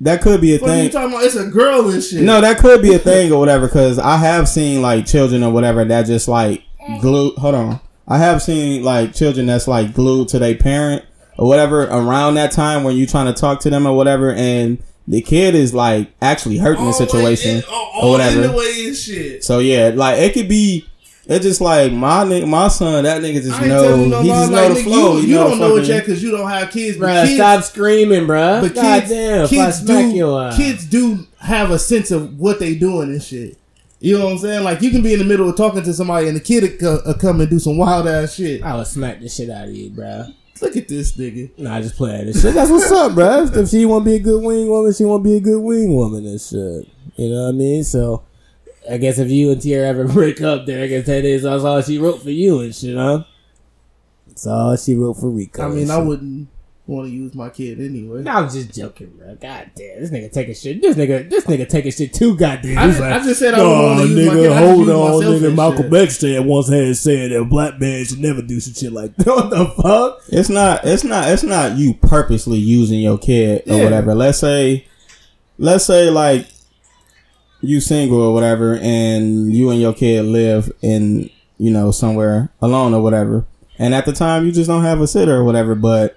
[0.00, 1.24] that could be a What are you talking about?
[1.24, 2.22] It's a girl and shit.
[2.22, 3.66] No, that could be a thing or whatever.
[3.66, 6.64] Because I have seen like children or whatever that just like
[7.00, 7.38] glued.
[7.38, 11.04] Hold on, I have seen like children that's like glued to their parent
[11.38, 14.82] or whatever around that time when you're trying to talk to them or whatever, and
[15.08, 18.42] the kid is like actually hurting the situation oh, in, all, or whatever.
[18.42, 19.44] in the way and shit.
[19.44, 20.86] So yeah, like it could be.
[21.28, 23.02] It's just like my nigga, my son.
[23.02, 24.06] That nigga just know.
[24.06, 25.16] no he lie, just like, know the nigga, flow.
[25.16, 26.98] You, he you know don't know it yet because you don't have kids.
[26.98, 27.24] bro.
[27.24, 28.60] Stop screaming, bro.
[28.60, 32.60] but God kids, damn, if I kids do, kids do have a sense of what
[32.60, 33.58] they doing and shit.
[33.98, 34.64] You know what I'm saying?
[34.64, 37.02] Like you can be in the middle of talking to somebody and the kid will
[37.04, 38.62] will come and do some wild ass shit.
[38.62, 40.26] I would smack the shit out of you, bro.
[40.60, 41.50] Look at this nigga.
[41.58, 42.54] Nah, I just playing this shit.
[42.54, 43.54] That's what's up, bruh.
[43.56, 45.60] If she want to be a good wing woman, she want to be a good
[45.60, 46.88] wing woman and shit.
[47.16, 47.84] You know what I mean?
[47.84, 48.22] So,
[48.90, 51.64] I guess if you and Tierra ever break up, there, I guess that is that's
[51.64, 53.24] all she wrote for you and shit, huh?
[54.26, 55.66] That's all she wrote for Rico.
[55.66, 56.48] I mean, I wouldn't
[56.86, 58.22] want to use my kid anyway.
[58.22, 59.34] No, I'm just joking, bro.
[59.34, 60.80] God damn, this nigga taking shit.
[60.80, 62.78] This nigga, this nigga taking shit too goddamn.
[62.78, 64.52] I like, I just said I wouldn't "Nah, wanna use my nigga, kid.
[64.52, 65.46] I hold on, myself nigga.
[65.46, 65.94] and Malcolm.
[65.94, 69.16] X said once had said that a black man should never do some shit like
[69.16, 69.26] that.
[69.26, 70.20] What the fuck?
[70.28, 70.84] It's not.
[70.84, 71.28] It's not.
[71.28, 74.14] It's not you purposely using your kid or whatever.
[74.14, 74.86] Let's say,
[75.58, 76.46] let's say like
[77.62, 82.94] you single or whatever, and you and your kid live in you know somewhere alone
[82.94, 83.44] or whatever,
[83.78, 86.16] and at the time you just don't have a sitter or whatever, but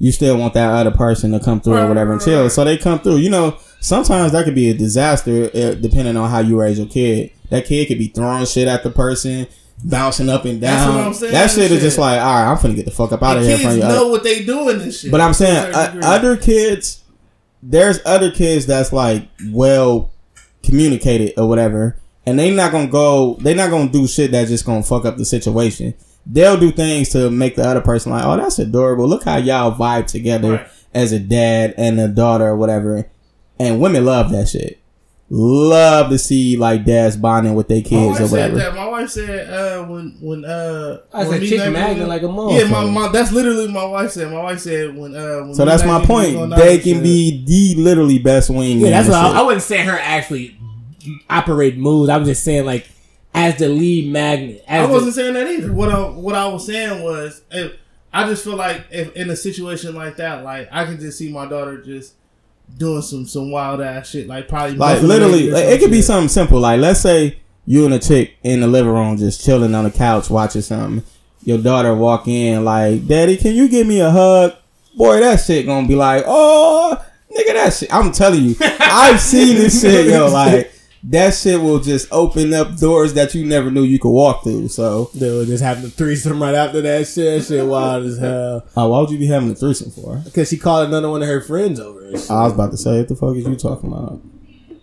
[0.00, 2.48] you still want that other person to come through or whatever and chill.
[2.50, 3.18] So they come through.
[3.18, 6.88] You know, sometimes that could be a disaster uh, depending on how you raise your
[6.88, 7.30] kid.
[7.50, 9.46] That kid could be throwing shit at the person.
[9.84, 11.06] Bouncing up and That's what down.
[11.06, 13.22] I'm saying, that shit is just like, all right, I'm finna get the fuck up
[13.22, 15.10] out of here kids know what they doing this shit.
[15.10, 17.02] But I'm saying To a certain uh, other kids,
[17.62, 20.10] there's other kids that's like well
[20.62, 21.96] communicated or whatever,
[22.26, 23.34] and they not gonna go.
[23.40, 25.94] They not gonna do shit that's just gonna fuck up the situation.
[26.32, 29.08] They'll do things to make the other person like, oh, that's adorable.
[29.08, 30.66] Look how y'all vibe together Right.
[30.94, 33.08] as a dad and a daughter or whatever.
[33.58, 34.78] And women love that shit.
[35.32, 38.58] Love to see like dads bonding with their kids wife or said whatever.
[38.58, 38.74] that.
[38.74, 42.22] My wife said uh, when when uh I when said me chick and magnet like
[42.22, 42.50] a mom.
[42.50, 42.92] Yeah, my, motherfucker.
[42.92, 44.32] my that's literally what my wife said.
[44.32, 46.50] My wife said when uh when So that's my point.
[46.56, 47.02] They can shit.
[47.04, 48.78] be the literally best wing.
[48.80, 49.36] Yeah, that's and what I, shit.
[49.36, 50.58] I wasn't saying her actually
[51.28, 52.08] operate moves.
[52.08, 52.88] I was just saying like
[53.34, 54.64] as the lead magnet.
[54.66, 55.72] As I wasn't saying that either.
[55.72, 57.72] What I what I was saying was, if,
[58.12, 61.32] I just feel like if in a situation like that, like I can just see
[61.32, 62.14] my daughter just
[62.76, 66.28] doing some some wild ass shit, like probably Like literally, like, it could be something
[66.28, 66.60] simple.
[66.60, 69.90] Like let's say you and a chick in the living room just chilling on the
[69.90, 71.04] couch watching something.
[71.44, 74.54] Your daughter walk in like, "Daddy, can you give me a hug?"
[74.96, 79.56] Boy, that shit gonna be like, "Oh, nigga, that shit." I'm telling you, I've seen
[79.56, 80.28] this shit, yo.
[80.28, 80.72] Like
[81.04, 84.68] that shit will just open up doors that you never knew you could walk through.
[84.68, 87.40] So, They were just having a threesome right after that shit.
[87.40, 88.56] That shit wild as hell.
[88.56, 90.20] uh, why would you be having a threesome for?
[90.24, 92.00] Because she called another one of her friends over.
[92.08, 94.20] I was about to say, what the fuck is you talking about?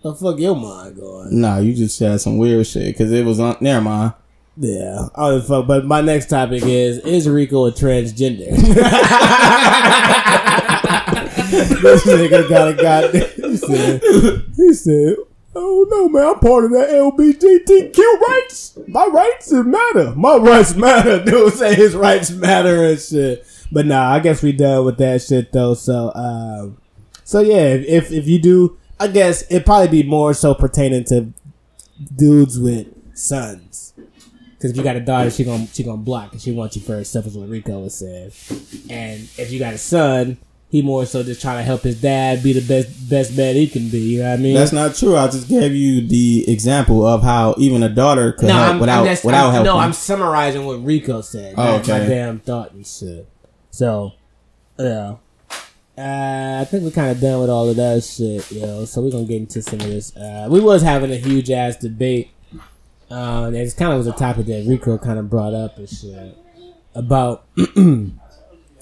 [0.02, 1.40] the fuck your mind going?
[1.40, 3.56] Nah, you just said some weird shit because it was on.
[3.60, 4.14] Never mind.
[4.56, 5.66] Yeah, I don't fuck.
[5.66, 8.48] But my next topic is: Is Rico a transgender?
[11.82, 13.28] this nigga got a goddamn.
[13.50, 14.02] He said,
[14.56, 15.16] he said,
[15.78, 18.78] "Oh no, man, I'm part of that LBGTQ rights.
[18.88, 20.12] My rights matter.
[20.16, 23.46] My rights matter." Dude say his rights matter and shit.
[23.70, 25.74] But nah, I guess we done with that shit though.
[25.74, 26.78] So, um,
[27.24, 31.32] so yeah, if if you do, I guess it probably be more so pertaining to
[32.16, 33.92] dudes with sons.
[34.58, 36.82] Because if you got a daughter, she gonna she gonna block and she wants you
[36.82, 38.32] for herself, is what Rico was saying.
[38.90, 40.38] And if you got a son,
[40.70, 43.66] he more so just trying to help his dad be the best best man he
[43.66, 43.98] can be.
[43.98, 44.54] You know what I mean?
[44.54, 45.16] That's not true.
[45.16, 48.80] I just gave you the example of how even a daughter could no, help I'm,
[48.80, 49.64] without I'm just, without I'm.
[49.64, 51.54] No, I'm summarizing what Rico said.
[51.56, 53.26] Oh, That's my damn thought and shit.
[53.70, 54.12] So,
[54.78, 55.16] yeah.
[55.96, 58.84] Uh, I think we're kind of done with all of that shit, yo.
[58.84, 60.14] So we're gonna get into some of this.
[60.16, 62.30] Uh, we was having a huge ass debate.
[63.10, 65.88] Uh, and it kind of was a topic that Rico kind of brought up and
[65.88, 66.36] shit
[66.94, 67.46] about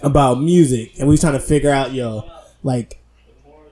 [0.03, 2.31] about music, and we was trying to figure out, yo,
[2.63, 3.01] like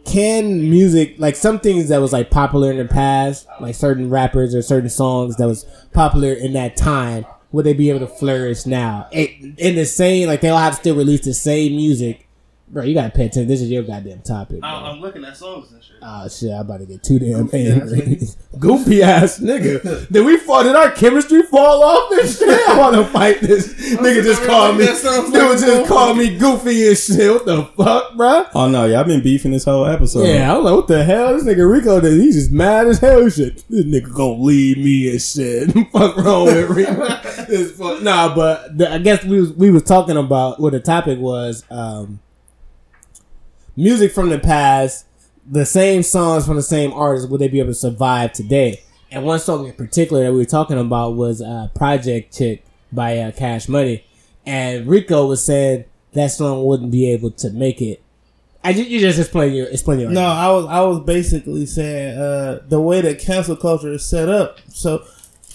[0.04, 4.54] can music like some things that was like popular in the past, like certain rappers
[4.54, 8.66] or certain songs that was popular in that time, would they be able to flourish
[8.66, 9.08] now?
[9.12, 12.28] In, in the same, like they'll have to still release the same music.
[12.66, 13.46] Bro, you gotta pay attention.
[13.46, 14.60] This is your goddamn topic.
[14.60, 14.68] Bro.
[14.68, 15.96] I'm looking at songs and shit.
[16.02, 18.20] Oh shit, I'm about to get too damn angry.
[18.58, 20.08] Goofy ass nigga.
[20.12, 20.64] Did we fall?
[20.64, 22.48] Did our chemistry fall off this shit?
[22.68, 24.24] I want to fight this nigga.
[24.24, 24.86] Just sorry, called me.
[24.86, 27.30] that sounds Nigga like just a- called me goofy and shit.
[27.30, 28.46] What the fuck, bro?
[28.54, 30.24] Oh no, y'all been beefing this whole episode.
[30.26, 31.34] Yeah, I was like, what the hell?
[31.34, 33.28] This nigga Rico, did, he's just mad as hell.
[33.28, 35.70] Shit, this nigga gonna leave me and shit.
[35.92, 37.06] fuck wrong with Rico?
[37.46, 40.80] This fuck- nah, but the, I guess we was, we was talking about what the
[40.80, 41.62] topic was.
[41.70, 42.20] Um,
[43.76, 45.06] music from the past,
[45.50, 48.80] the same songs from the same artists, would they be able to survive today?
[49.10, 53.18] And one song in particular that we were talking about was uh, Project Chick by
[53.18, 54.04] uh, Cash Money.
[54.46, 58.02] And Rico was saying that song wouldn't be able to make it.
[58.62, 62.18] I ju- you just explain your explain your No, I was I was basically saying
[62.18, 64.58] uh, the way that cancel culture is set up.
[64.68, 65.04] So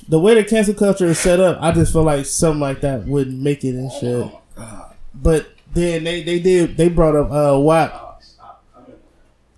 [0.08, 3.06] the way that cancel culture is set up, I just feel like something like that
[3.06, 4.32] wouldn't make it and shit.
[5.16, 8.09] But then they they did they brought up uh WAP.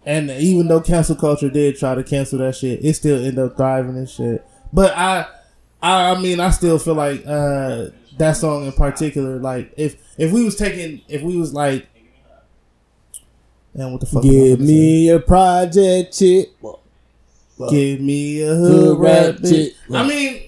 [0.06, 3.56] And even though cancel culture did try to cancel that shit, it still ended up
[3.56, 4.46] thriving and shit.
[4.74, 5.28] But I,
[5.82, 7.88] I, I mean, I still feel like uh,
[8.18, 11.88] that song in particular, like if if we was taking, if we was like,
[13.74, 14.24] and what the fuck?
[14.24, 16.50] Give me a project chick,
[17.70, 19.74] give me a Hood rat chick.
[19.94, 20.44] I mean,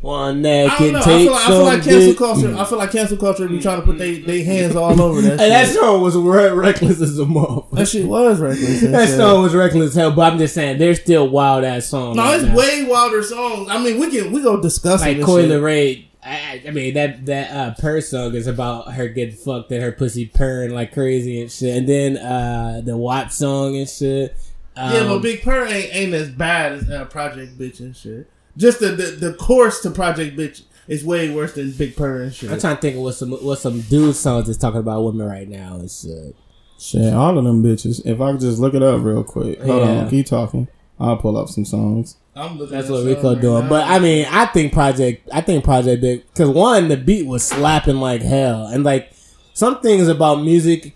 [0.00, 0.98] one that I don't can know.
[1.00, 2.56] I take feel like, I feel like cancel culture.
[2.56, 5.38] I feel like cancel culture be trying to put their they hands all over that.
[5.40, 7.70] Hey, that song was re- reckless as a motherfucker.
[7.72, 8.82] That shit was reckless.
[8.82, 9.16] and That shit.
[9.16, 12.16] song was reckless as hell, but I'm just saying, they're still wild ass songs.
[12.16, 12.56] No, right it's now.
[12.56, 13.68] way wilder songs.
[13.70, 15.62] I mean, we can we go discuss like and Coil shit.
[15.62, 16.02] Ray.
[16.22, 19.92] I, I mean that that uh, purr song is about her getting fucked and her
[19.92, 21.76] pussy purring like crazy and shit.
[21.76, 24.36] And then uh, the WAP song and shit.
[24.76, 28.28] Um, Yeah, but Big Purr ain't, ain't as bad as uh, Project Bitch and shit.
[28.56, 32.34] Just the, the the course to Project Bitch is way worse than Big Purr and
[32.34, 32.50] shit.
[32.50, 35.26] I'm trying to think of what some what some dude songs is talking about women
[35.26, 36.34] right now and shit.
[36.78, 38.04] Shit, all of them bitches.
[38.06, 39.60] If I could just look it up real quick.
[39.62, 40.00] Hold Yeah.
[40.02, 40.68] on, keep talking.
[40.98, 42.16] I'll pull up some songs.
[42.34, 43.62] I'm looking That's what something Rico right doing.
[43.64, 43.68] now.
[43.68, 47.42] But I mean, I think Project, I think Project Big, because one, the beat was
[47.42, 49.10] slapping like hell, and like
[49.54, 50.94] some things about music,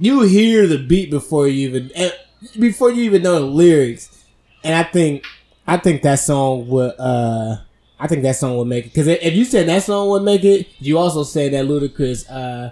[0.00, 2.10] you hear the beat before you even eh,
[2.58, 4.24] before you even know the lyrics,
[4.64, 5.24] and I think
[5.66, 6.94] I think that song would.
[6.98, 7.56] uh
[7.98, 10.44] I think that song would make it because if you said that song would make
[10.44, 12.70] it, you also said that Ludacris, uh,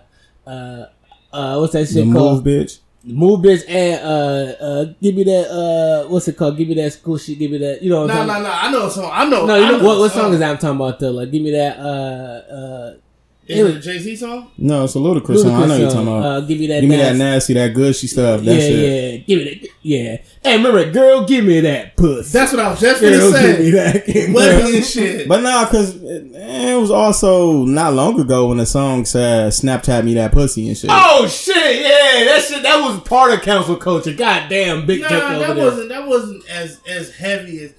[0.51, 0.87] uh,
[1.33, 2.45] uh, what's that The called?
[2.45, 2.79] move, bitch.
[3.05, 6.57] Move bitch and uh, uh, give me that uh, what's it called?
[6.59, 7.39] Give me that school shit.
[7.39, 7.83] Give me that.
[7.83, 8.51] You know what I'm no, no, no.
[8.53, 9.11] I know a song.
[9.13, 9.47] I know.
[9.47, 11.13] no, you I know, what, what song is that I'm talking about though?
[11.13, 11.79] Like, give me that.
[11.79, 12.95] Uh, uh,
[13.53, 14.51] Is it a Jay Z song?
[14.59, 15.51] No, it's a Ludacris song.
[15.63, 16.19] I know Ludacris you're talking song.
[16.19, 16.25] about.
[16.33, 16.81] Uh, give me that.
[16.81, 18.41] Give me that nasty- nasty, that gushy stuff.
[18.43, 19.13] That yeah, shit.
[19.13, 19.17] yeah.
[19.27, 19.69] Give me that.
[19.83, 20.17] Yeah.
[20.43, 22.33] Hey, remember, girl, give me that puss.
[22.33, 23.51] That's what I was just girl, gonna say.
[23.53, 24.29] give me say.
[24.29, 24.35] that.
[24.35, 25.29] Webby and shit.
[25.29, 30.05] But nah, cause it, it was also not long ago when the song said "Snapchat
[30.05, 30.91] me that pussy" and shit.
[30.93, 31.57] Oh shit!
[31.83, 32.63] Yeah, that shit.
[32.63, 34.13] That was part of council culture.
[34.15, 37.73] God damn, big Nah, joke over that wasn't that wasn't as as heavy as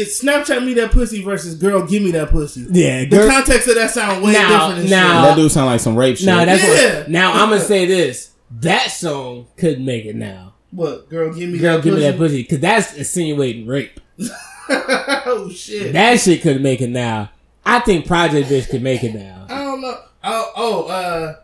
[0.00, 2.66] it's Snapchat me that pussy versus girl give me that pussy.
[2.70, 4.80] Yeah, The context of that sound way Now- different.
[4.82, 6.26] And now- that dude sound like some rape shit.
[6.26, 6.98] Nah, that's Yeah.
[7.00, 8.30] what, now I'm gonna say this.
[8.60, 10.54] That song could make it now.
[10.70, 12.10] what girl give me Girl, that give me pussy?
[12.10, 13.98] that pussy, cause that's insinuating rape.
[14.68, 15.92] oh shit!
[15.92, 17.30] That shit could make it now.
[17.64, 19.46] I think Project Bitch could make it now.
[19.48, 19.98] I don't know.
[20.22, 21.34] Oh, oh, uh,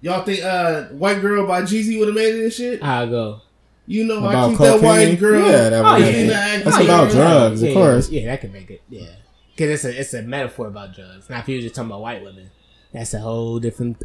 [0.00, 2.82] y'all think uh, "White Girl" by Jeezy would have made it and shit?
[2.82, 3.40] I'll go.
[3.86, 4.80] You know, I about keep cocaine.
[4.80, 5.40] that white girl.
[5.46, 6.08] Yeah, that Oh, was yeah.
[6.54, 7.12] in That's oh, about yeah.
[7.12, 8.10] drugs, of course.
[8.10, 8.82] Yeah, that could make it.
[8.88, 9.06] Yeah,
[9.54, 11.28] because it's a it's a metaphor about drugs.
[11.28, 12.50] Now, if you were just talking about white women,
[12.92, 14.00] that's a whole different.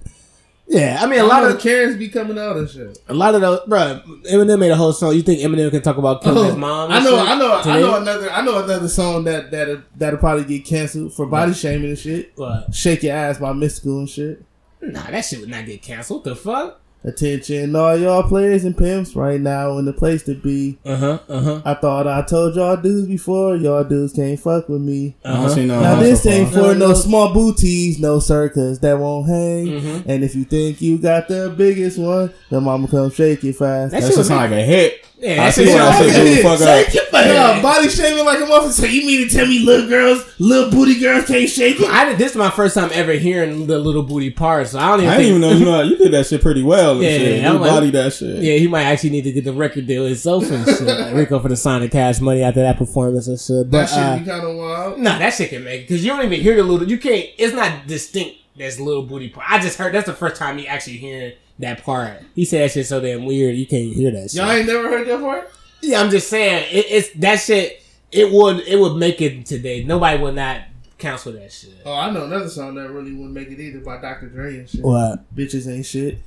[0.70, 3.00] Yeah, I mean, a lot of the Karens be coming out and shit.
[3.08, 4.02] a lot of those, bro.
[4.30, 5.14] Eminem made a whole song.
[5.16, 6.92] You think Eminem can talk about killing oh, his mom?
[6.92, 9.84] Oh, I know, shit I know, I know another, I know another song that that
[9.96, 12.34] that'll probably get canceled for body shaming and shit.
[12.36, 12.76] What?
[12.76, 14.44] Shake your ass by Mystikal and shit.
[14.82, 16.26] Nah, that shit would not get canceled.
[16.26, 16.82] What The fuck?
[17.04, 20.78] Attention, all y'all players and pimps right now in the place to be.
[20.84, 21.20] Uh huh.
[21.30, 21.62] Uh huh.
[21.64, 25.16] I thought I told y'all dudes before, y'all dudes can't fuck with me.
[25.24, 26.94] I don't no Now this so ain't for No, no no.
[26.94, 29.68] small booties, no sir, cause that won't hang.
[29.68, 30.04] Mhm.
[30.08, 33.92] And if you think you got the biggest one, then mama come shake it fast.
[33.92, 35.02] That That shit shit was sound like a hit.
[35.20, 36.18] Yeah, I see shit what I sound said.
[36.20, 36.94] like- Dude, the fuck Shake up.
[36.94, 37.34] your face.
[37.34, 38.72] Nah, body shaming like a motherfucker.
[38.72, 41.90] So you mean to tell me little girls, little booty girls can't shake it?
[41.90, 44.90] I did, this is my first time ever hearing the little booty part, so I
[44.90, 45.28] don't even I think.
[45.30, 46.87] didn't even know you know you did that shit pretty well.
[46.94, 47.46] And Yeah, shit.
[47.46, 48.44] I'm You like- body that shit.
[48.44, 50.82] Yeah, he might actually need to get the record deal himself and shit.
[50.82, 53.70] Like Rico for the Sonic Cash Money after that performance and shit.
[53.70, 55.00] But That shit uh, be kind of wild.
[55.00, 56.88] nah, that shit can make it because you don't even hear the little.
[56.90, 57.26] You can't.
[57.38, 58.38] It's not distinct.
[58.58, 59.46] That's little booty part.
[59.50, 62.24] I just heard that's the first time he actually hearing that part.
[62.34, 63.56] He said that shit so damn weird.
[63.56, 64.42] You can't hear that shit.
[64.42, 65.52] Y'all ain't never heard that part?
[65.84, 67.84] Yeah, I'm just saying it, it's that shit.
[68.12, 69.84] It would it would make it today.
[69.84, 70.62] Nobody would not
[70.98, 71.74] cancel that shit.
[71.86, 74.28] Oh, I know another song that really wouldn't make it either by Dr.
[74.30, 74.82] Dre and shit.
[74.84, 75.36] What?
[75.36, 76.18] Bitches ain't shit.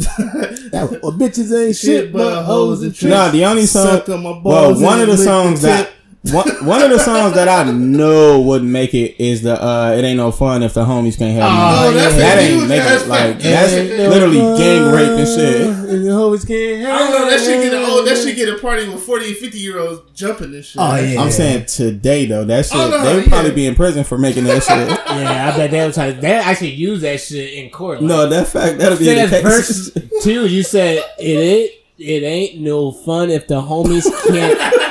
[0.70, 3.00] That well, bitches ain't Shit, shit, but but hoes hoes and and tricks.
[3.00, 3.10] tricks.
[3.26, 3.84] No, the only song.
[3.86, 5.94] Suck on my Well, one of the the songs that tip.
[6.22, 10.04] One, one of the songs that I know wouldn't make it is the uh, "It
[10.04, 13.08] Ain't No Fun If the Homies Can't Have Oh, Me." that's that ain't make it
[13.08, 13.42] like fact.
[13.42, 15.60] that's Ain't no literally fun gang rape and shit.
[15.62, 17.30] if the homies can't help I don't know.
[17.30, 18.06] That shit get a have old.
[18.06, 18.22] That me.
[18.22, 20.76] shit get a party with forty and fifty year olds jumping and shit.
[20.78, 21.22] Oh, yeah.
[21.22, 23.30] I'm saying today though, that shit Oh, no, they would yeah.
[23.30, 24.98] probably be in prison for making that shit.
[25.20, 26.14] Yeah, I bet they were trying.
[26.16, 28.00] to- They actually use that shit in court.
[28.02, 29.42] Like, no, that fact that'll be the says case.
[29.42, 30.46] verse two.
[30.46, 34.89] You said it ain't it ain't no fun if the homies can't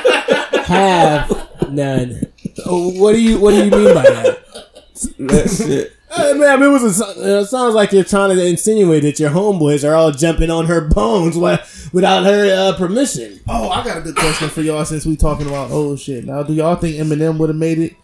[0.70, 2.20] have none.
[2.66, 4.44] Oh, What do you What do you mean by that?
[5.18, 5.92] that shit.
[6.38, 7.10] Man, it was a, so-
[7.40, 10.80] it sounds like you're trying to insinuate that your homeboys are all jumping on her
[10.88, 11.60] bones wi-
[11.92, 13.38] without her uh, permission.
[13.48, 16.24] Oh, I got a good question for y'all since we talking about old shit.
[16.24, 17.94] Now, do y'all think Eminem would have made it?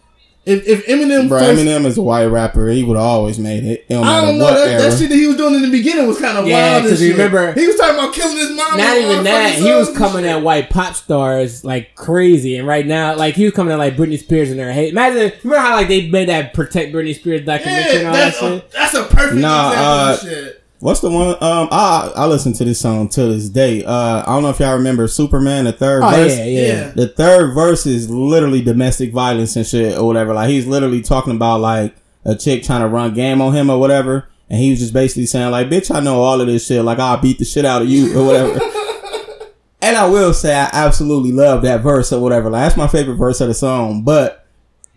[0.47, 2.69] If if Eminem Bro, first, Eminem is a white rapper.
[2.69, 3.85] He would have always made it.
[3.87, 5.61] It don't I matter don't know what that, that shit that he was doing in
[5.63, 6.81] the beginning was kind of Yeah, wild.
[6.83, 8.77] and 'cause you remember- he was talking about killing his mom.
[8.77, 9.55] Not even that.
[9.55, 13.43] He was coming and at white pop stars like crazy, and right now, like he
[13.45, 14.91] was coming at like Britney Spears in her hate.
[14.91, 18.19] Imagine, remember how like they made that protect Britney Spears documentary and Yeah, all that
[18.25, 18.51] that's shit.
[18.51, 20.56] a, that's a perfect Nah, example uh, of shit.
[20.79, 21.29] What's the one?
[21.41, 23.83] Um, I I listen to this song to this day.
[23.83, 26.37] Uh, I don't know if y'all remember Superman, the third Oh verse.
[26.37, 26.61] yeah, yeah.
[26.67, 26.91] Yeah.
[26.95, 30.33] The third verse is literally domestic violence and shit or whatever.
[30.35, 31.95] Like he's literally talking about like
[32.25, 35.25] a chick trying to run game on him or whatever, and he was just basically
[35.25, 36.83] saying like, "Bitch, I know all of this shit.
[36.83, 38.59] Like I'll beat the shit out of you or whatever."
[39.81, 42.51] and I will say I absolutely love that verse or whatever.
[42.51, 44.03] Like that's my favorite verse of the song.
[44.03, 44.45] But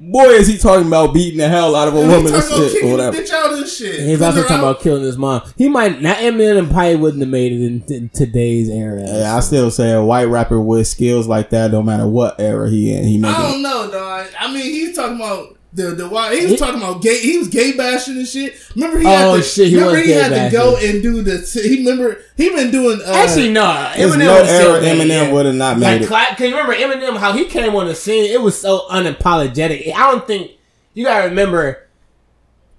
[0.01, 2.57] boy, is he talking about beating the hell out of a He woman and talking
[2.57, 3.17] about shit or whatever.
[3.17, 4.01] bitch out and shit.
[4.01, 4.63] And he's also talking out.
[4.63, 5.43] about killing his mom.
[5.57, 9.03] He might not Eminem probably wouldn't have made it in, in today's era.
[9.07, 12.69] Yeah, I still say a white rapper with skills like that, no matter what era
[12.71, 14.27] he in, he made I don't know, dog.
[14.39, 17.21] I mean, he's talking about the the why he was talking about gay.
[17.21, 18.55] He was gay bashing and shit.
[18.75, 21.39] Remember he had Oh, to, shit, he remember he had to go and do the.
[21.63, 23.01] He remember he been doing.
[23.01, 23.93] Uh, Actually, no.
[23.97, 25.33] There's Eminem no era Eminem yeah.
[25.33, 26.37] would have not made Like, it.
[26.39, 29.93] cause remember Eminem, how he came on the scene, it was so unapologetic.
[29.95, 30.53] I don't think
[30.95, 31.87] you gotta remember.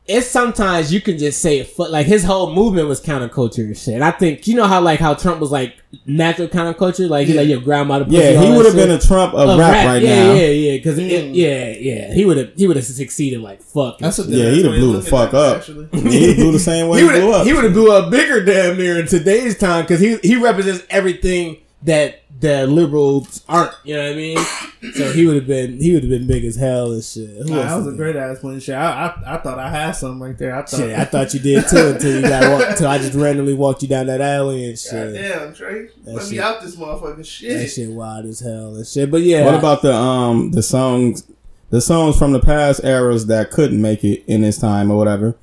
[0.07, 1.77] It's sometimes you can just say it.
[1.77, 3.93] Like his whole movement was counterculture and shit.
[3.93, 5.75] And I think you know how like how Trump was like
[6.07, 8.05] natural counterculture, like he like your grandmother.
[8.05, 10.33] pussy, Yeah, all he would have been a Trump of Of rap, right yeah, now.
[10.33, 13.99] Yeah, yeah, because yeah, yeah, he would have he would have succeeded like fuck.
[13.99, 15.57] That's a Yeah, he'd have blew the fuck up.
[15.57, 15.87] Actually.
[15.93, 17.45] he blew the same way he he, blew would up.
[17.45, 20.83] he would have blew up bigger damn near in today's time because he he represents
[20.89, 23.71] everything that the liberals aren't.
[23.83, 24.37] You know what I mean?
[24.95, 27.29] So he would have been he would have been big as hell and shit.
[27.29, 28.59] Who Nah, that was a great ass one.
[28.59, 30.55] Shit, I, I I thought I had something right there.
[30.55, 30.77] I thought.
[30.79, 33.83] Shit, I thought you did too until you got walk, until I just randomly walked
[33.83, 35.13] you down that alley and God shit.
[35.13, 35.89] damn, Trey.
[36.03, 37.59] Let me out this motherfucking shit.
[37.59, 39.11] That shit wild as hell and shit.
[39.11, 41.25] But yeah, What about the um the songs
[41.69, 45.35] the songs from the past eras that couldn't make it in this time or whatever?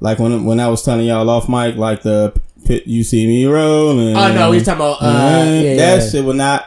[0.00, 3.46] Like when when I was telling y'all off mic, like the pit, you see me
[3.46, 4.16] rolling.
[4.16, 6.10] Oh no, he's talking about uh, Man, yeah, that yeah.
[6.10, 6.66] shit would not.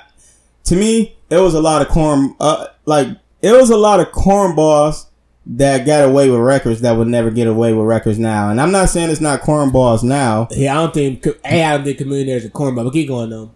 [0.66, 2.36] To me, it was a lot of corn.
[2.40, 3.08] Uh, like
[3.42, 5.06] it was a lot of cornballs
[5.46, 8.50] that got away with records that would never get away with records now.
[8.50, 10.48] And I'm not saying it's not cornballs now.
[10.52, 12.86] Yeah, I don't think hey, I don't think Chamillionaire's a cornball.
[12.86, 13.52] But keep going though.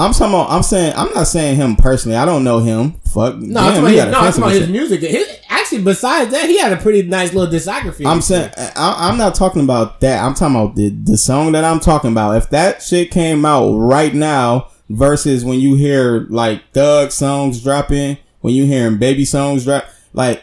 [0.00, 0.50] I'm talking about.
[0.50, 0.94] I'm saying.
[0.96, 2.16] I'm not saying him personally.
[2.16, 2.92] I don't know him.
[3.12, 3.36] Fuck.
[3.36, 5.00] No, damn, I'm talking about, his, no, I'm talking about his music.
[5.02, 8.06] His, actually, besides that, he had a pretty nice little discography.
[8.06, 10.24] I'm saying I, I'm not talking about that.
[10.24, 12.36] I'm talking about the the song that I'm talking about.
[12.36, 18.18] If that shit came out right now versus when you hear like Thug songs dropping,
[18.40, 20.42] when you hearing baby songs drop, like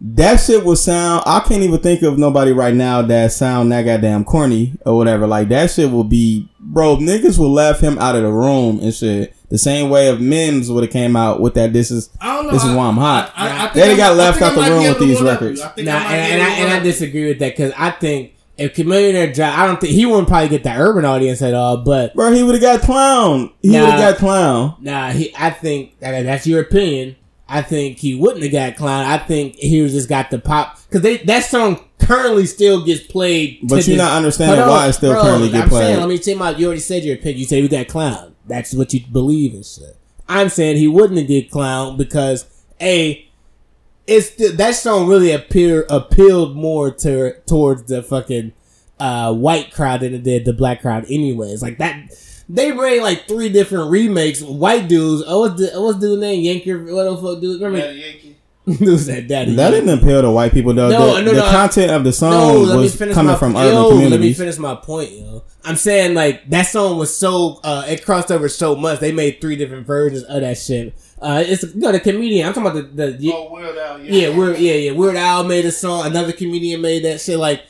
[0.00, 1.24] that shit will sound.
[1.26, 5.26] I can't even think of nobody right now that sound that goddamn corny or whatever.
[5.26, 6.96] Like that shit will be, bro.
[6.98, 9.34] Niggas will laugh him out of the room and shit.
[9.48, 11.72] The same way of Mims would have came out with that.
[11.72, 12.52] This is I don't know.
[12.52, 13.32] this is why I'm hot.
[13.34, 14.98] I, I, I think They'd I have got I left think out the room with
[15.00, 15.60] these records.
[15.60, 15.66] you.
[15.66, 18.74] I think Nah, and, and, I, and I disagree with that because I think if
[18.74, 21.78] Chamillionaire drop, I don't think he wouldn't probably get the urban audience at all.
[21.78, 23.50] But Bro, he would have got clown.
[23.62, 23.80] He Nah.
[23.80, 24.76] would have got clown.
[24.80, 27.16] nah, he, I think I mean, that's your opinion.
[27.48, 29.06] I think he wouldn't have got clown.
[29.06, 33.00] I think he was just got the pop because they that song currently still gets
[33.02, 33.60] played.
[33.62, 35.86] But you're this- not understanding on, why it still bro, currently get I'm played.
[35.86, 37.38] Saying, let me tell you, my, you already said your opinion.
[37.38, 38.34] You say we got clown.
[38.46, 39.96] That's what you believe and shit.
[40.28, 42.44] I'm saying he wouldn't have did clown because
[42.80, 43.26] a
[44.06, 48.52] it's the, that song really appear appealed more to towards the fucking
[49.00, 51.04] uh, white crowd than it did the black crowd.
[51.10, 52.10] Anyways, like that.
[52.48, 54.40] They made like three different remakes.
[54.40, 55.22] White dudes.
[55.26, 56.42] Oh, what's the what's the dude name?
[56.42, 56.72] Yankee.
[56.74, 57.60] What the fuck dude?
[57.60, 57.78] Remember?
[57.78, 58.34] Daddy Yankee.
[58.84, 59.54] Who's that daddy?
[59.54, 60.90] That didn't appeal to white people though.
[60.90, 63.60] No, the no, the no, content of the song No, was coming my, from yo,
[63.60, 64.38] urban Let me communities.
[64.38, 65.42] finish my point, yo.
[65.64, 69.00] I'm saying like that song was so uh it crossed over so much.
[69.00, 70.94] They made three different versions of that shit.
[71.20, 72.46] Uh, it's you know the comedian.
[72.46, 75.64] I'm talking about the the Oh, Weird Al, yeah, Weird yeah yeah Weird Al made
[75.64, 76.06] a song.
[76.06, 77.38] Another comedian made that shit.
[77.38, 77.62] Like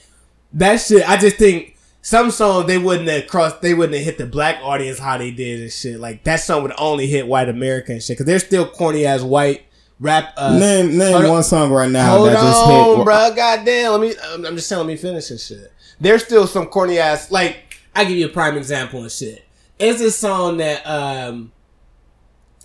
[0.54, 1.08] that shit.
[1.08, 1.76] I just think
[2.08, 3.60] some songs they wouldn't have crossed.
[3.60, 6.00] They wouldn't have hit the black audience how they did and shit.
[6.00, 9.64] Like that song would only hit white American shit because they're still corny as white
[10.00, 10.32] rap.
[10.38, 13.04] Uh, name name one song right now Hold that just hit.
[13.04, 13.32] bro.
[13.36, 13.92] Goddamn.
[13.92, 14.14] Let me.
[14.24, 14.78] I'm I'm just saying.
[14.78, 15.70] Let me finish this shit.
[16.00, 17.30] There's still some corny ass.
[17.30, 19.44] Like I give you a prime example and shit.
[19.78, 21.52] It's this song that um,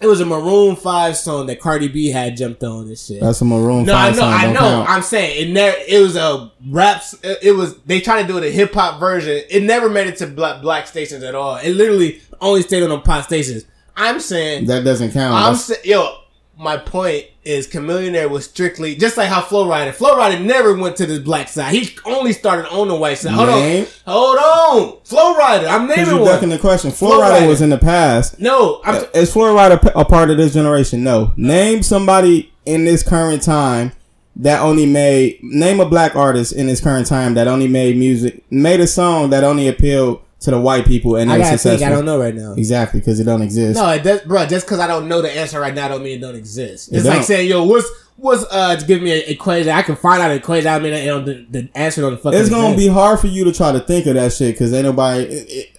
[0.03, 3.21] it was a Maroon Five song that Cardi B had jumped on and shit.
[3.21, 4.34] That's a Maroon no, I Five know, song.
[4.34, 4.59] I don't know.
[4.59, 4.89] count.
[4.89, 5.77] I'm saying it never.
[5.88, 7.03] It was a rap.
[7.23, 9.41] It was they tried to do it a hip hop version.
[9.49, 11.55] It never made it to black, black stations at all.
[11.55, 13.65] It literally only stayed on the pop stations.
[13.95, 15.35] I'm saying that doesn't count.
[15.35, 16.17] I'm saying, yo,
[16.57, 19.93] my point is, Chamillionaire was strictly just like how Flo Rida.
[19.93, 21.73] Flo Rida never went to the black side.
[21.73, 23.34] He only started on the white side.
[23.34, 23.85] Hold Name.
[24.05, 24.99] on, hold on.
[25.03, 25.67] Flo Rida.
[25.67, 26.57] I'm naming you ducking one.
[26.57, 26.91] the question.
[26.91, 27.47] Flow Flo Rida Rider.
[27.47, 28.39] was in the past.
[28.39, 29.03] No, I'm.
[29.13, 31.03] Is Flo Rida a part of this generation?
[31.03, 31.34] No.
[31.35, 33.91] Name somebody in this current time
[34.35, 38.43] that only made name a black artist in this current time that only made music
[38.49, 41.80] made a song that only appealed to the white people and I gotta successful.
[41.80, 41.91] think.
[41.91, 42.53] I don't know right now.
[42.53, 43.80] Exactly, because it don't exist.
[43.80, 44.45] No, it does, bro.
[44.45, 46.91] Just because I don't know the answer right now, don't mean it don't exist.
[46.91, 47.24] It It's like don't.
[47.24, 49.72] saying, yo, what's what's uh to give me an equation?
[49.72, 50.68] I can find out an equation.
[50.68, 52.38] I mean, you know, the, the answer on the fucking.
[52.38, 52.88] it's gonna exist.
[52.88, 55.24] be hard for you to try to think of that shit because ain't nobody.
[55.24, 55.78] It, it,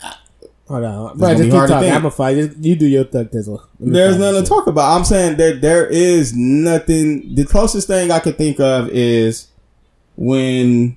[0.66, 1.28] Hold on, bro.
[1.28, 1.90] Just keep talking.
[1.90, 2.36] I'm gonna fight.
[2.36, 4.96] Just, you do your thug me there's nothing to talk about.
[4.96, 7.34] I'm saying that there is nothing.
[7.34, 9.48] The closest thing I could think of is
[10.16, 10.96] when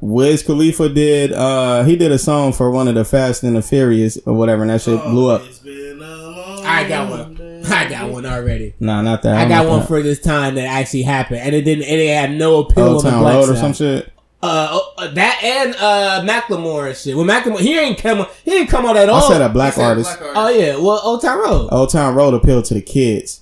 [0.00, 1.32] Wiz Khalifa did.
[1.32, 4.62] uh He did a song for one of the Fast and the Furious or whatever,
[4.62, 5.42] and that shit blew up.
[5.44, 6.66] It's been a long shit.
[6.66, 7.62] I got one.
[7.66, 8.74] I got one already.
[8.80, 9.36] Nah, not that.
[9.36, 9.88] I I'm got one that.
[9.88, 11.84] for this time that actually happened, and it didn't.
[11.84, 14.12] It had no appeal Old on the Town black Road or some shit.
[14.40, 17.16] Uh, oh, uh, that and uh, Macklemore and shit.
[17.16, 18.24] Well, Macklemore, he ain't come.
[18.44, 19.24] He ain't come out at all.
[19.24, 20.16] I said a black Said artist.
[20.18, 21.68] black Oh yeah, well, Old Town Road.
[21.72, 23.40] Old Town Road appealed to the kids.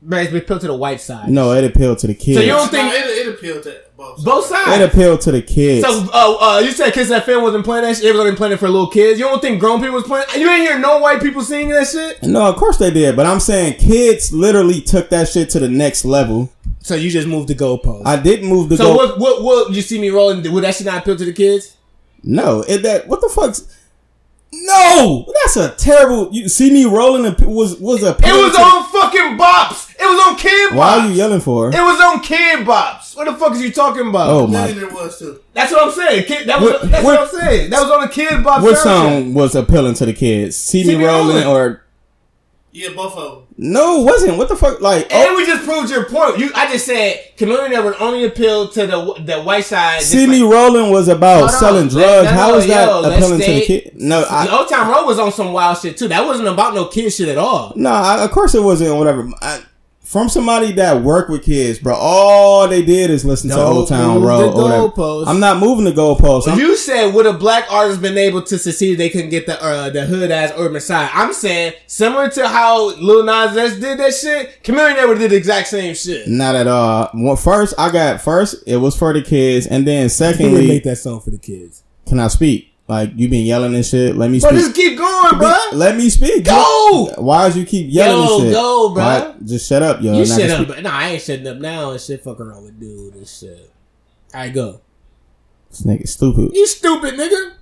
[0.00, 1.30] But it's appealed to the white side.
[1.30, 2.36] No, it appealed to the kids.
[2.38, 4.24] So you don't No, think it, it appealed to both.
[4.24, 4.92] both it sides?
[4.92, 5.86] appealed to the kids.
[5.86, 8.06] So, uh, uh, you said Kiss FM wasn't playing that shit.
[8.06, 9.18] It was only playing it for little kids.
[9.18, 10.26] You don't think grown people was playing?
[10.36, 12.22] You ain't hear no white people singing that shit.
[12.22, 15.68] no, of course they did, but I'm saying kids literally took that shit to the
[15.68, 16.52] next level.
[16.80, 18.06] So you just moved the goalpost.
[18.06, 18.96] I didn't move the so go.
[18.96, 19.18] what?
[19.18, 19.42] What?
[19.42, 19.72] What?
[19.72, 20.50] You see me rolling?
[20.52, 21.76] Would that shit not appeal to the kids?
[22.22, 23.74] No, it that what the fuck's
[24.62, 25.26] no?
[25.42, 26.28] That's a terrible.
[26.32, 28.10] You see me rolling and was was a.
[28.10, 29.93] It was on fucking bops.
[29.98, 30.76] It was on kid bops.
[30.76, 31.68] Why are you yelling for?
[31.68, 33.16] It was on kid bops.
[33.16, 34.28] What the fuck is you talking about?
[34.28, 34.66] Oh my!
[34.68, 35.40] it was too.
[35.52, 36.24] That's what I'm saying.
[36.26, 37.70] Kid, that was, What- that's what, what- I'm saying.
[37.70, 38.62] That was on the kid bop.
[38.62, 38.82] What soundtrack.
[38.82, 40.56] song was appealing to the kids?
[40.56, 41.46] See, See me Me rolling Rolling.
[41.46, 41.84] or
[42.72, 43.46] Yeah, both of them.
[43.56, 44.00] no?
[44.00, 44.36] It wasn't.
[44.38, 44.80] What the fuck?
[44.80, 46.38] Like And oh, we just proved your point.
[46.38, 50.00] You, I just said Chameleon would only appeal to the the white side.
[50.00, 51.56] just see like- me rolling was about Hold on.
[51.60, 52.24] selling drugs.
[52.24, 53.92] no, How no, that yo, appealing to the stay- kid?
[53.94, 56.08] No, The Old Town Road was on some wild shit too.
[56.08, 57.72] That wasn't about no kid shit at all.
[57.76, 58.96] No, I, of course it wasn't.
[58.96, 59.30] Whatever.
[59.40, 59.60] I,
[60.14, 61.92] from somebody that worked with kids, bro.
[61.96, 64.38] All they did is listen to Don't Old Town move Road.
[64.54, 65.28] the or whatever.
[65.30, 66.46] I'm not moving the goalposts.
[66.46, 68.94] I'm- You said would a black artist been able to succeed?
[68.94, 71.10] They couldn't get the uh, the hood ass urban side.
[71.12, 74.62] I'm saying similar to how Lil Nas X did that shit.
[74.62, 76.28] Chameleon never did the exact same shit.
[76.28, 77.10] Not at all.
[77.14, 78.62] Well, first, I got first.
[78.68, 81.38] It was for the kids, and then He didn't secondly, make that song for the
[81.38, 81.82] kids.
[82.06, 82.73] can I speak?
[82.86, 84.14] Like you been yelling and shit.
[84.16, 84.60] Let me But speak.
[84.60, 85.54] just keep going, bro.
[85.72, 86.44] Let me speak.
[86.44, 87.14] Go!
[87.16, 88.52] Why is you keep yelling Yo, and shit?
[88.52, 88.92] go.
[88.94, 90.12] Why- Just shut up, yo.
[90.14, 90.56] You I shut up.
[90.58, 90.68] speak.
[90.68, 92.22] But, nah, I ain't shutting up now and shit.
[92.22, 93.70] Fuck around with dude and shit.
[94.34, 94.80] All right, go.
[95.70, 96.50] This nigga stupid.
[96.52, 97.52] You stupid nigga.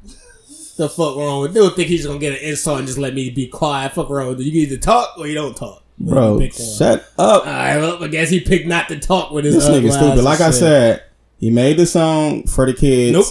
[0.76, 1.74] The fuck wrong with dude?
[1.76, 3.92] Think he's gonna get an insult and just let me be quiet?
[3.92, 4.46] Fuck around with dude.
[4.48, 5.84] You either talk or you don't talk.
[5.98, 7.46] Bro, shut up.
[7.46, 9.54] All right, well, I guess he picked not to talk with his.
[9.54, 10.24] This nigga stupid.
[10.24, 10.54] Like I shit.
[10.54, 11.02] said,
[11.38, 13.12] he made the song for the kids.
[13.12, 13.26] Nope.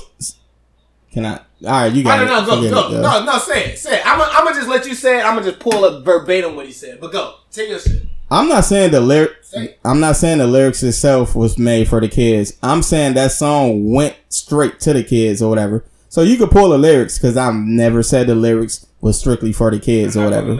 [1.11, 1.41] Can I?
[1.63, 2.27] All right, you got no, it.
[2.27, 2.97] no, go, go.
[2.97, 3.01] it.
[3.01, 4.05] No, no, say it, say it.
[4.05, 5.25] I'm gonna just let you say it.
[5.25, 6.99] I'm gonna just pull up verbatim what he said.
[6.99, 8.03] But go, take your shit.
[8.31, 9.43] I'm not saying the lyric.
[9.43, 9.75] Say.
[9.83, 12.57] I'm not saying the lyrics itself was made for the kids.
[12.63, 15.83] I'm saying that song went straight to the kids or whatever.
[16.09, 19.69] So you could pull the lyrics because I've never said the lyrics was strictly for
[19.69, 20.57] the kids or whatever.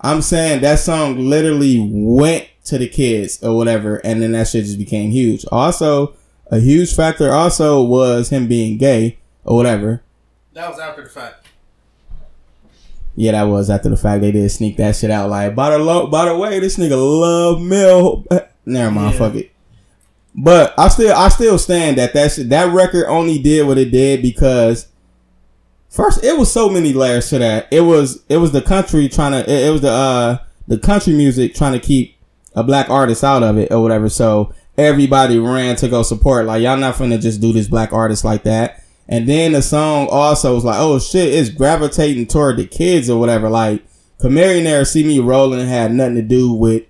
[0.00, 4.64] I'm saying that song literally went to the kids or whatever, and then that shit
[4.64, 5.44] just became huge.
[5.52, 6.14] Also,
[6.50, 10.02] a huge factor also was him being gay or whatever.
[10.54, 11.46] That was after the fact.
[13.16, 15.30] Yeah, that was after the fact they did sneak that shit out.
[15.30, 18.24] Like, by the lo- by the way, this nigga love Mill.
[18.66, 19.18] Never mind, Yeah.
[19.18, 19.50] fuck it.
[20.34, 23.92] But I still, I still stand that that shit, that record only did what it
[23.92, 24.88] did because
[25.88, 27.68] first it was so many layers to that.
[27.70, 31.12] It was, it was the country trying to, it, it was the uh the country
[31.12, 32.16] music trying to keep
[32.56, 34.08] a black artist out of it or whatever.
[34.08, 36.46] So everybody ran to go support.
[36.46, 38.82] Like y'all not finna just do this black artist like that.
[39.08, 43.20] And then the song also was like, oh shit, it's gravitating toward the kids or
[43.20, 43.50] whatever.
[43.50, 43.82] Like,
[44.20, 46.84] Chamillionaire see me rolling had nothing to do with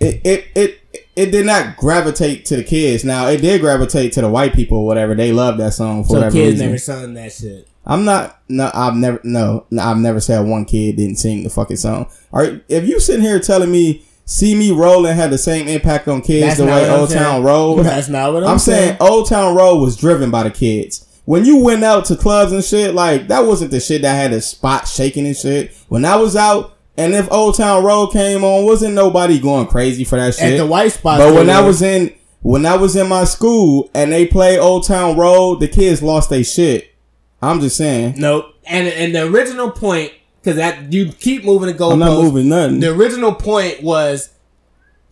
[0.00, 0.20] it.
[0.24, 0.80] It it
[1.16, 3.04] it did not gravitate to the kids.
[3.04, 5.14] Now it did gravitate to the white people or whatever.
[5.16, 6.66] They love that song for So whatever kids reason.
[6.66, 7.68] never sung that shit.
[7.84, 8.38] I'm not.
[8.48, 9.18] No, I've never.
[9.24, 12.06] No, no, I've never said one kid didn't sing the fucking song.
[12.32, 16.06] All right, if you sitting here telling me "See Me Rolling" had the same impact
[16.06, 17.22] on kids That's the way Old saying.
[17.22, 20.50] Town Road, That's not what I'm, I'm saying Old Town Road was driven by the
[20.50, 21.06] kids.
[21.28, 24.32] When you went out to clubs and shit, like that wasn't the shit that had
[24.32, 25.74] the spot shaking and shit.
[25.88, 30.04] When I was out, and if Old Town Road came on, wasn't nobody going crazy
[30.04, 30.56] for that At shit.
[30.56, 31.18] the white spot.
[31.18, 34.86] But when I was in when I was in my school and they played Old
[34.86, 36.94] Town Road, the kids lost their shit.
[37.42, 38.14] I'm just saying.
[38.16, 38.46] Nope.
[38.64, 41.92] And and the original point, because that you keep moving the goalpost.
[41.92, 42.80] I'm not moving nothing.
[42.80, 44.30] The original point was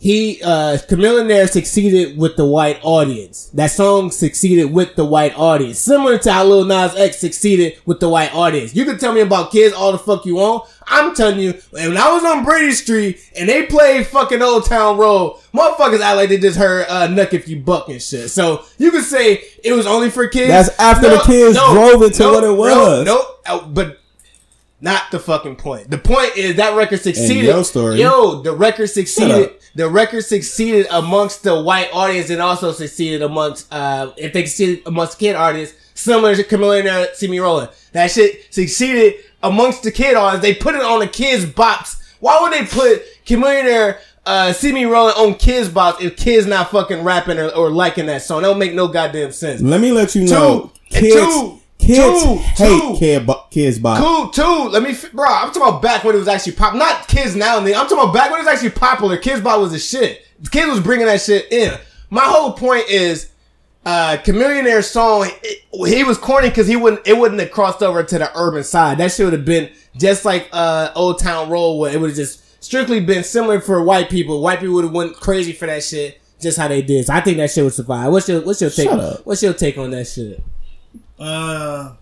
[0.07, 3.51] he uh Chamillionaire succeeded with the white audience.
[3.55, 5.81] That song succeeded with the white audience.
[5.81, 8.73] Similar to how Lil Nas X succeeded with the white audience.
[8.73, 10.71] You can tell me about kids all the fuck you want.
[10.87, 14.97] I'm telling you, when I was on Brady Street and they played fucking Old Town
[14.97, 18.31] Road, motherfuckers act like they just heard uh Knuck If You Buck and shit.
[18.31, 20.51] So you could say it was only for kids.
[20.51, 23.05] That's after the kids drove it to what it was.
[23.05, 23.99] No, no, but
[24.81, 25.91] not the fucking point.
[25.91, 27.65] The point is that record succeeded.
[27.65, 28.01] story.
[28.01, 29.53] Yo, the record succeeded.
[29.75, 34.83] The record succeeded amongst the white audience and also succeeded amongst uh if they succeeded
[34.87, 37.69] amongst kid artists, similar to Chameleon See Me Rolling.
[37.93, 40.43] That shit succeeded amongst the kid audience.
[40.43, 42.03] They put it on the kids box.
[42.21, 43.97] Why would they put Chameleon
[44.27, 48.07] uh, see me rolling on kids box if kids not fucking rapping or, or liking
[48.07, 48.43] that song?
[48.43, 49.63] That don't make no goddamn sense.
[49.63, 51.01] Let me let you know, Two.
[51.01, 51.61] kids, Two.
[51.87, 52.35] Kids Two.
[52.37, 52.97] hate Two.
[52.99, 53.99] kid kids bop.
[54.03, 54.69] Cool, too.
[54.71, 55.27] Let me, bro.
[55.27, 56.75] I'm talking about back when it was actually pop.
[56.75, 57.59] Not kids now.
[57.59, 59.17] I'm talking about back when it was actually popular.
[59.17, 60.27] Kidz Bop was a shit.
[60.51, 61.73] Kids was bringing that shit in.
[62.11, 63.31] My whole point is,
[63.85, 65.31] uh, Chamillionaire's song.
[65.43, 67.07] It, he was corny because he wouldn't.
[67.07, 68.99] It wouldn't have crossed over to the urban side.
[68.99, 71.77] That shit would have been just like uh, Old Town Road.
[71.77, 74.43] Where it would have just strictly been similar for white people.
[74.43, 76.21] White people would have went crazy for that shit.
[76.41, 77.07] Just how they did.
[77.07, 78.11] So I think that shit would survive.
[78.13, 78.89] What's your What's your take?
[78.89, 79.25] Shut up.
[79.25, 80.43] What's your take on that shit?
[81.19, 81.95] Uh,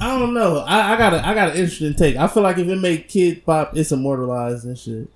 [0.00, 0.58] I don't know.
[0.58, 2.16] I, I got a I got an interesting take.
[2.16, 5.10] I feel like if it make Kid Pop, it's immortalized and shit.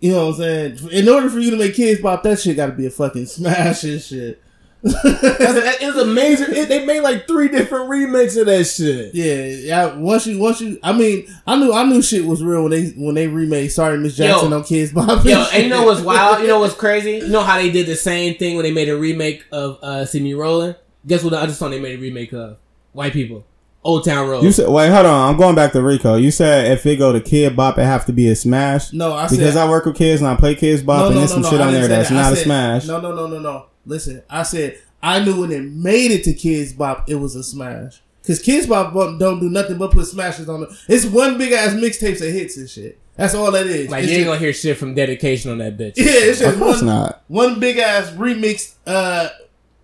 [0.00, 0.90] You know what I'm saying?
[0.90, 3.26] In order for you to make Kids Pop, that shit got to be a fucking
[3.26, 4.41] smash and shit.
[4.84, 6.56] It was amazing.
[6.56, 9.14] It, they made like three different remakes of that shit.
[9.14, 9.94] Yeah, yeah.
[9.94, 12.88] Once you, once you, I mean, I knew, I knew shit was real when they,
[12.90, 14.56] when they remade "Sorry Miss Jackson" Yo.
[14.56, 15.24] on Kidz Bop.
[15.24, 16.40] Yo, and you know what's wild?
[16.40, 17.18] You know what's crazy?
[17.18, 20.04] You know how they did the same thing when they made a remake of uh,
[20.04, 20.74] "See Me Rolling"?
[21.06, 22.58] Guess what the other song they made a remake of?
[22.92, 23.44] White people,
[23.84, 25.30] "Old Town Road." You said, wait, hold on.
[25.30, 26.16] I'm going back to Rico.
[26.16, 28.92] You said if it go to kid bop, it have to be a smash.
[28.92, 31.30] No, I said because I work with kids and I play kids bop, and there's
[31.30, 32.18] some shit I on there say that's that.
[32.18, 32.86] I not a smash.
[32.86, 33.66] No, no, no, no, no.
[33.86, 37.42] Listen, I said I knew when it made it to Kidz Bop, it was a
[37.42, 38.00] smash.
[38.26, 40.68] Cause Kidz Bop don't don't nothing but put smashes on it.
[40.88, 42.98] It's one big ass mixtapes of hits and shit.
[43.16, 43.90] That's all that is.
[43.90, 45.94] like It's you ain't just- gonna hear shit from dedication on that bitch.
[45.96, 47.22] yeah, it's just Of course one, not.
[47.28, 48.74] one big ass remix.
[48.86, 49.28] Uh,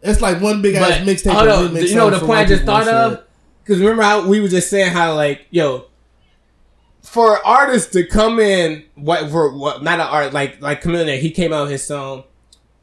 [0.02, 1.32] it's like one big ass mixtape.
[1.32, 3.24] hold of on, remix you know songs the point I just thought of?
[3.64, 5.86] Because remember how we were just saying how like yo,
[7.02, 9.82] for artists to come in, what for what?
[9.82, 11.20] Not an art like like Chameleon.
[11.20, 12.24] He came out with his song.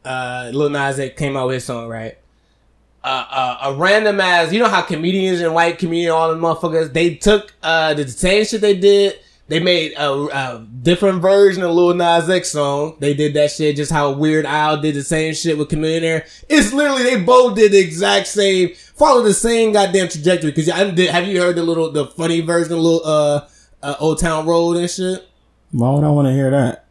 [0.05, 2.17] Uh, Lil Nas X came out with his song, right?
[3.03, 6.91] Uh, uh, a random ass, you know how comedians and white comedian, all the motherfuckers,
[6.91, 9.19] they took uh the same shit they did.
[9.47, 12.97] They made a, a different version of Lil Nas X song.
[12.99, 16.23] They did that shit just how Weird Al did the same shit with Chameleon.
[16.49, 20.51] It's literally they both did the exact same, follow the same goddamn trajectory.
[20.51, 23.47] Cause I did, have you heard the little the funny version of Lil uh,
[23.83, 25.27] uh Old Town Road and shit?
[25.71, 26.84] Why would I want to hear that?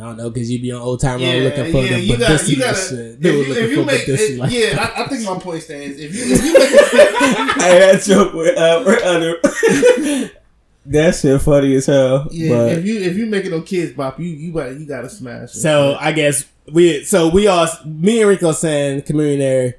[0.00, 2.00] I don't know, cause you'd be on Old Town Road Yeah, looking for yeah, the
[2.00, 2.76] you gotta, you gotta.
[2.76, 2.98] shit.
[3.18, 5.38] If you, looking if you for make, Badissi, it, like- yeah, I, I think my
[5.38, 5.98] point stands.
[5.98, 10.30] If you, if you make it, hey, that joke with uh, with other.
[10.86, 12.28] that shit funny as hell.
[12.30, 14.86] yeah, but if you if you make it on Kidz Bop, you you got you
[14.86, 15.54] got to smash.
[15.54, 15.58] it.
[15.58, 19.74] So I guess we so we all me and Rico saying Chameleon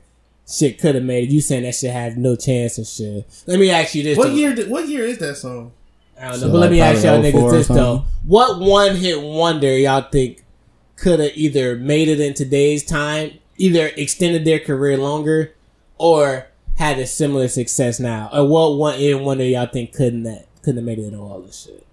[0.48, 1.32] shit could have made it.
[1.32, 3.26] You saying that shit had no chance and shit.
[3.48, 4.18] Let me ask you this.
[4.18, 4.54] what year?
[4.56, 5.72] did- What year is that song?
[6.20, 8.06] I don't know, So, but let me ask y'all niggas this though.
[8.26, 10.44] What one hit wonder y'all think
[10.96, 15.54] could have either made it in today's time, either extended their career longer,
[15.98, 16.48] or
[16.78, 18.30] had a similar success now?
[18.34, 21.40] Or what one hit wonder y'all think couldn't that couldn't have made it in all
[21.42, 21.86] this shit?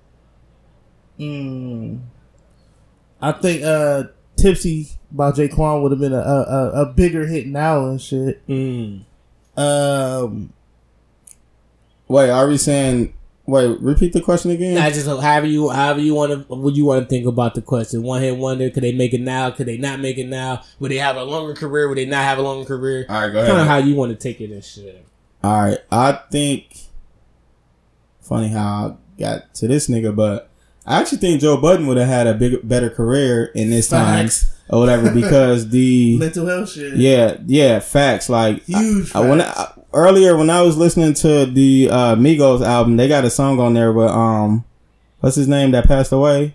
[1.19, 2.01] Mm.
[3.23, 4.05] I think uh
[4.37, 8.47] Tipsy by J-Kwon would have been a, a a- a bigger hit now and shit.
[8.47, 9.05] Mm.
[9.57, 10.53] Um,
[12.09, 13.15] wait, are we saying
[13.47, 14.77] Wait, repeat the question again.
[14.77, 17.63] I just however you however you want to would you want to think about the
[17.63, 18.03] question.
[18.03, 18.69] One hit wonder.
[18.71, 19.51] Could they make it now?
[19.51, 20.63] Could they not make it now?
[20.81, 21.89] Would they have a longer career?
[21.89, 23.07] Would they not have a longer career?
[23.09, 23.51] All right, go ahead.
[23.51, 25.07] Kind of how you want to take it and shit.
[25.45, 26.77] All right, I think.
[28.21, 30.51] Funny how I got to this nigga, but
[30.85, 34.27] I actually think Joe Budden would have had a big, better career in this time
[34.27, 34.56] Facts.
[34.69, 36.97] Or whatever because the Mental health shit.
[36.97, 41.47] yeah yeah facts like Huge I, I, when I, earlier when I was listening to
[41.47, 44.65] the uh, Migos album, they got a song on there with um,
[45.21, 46.55] what's his name that passed away?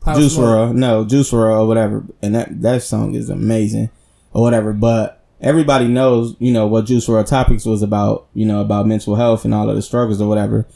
[0.00, 0.70] Pop Juice Smoke.
[0.70, 3.90] WRLD, no Juice WRLD or whatever, and that that song is amazing
[4.32, 4.72] or whatever.
[4.72, 9.16] But everybody knows, you know, what Juice WRLD topics was about, you know, about mental
[9.16, 10.66] health and all of the struggles or whatever.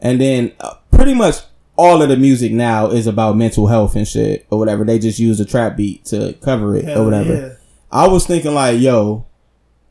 [0.00, 1.36] And then uh, pretty much
[1.82, 4.84] all of the music now is about mental health and shit or whatever.
[4.84, 7.34] They just use a trap beat to cover it Hell or whatever.
[7.34, 7.52] yeah.
[7.90, 9.26] I was thinking like, yo,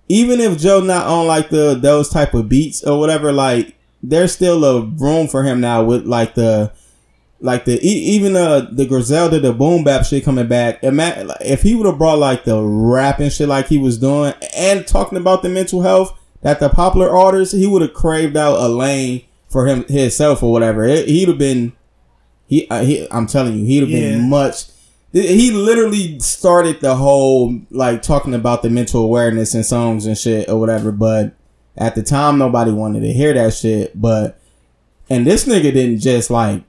[0.07, 4.31] even if Joe not on like the those type of beats or whatever, like there's
[4.31, 6.71] still a room for him now with like the
[7.41, 10.79] like the e- even the the Griselda the boom bap shit coming back.
[10.81, 14.87] If he would have brought like the rap and shit like he was doing and
[14.87, 18.67] talking about the mental health that the popular artists, he would have craved out a
[18.69, 20.85] lane for him himself or whatever.
[20.85, 21.73] It, he'd have been
[22.51, 23.99] he, uh, he I'm telling you, he'd have Yeah.
[24.17, 24.65] been much.
[25.13, 30.49] He literally started the whole like talking about the mental awareness in songs and shit
[30.49, 30.91] or whatever.
[30.91, 31.33] But
[31.77, 33.99] at the time, nobody wanted to hear that shit.
[33.99, 34.37] But
[35.09, 36.63] and this nigga didn't just like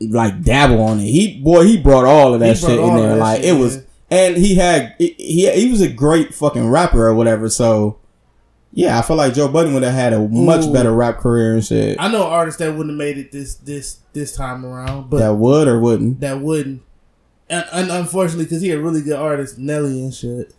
[0.00, 1.04] like dabble on it.
[1.04, 3.14] He boy, he brought all of that shit in there.
[3.16, 3.82] Like shit, it was, yeah.
[4.10, 7.48] and he had he he he was a great fucking rapper or whatever.
[7.48, 7.99] So
[8.72, 10.72] yeah, I feel like Joe Budden would have had a much Ooh.
[10.72, 11.96] better rap career and shit.
[12.00, 15.34] I know artists that wouldn't have made it this this this time around, but that
[15.34, 16.20] would or wouldn't.
[16.20, 16.82] that wouldn't.
[17.48, 20.54] And, and unfortunately, because he a really good artist, Nelly and shit.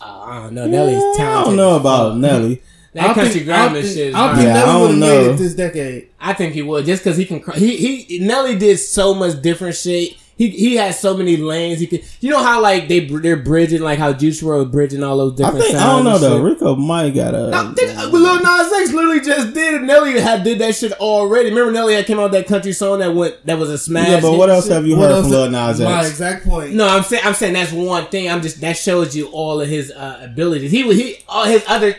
[0.00, 0.66] Uh, I don't know.
[0.66, 1.26] Nelly's I talented.
[1.28, 2.16] I don't know about.
[2.16, 2.62] Nelly.
[2.94, 4.54] That I don't country think- I grammar think- shit is I don't think Yeah, I
[4.64, 6.08] Nelly don't would have made it this decade.
[6.18, 7.40] I think he would just because he can.
[7.40, 7.76] cr- He
[8.06, 10.14] he Nelly did so much different shit.
[10.38, 11.80] He he has so many lanes.
[11.80, 12.04] He could.
[12.20, 15.56] You know how like they they're bridging like how Juice WRLD bridging all those different.
[15.56, 15.72] I different.
[15.78, 16.36] think I don't know though.
[16.36, 16.44] shit.
[16.44, 17.50] Rico might got a.
[17.50, 19.82] No, did, uh, Lil Nas X literally just did it.
[19.82, 21.50] Nelly had did that shit already.
[21.50, 24.08] Remember Nelly had came out with that country song that went that was a smash.
[24.08, 24.74] yeah, but what else shit?
[24.74, 25.90] have you What heard from did- Lil Nas X?
[25.90, 26.72] My exact point.
[26.72, 28.30] No, I'm saying I'm saying that's one thing.
[28.30, 30.70] I'm just that shows you all of his uh, abilities.
[30.70, 31.96] He he all his other.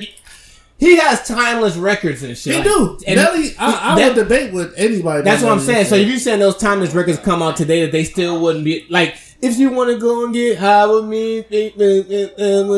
[0.80, 2.54] He has timeless records and shit.
[2.54, 3.00] he Like, do.
[3.06, 5.24] and Nelly, I, I that- would debate with anybody.
[5.24, 5.86] That's what I'm saying.
[5.88, 8.86] So if you saying those timeless records come out today, that they still wouldn't be
[8.90, 11.40] like if you want to go and get high with me.
[11.40, 11.72] I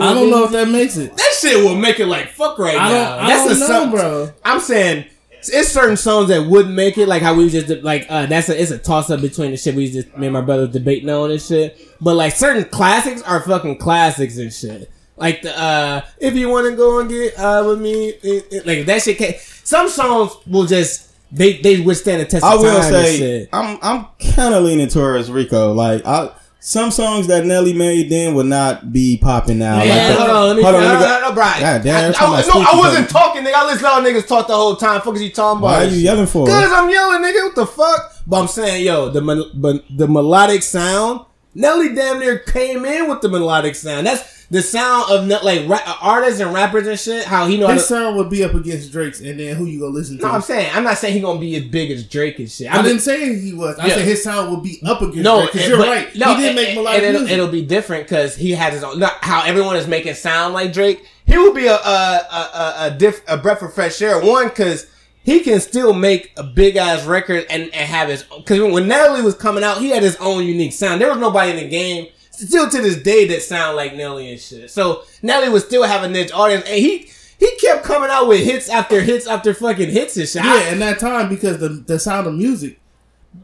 [0.10, 1.15] I don't know if that makes it.
[1.15, 3.18] that shit will make it like fuck right I now.
[3.19, 4.32] I that's don't the know, song, bro.
[4.44, 8.26] I'm saying it's certain songs that wouldn't make it, like how we just like uh
[8.28, 10.68] that's a it's a toss up between the shit we just me and my brother
[10.68, 11.78] debating on and shit.
[11.99, 14.90] But like certain classics are fucking classics and shit.
[15.22, 18.65] Like the uh if you want to go and get uh with me, it, it-
[18.68, 19.18] like that shit.
[19.18, 22.43] Can, some songs will just they they withstand the test.
[22.43, 23.48] I of will time say.
[23.53, 25.72] I'm I'm kind of leaning towards Rico.
[25.73, 26.31] Like I.
[26.64, 29.81] Some songs that Nelly made then would not be popping now.
[29.81, 30.61] Yeah, like the- hold on, let me.
[30.61, 31.60] hold on, no, let me no, go- no, no, Brian.
[31.60, 33.11] God damn, I, that's I, how no, I wasn't goes.
[33.14, 33.53] talking, nigga.
[33.56, 35.02] I listen to y'all niggas talk the whole time.
[35.02, 35.65] Fuck is you talking about?
[35.72, 36.45] Why are you yelling for?
[36.45, 37.45] Cause I'm yelling, nigga.
[37.45, 38.14] What the fuck?
[38.27, 39.22] But I'm saying, yo, the
[39.56, 41.26] but the melodic sound.
[41.56, 44.06] Nelly damn near came in with the melodic sound.
[44.06, 47.23] That's the sound of ne- like ra- artists and rappers and shit.
[47.26, 47.88] How he know how His to.
[47.88, 50.23] son would be up against Drake's, and then who you gonna listen to?
[50.26, 52.68] No, I'm saying I'm not saying he gonna be as big as Drake and shit.
[52.72, 53.80] I I'm didn't say he was.
[53.80, 53.95] I Yeah.
[53.95, 56.15] said his sound would be up against no, Because you're but- right.
[56.15, 57.34] No, he didn't make melodic and it'll, music.
[57.38, 58.99] it'll be different because he has his own.
[58.99, 61.06] Not how everyone is making sound like Drake.
[61.26, 64.19] He will be a a a a, a, diff, a breath of fresh air.
[64.22, 64.86] One because
[65.23, 68.23] he can still make a big ass record and, and have his.
[68.23, 70.99] Because when Nelly was coming out, he had his own unique sound.
[70.99, 72.07] There was nobody in the game.
[72.47, 74.72] Still to this day that sound like Nelly and shit.
[74.72, 77.09] So Nelly would still have a niche audience, and he
[77.39, 80.43] he kept coming out with hits after hits after fucking hits and shit.
[80.43, 82.80] Yeah, in that time because the the sound of music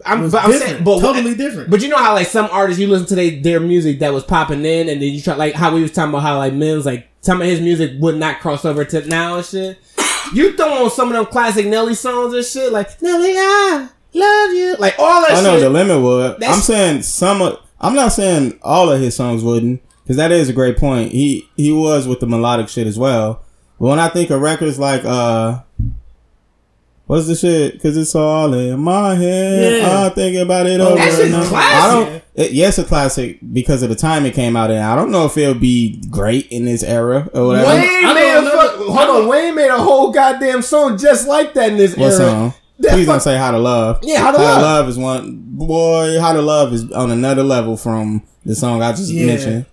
[0.06, 1.70] I'm, was but I'm saying, but totally different.
[1.70, 4.24] But you know how like some artists you listen to they, their music that was
[4.24, 6.86] popping in, and then you try like how we was talking about how like Mims
[6.86, 9.80] like some of his music would not cross over to now and shit.
[10.34, 14.54] You throw on some of them classic Nelly songs and shit like Nelly I love
[14.54, 15.38] you like all that shit.
[15.38, 15.62] I know shit.
[15.62, 16.40] the limit would.
[16.40, 17.42] That's- I'm saying some.
[17.42, 21.12] Of, I'm not saying all of his songs wouldn't, because that is a great point.
[21.12, 23.44] He he was with the melodic shit as well.
[23.80, 25.62] But when I think of records like uh,
[27.06, 27.74] what's the shit?
[27.74, 29.82] Because it's all in my head.
[29.82, 30.06] Yeah.
[30.06, 30.96] I think about it Oh, over.
[30.96, 31.48] that shit's and over.
[31.50, 31.84] classic.
[31.84, 32.24] I don't.
[32.36, 34.78] It, yes, a classic because of the time it came out in.
[34.78, 37.68] I don't know if it'll be great in this era or whatever.
[37.70, 39.28] Wayne I made a fuck, hold on.
[39.28, 42.18] Wayne made a whole goddamn song just like that in this What era.
[42.18, 42.54] song?
[42.80, 44.88] That Please don't say "How to Love." Yeah, How to Love.
[44.90, 45.40] is one.
[45.44, 49.26] Boy, "How to Love" is on another level from the song I just Yeah.
[49.26, 49.66] mentioned.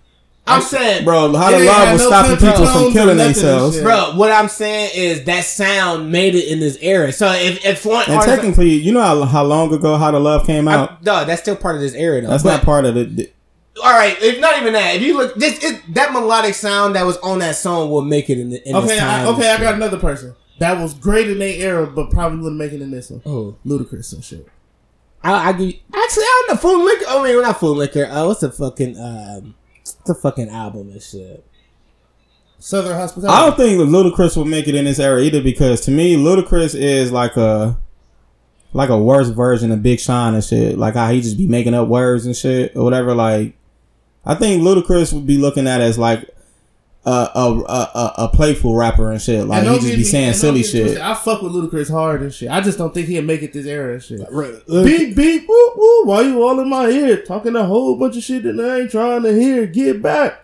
[0.47, 3.79] I'm saying, bro, how to love had was no stopping people from killing themselves.
[3.81, 4.11] bro.
[4.15, 7.11] What I'm saying is that sound made it in this era.
[7.11, 10.19] So if if one And artist, technically, you know how, how long ago How to
[10.19, 10.91] Love came out?
[10.91, 12.27] I, dog, that's still part of this era though.
[12.29, 13.33] That's But- not part of it.
[13.83, 14.15] all right.
[14.21, 17.39] If not even that, if you look, this it, that melodic sound that was on
[17.39, 19.25] that song will make it in, the, in Okay, this time.
[19.27, 22.57] I, okay, I got another person that was great in their era, but probably wouldn't
[22.57, 23.21] make it in this one.
[23.25, 24.47] Oh, Ludacris and shit.
[25.23, 26.61] I, I give you, actually I don't know.
[26.61, 27.05] Food liquor.
[27.09, 28.05] I mean, not food liquor.
[28.05, 31.45] Uh, what's the fucking um, what's the fucking album and shit?
[32.59, 33.35] Southern Hospitality.
[33.35, 36.79] I don't think Ludacris will make it in this era either because to me, Ludacris
[36.79, 37.77] is like a
[38.73, 40.77] like a worse version of Big Sean and shit.
[40.77, 43.13] Like how he just be making up words and shit or whatever.
[43.15, 43.57] Like
[44.25, 46.29] I think Ludacris would be looking at as like
[47.05, 49.45] a a, a, a, a playful rapper and shit.
[49.45, 51.01] Like And he just get be me- saying silly get twisted, shit.
[51.01, 52.49] I fuck with Ludacris hard and shit.
[52.49, 54.21] I just don't think he'll make it this era and shit.
[54.21, 56.05] Uh, Beep beep woo woo.
[56.05, 58.91] Why you all in my ear talking a whole bunch of shit that I ain't
[58.91, 59.65] trying to hear?
[59.67, 60.41] Get back.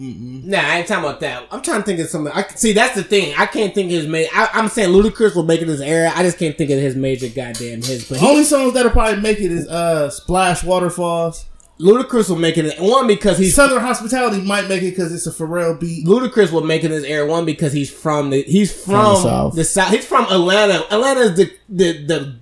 [0.00, 1.48] Nah, I ain't talking about that.
[1.50, 2.32] I'm trying to think of something.
[2.32, 2.72] I see.
[2.72, 3.34] That's the thing.
[3.36, 4.30] I can't think of his major.
[4.32, 6.12] I'm saying Ludacris will make it this era.
[6.14, 8.08] I just can't think of his major goddamn hits.
[8.08, 11.46] But he, Only songs that'll probably make it is uh Splash Waterfalls.
[11.80, 15.30] Ludacris will make it one because he's Southern Hospitality might make it because it's a
[15.30, 16.06] Pharrell beat.
[16.06, 19.64] Ludacris will make it this air one because he's from the he's from, the the,
[19.64, 19.66] South.
[19.66, 19.92] south.
[19.94, 20.84] He's from Atlanta.
[20.92, 22.36] Atlanta's the the the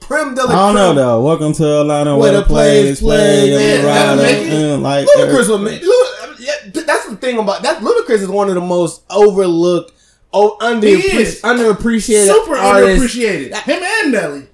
[0.00, 1.22] prim de la I don't know though.
[1.24, 3.50] Welcome to Atlanta Where where the the plays plays play.
[3.50, 3.76] play.
[3.76, 4.52] and ride that'll up, make it.
[4.52, 5.82] and like Ludacris will make.
[5.82, 6.52] Lud- yeah,
[6.84, 7.80] that's the thing about that.
[7.82, 9.92] Ludacris is one of the most overlooked,
[10.34, 13.16] oh under He underappreciated, Super artists.
[13.16, 13.54] underappreciated.
[13.62, 14.46] Him and Nelly.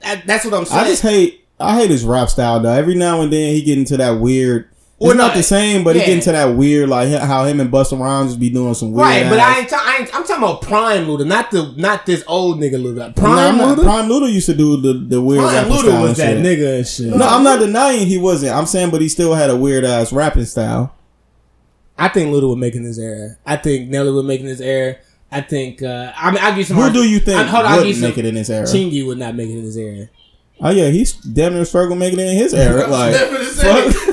[0.00, 0.84] That- that's what I'm saying.
[0.84, 2.72] I just hate I hate his rap style though.
[2.72, 4.68] Every now and then he get into that weird.
[4.98, 6.02] Well, not no, the same, but yeah.
[6.02, 8.92] he get into that weird like how him and Busta Rhymes just be doing some
[8.92, 9.06] weird.
[9.06, 10.14] Right, but I ain't, ta- I ain't.
[10.16, 12.96] I'm talking about Prime Luda, not the not this old nigga Luda.
[12.96, 13.82] No, I'm Prime not- Luda.
[13.82, 16.44] Prime Luda used to do the the weird Prime Luda was that shit.
[16.44, 17.06] nigga and shit.
[17.14, 18.54] No, I'm not denying he wasn't.
[18.56, 20.94] I'm saying, but he still had a weird ass rapping style.
[21.98, 23.36] I think Luda would make in this era.
[23.44, 24.96] I think Nelly would make in this era.
[25.30, 25.82] I think.
[25.82, 26.76] uh I mean, I'll give you some.
[26.76, 28.28] Who hard- do you think I- hold on, I'll give you wouldn't make some- it
[28.28, 28.64] in this era?
[28.66, 30.08] Chingy would not make it in this era.
[30.60, 32.88] Oh yeah, he's damn near struggling making it in his era.
[32.90, 34.12] Like, Definitely fuck.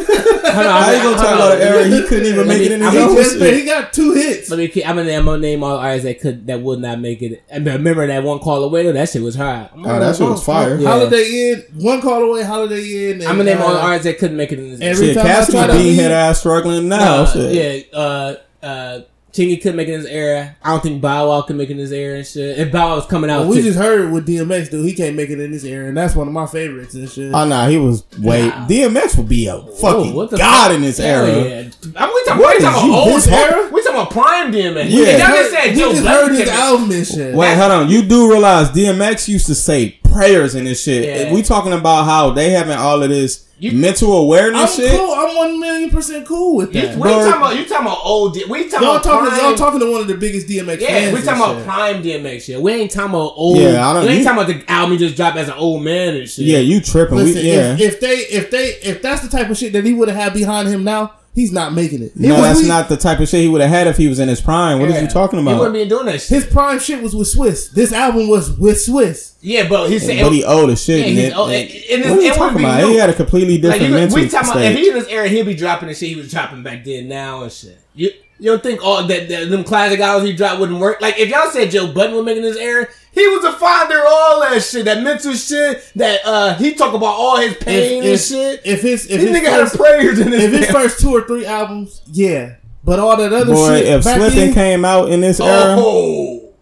[0.54, 2.72] Hold on, how you gonna talk about an era he couldn't even make me- it
[2.74, 4.50] in his gonna own He, just, he got two hits.
[4.50, 4.84] Let me.
[4.84, 7.44] I'm gonna, I'm gonna name all artists that could that would not make it.
[7.50, 8.92] And remember that one call away though.
[8.92, 9.70] That shit was hard.
[9.76, 10.78] Oh, that shit was fire.
[10.78, 10.90] Yeah.
[10.90, 13.22] Holiday Inn, one call away, Holiday Inn.
[13.22, 14.82] and, I'm gonna name all the uh, artists that couldn't make it in this.
[14.82, 17.22] Every Shit, time I try to being leave- head ass struggling now.
[17.24, 17.88] Uh, shit.
[17.94, 19.00] yeah, uh, uh,
[19.34, 20.56] Chingy couldn't make it in this era.
[20.64, 22.60] I don't think Bow Wow could make it in this era and shit.
[22.60, 24.86] If Bow Wow was coming out, Well, we to- just heard with DMX, dude.
[24.86, 27.34] He can't make it in this era, and that's one of my favorites and shit.
[27.34, 28.68] Oh no, he was way Nah.
[28.68, 30.76] DMX would be a fucking Whoa, what god fuck?
[30.76, 31.28] in this era.
[31.28, 31.64] Yeah.
[31.96, 33.70] I mean, we talking, What we talking about old this era?
[33.74, 34.90] We talking about prime DMX.
[34.90, 35.00] Yeah.
[35.02, 37.36] Yeah, y'all just said we just heard his could- album and shit.
[37.36, 37.90] Wait, hold on.
[37.90, 41.06] You do realize DMX used to say prayers in this shit.
[41.06, 41.34] Yeah.
[41.34, 45.00] We talking about how they having all of this You- mental I'm awareness shit.
[45.00, 45.12] cool.
[45.14, 46.98] I'm one million percent cool with You, that.
[46.98, 48.34] we talking about you talking about old.
[48.34, 49.42] D- We talking Y'all about talking, prime.
[49.42, 51.14] y'all talking to one of the biggest DMX yeah, fans.
[51.16, 51.66] we talking about shit.
[51.66, 52.62] prime DMX shit.
[52.62, 53.58] We ain't talking about old.
[53.60, 55.54] Yeah, I don't- We ain't you- talking about the album he just dropped as an
[55.56, 56.46] old man and shit.
[56.46, 57.16] Yeah, you tripping.
[57.18, 57.74] Listen, we, yeah.
[57.76, 60.18] if, if they, if they, if that's the type of shit that he would have
[60.18, 62.12] had behind him now, he's not making it.
[62.18, 63.98] He no, was- that's we- not the type of shit he would have had if
[63.98, 64.80] he was in his prime.
[64.80, 65.52] What are you talking about?
[65.54, 66.30] He wouldn't be doing that shit.
[66.30, 67.72] His prime shit was with Swizz.
[67.72, 69.34] This album was with Swizz.
[69.42, 70.22] Yeah, but he said.
[70.24, 71.00] But he owed a shit.
[71.00, 71.50] Yeah, and he's it- old.
[71.52, 72.82] and- And- and what are you talking about?
[72.82, 72.88] new.
[72.90, 74.84] He had a completely Like, different you, mental we talking about if state.
[74.84, 77.44] he in this era, he'll be dropping the shit he was dropping back then now
[77.44, 77.80] and shit.
[77.96, 81.02] You you don't think all that, that them classic albums he dropped wouldn't work?
[81.02, 84.06] Like if y'all said Joe Budden was making this era, he was a father of
[84.08, 88.10] all that shit, that mental shit, that uh he talk about all his pain if,
[88.10, 88.62] and shit.
[88.66, 91.12] If his, if this his nigga had first, prayers in his if his first two
[91.12, 92.56] or three albums, yeah.
[92.84, 95.76] But all that other Boy, shit, if back Slippin' then, came out in this era,
[95.78, 96.54] Oh,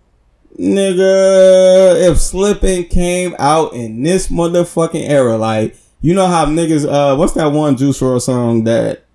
[0.59, 7.15] nigga, if Slippin' came out in this motherfucking era, like you know how niggas, uh,
[7.15, 9.05] what's that one Juice WRLD song that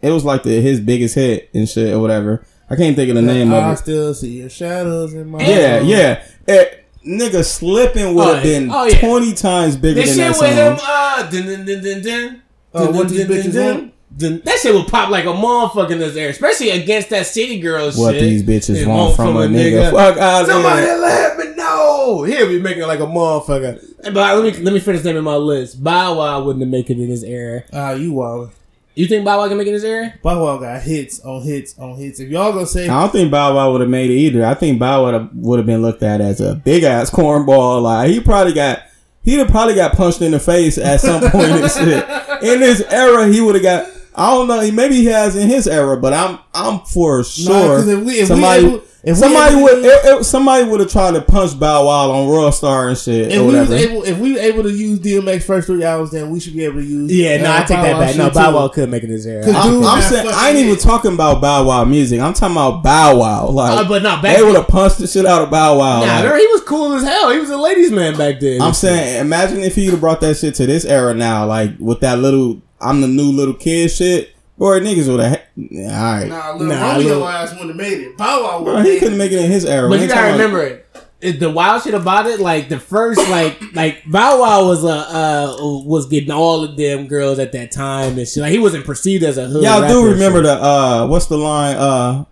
[0.00, 2.44] it was like the his biggest hit and shit or whatever.
[2.70, 3.66] I can't think of the name I of it.
[3.66, 6.22] I still see your shadows in my Yeah, yeah.
[6.46, 6.64] Eh,
[7.06, 9.00] nigga, slipping would Oh, have been oh, yeah.
[9.00, 10.76] twenty times bigger this than shit that with song.
[10.76, 12.42] him, uh, dun, dun, dun, dun, dun,
[12.74, 13.94] Oh, what these bitches dun, want?
[14.16, 14.42] dun.
[14.44, 17.90] That shit would pop like a motherfucker in this era, especially against that city girl
[17.90, 17.98] shit.
[17.98, 18.22] What shit.
[18.22, 19.90] these bitches They want from a nigga?
[19.90, 20.98] Fuck out Somebody there.
[20.98, 22.22] let me know.
[22.24, 23.80] He'll be making it like a motherfucker.
[24.04, 25.82] Hey, But let me let me finish naming my list.
[25.82, 27.64] Bow Wow wouldn't have made it in this era.
[27.72, 28.50] Ah, you wild.
[28.98, 30.12] You think Bow Wow can make it in this era?
[30.24, 32.18] Bow Wow got hits on hits on hits.
[32.18, 34.44] If y'all gonna say I don't think Bow Wow would have made it either.
[34.44, 37.80] I think Bow Wow would have been looked at as a big ass cornball.
[37.82, 38.82] Like he probably got,
[39.22, 41.44] he'd have probably got punched in the face at some point.
[41.46, 42.04] and shit.
[42.42, 43.86] In this era, he would have got.
[44.16, 44.68] I don't know.
[44.72, 48.24] Maybe he has in his era, but I'm I'm for Nah, if we- if we
[48.24, 51.20] somebody able- if we somebody able would to- it- it- somebody would have tried to
[51.20, 54.32] punch Bow Wow on Raw Star and shit If or we was able, if we
[54.32, 57.12] were able to use DMX first three hours, then we should be able to use.
[57.12, 58.16] Yeah, no, I take Bow that back.
[58.16, 58.54] No, Bow.
[58.54, 59.44] Wow could make it this era.
[59.44, 60.80] Cause I- I'm, dude I'm saying I ain't even hit.
[60.80, 62.20] talking about Bow Wow music.
[62.20, 63.48] I'm talking about Bow Wow.
[63.50, 66.00] Like, Uh, but not back they would have punched the shit out of Bow Wow.
[66.00, 66.16] Nah, like.
[66.24, 67.30] remember, he was cool as hell.
[67.30, 68.60] He was a ladies' man back then.
[68.60, 72.00] I'm saying, imagine if he'd have brought that shit to this era now, like with
[72.00, 74.30] that little "I'm the new little kid" shit.
[74.58, 75.40] Boy, niggas would have.
[75.56, 78.16] Yeah, all right, Nah, little Nah, Romeo little- ass wouldn't have made it.
[78.16, 79.88] Bow Wow Bro, would he couldn't make it in his era.
[79.88, 80.84] But you ain't gotta remember it.
[81.20, 84.88] it- The wild shit about it, like the first, like like Bow Wow was a
[84.88, 88.42] uh, was getting all of them girls at that time and shit.
[88.42, 89.62] Like he wasn't perceived as a hood.
[89.62, 91.76] Y'all do remember the uh what's the line?
[91.76, 92.24] Uh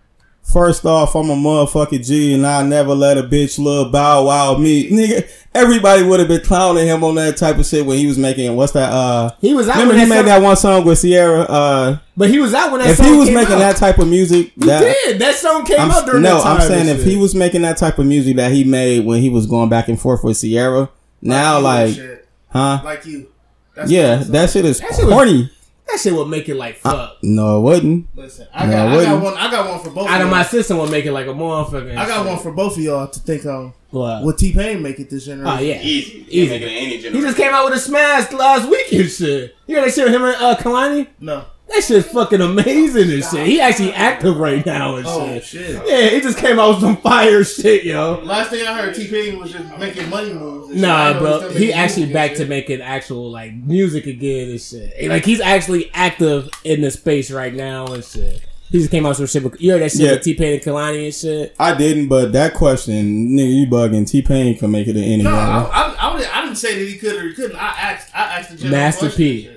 [0.53, 4.57] first off, I'm a motherfucking G and I never let a bitch love bow wow
[4.57, 4.91] me.
[4.91, 8.17] Nigga, everybody would have been clowning him on that type of shit when he was
[8.19, 10.85] making what's that uh He was out Remember when he made song, that one song
[10.85, 13.55] with Ciara uh but he was out when that if song he was came making
[13.55, 13.59] out.
[13.59, 15.19] that type of music he that did.
[15.19, 16.61] That song came I'm, out during no, that time.
[16.61, 19.21] I'm saying and if he was making that type of music that he made when
[19.21, 20.89] he was going back and forth with Ciara,
[21.23, 22.27] now like, shit.
[22.51, 22.81] huh?
[22.85, 23.29] like you.
[23.75, 25.51] That's Yeah, that shit is That shit was- corny.
[25.89, 27.19] That shit would make it like fuck.
[27.23, 28.09] No, it wouldn't.
[28.17, 29.35] Listen, I No, got, I I got one.
[29.37, 30.09] I got one for both.
[30.09, 30.45] Out of of my y'all.
[30.49, 31.93] system would make it like a motherfucker.
[31.97, 32.27] I got shit.
[32.27, 33.73] one for both of y'all to think on.
[33.91, 34.25] What?
[34.25, 35.59] Would T Pain make it this generation?
[35.59, 36.27] Oh yeah, Easy.
[36.29, 36.55] Easy.
[36.55, 37.15] It in any generation.
[37.15, 39.55] He just came out with a smash last week and shit.
[39.69, 41.07] You heard that shit with him and uh, Kehlani?
[41.21, 41.45] No.
[41.69, 43.47] That shit's fucking amazing and shit.
[43.47, 45.45] He actually active right now and Oh shit.
[45.45, 45.83] shit.
[45.87, 48.21] Yeah, he just came out with some fire shit, yo.
[48.23, 50.67] Last thing I heard, T Pain was just making money moves.
[50.69, 50.83] and shit.
[50.83, 55.09] Nah, bro, he actually back to making actual like music again and shit.
[55.09, 58.43] Like he's actually active in the space right now and shit.
[58.71, 59.61] He just came out with some shit.
[59.61, 60.11] You heard that shit Yeah.
[60.13, 61.55] with T Pain and Kehlani and shit.
[61.59, 64.09] I didn't, but that question, nigga, you bugging.
[64.09, 65.63] T Pain can make it in any No, I.
[65.63, 67.57] I, I, I didn't say that he could or he couldn't.
[67.57, 68.15] I asked.
[68.15, 69.51] I asked the general Master question P.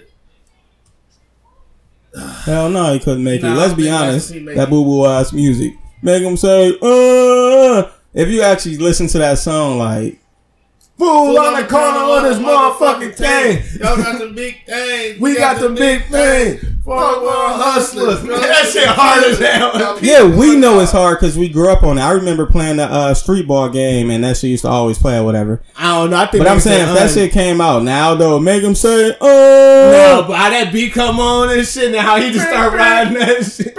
[2.43, 3.57] Hell no, he couldn't make Nah, it.
[3.57, 4.29] Let's be honest.
[4.29, 7.89] That boo boo ass music make him say, uh.
[8.13, 10.19] If you actually listen to that song, like,
[10.99, 13.63] Fool on the corner with his motherfucking thing.
[13.79, 15.17] Y'all got some big things.
[15.21, 16.57] We got the big thing.
[16.83, 18.21] Fuck world hustlers.
[18.25, 18.37] bro.
[18.39, 19.97] That shit hard as hell.
[20.01, 22.01] yeah, we know it's hard because we grew up on it.
[22.01, 25.17] I remember playing the uh, street ball game, and that shit used to always play
[25.17, 25.61] or whatever.
[25.77, 26.17] I don't know.
[26.17, 26.43] I think.
[26.43, 29.15] But I'm saying, if that shit came out now, though, make him say, uh.
[29.21, 33.13] No, but how that beat come on and shit, and how he just start riding
[33.19, 33.73] that shit.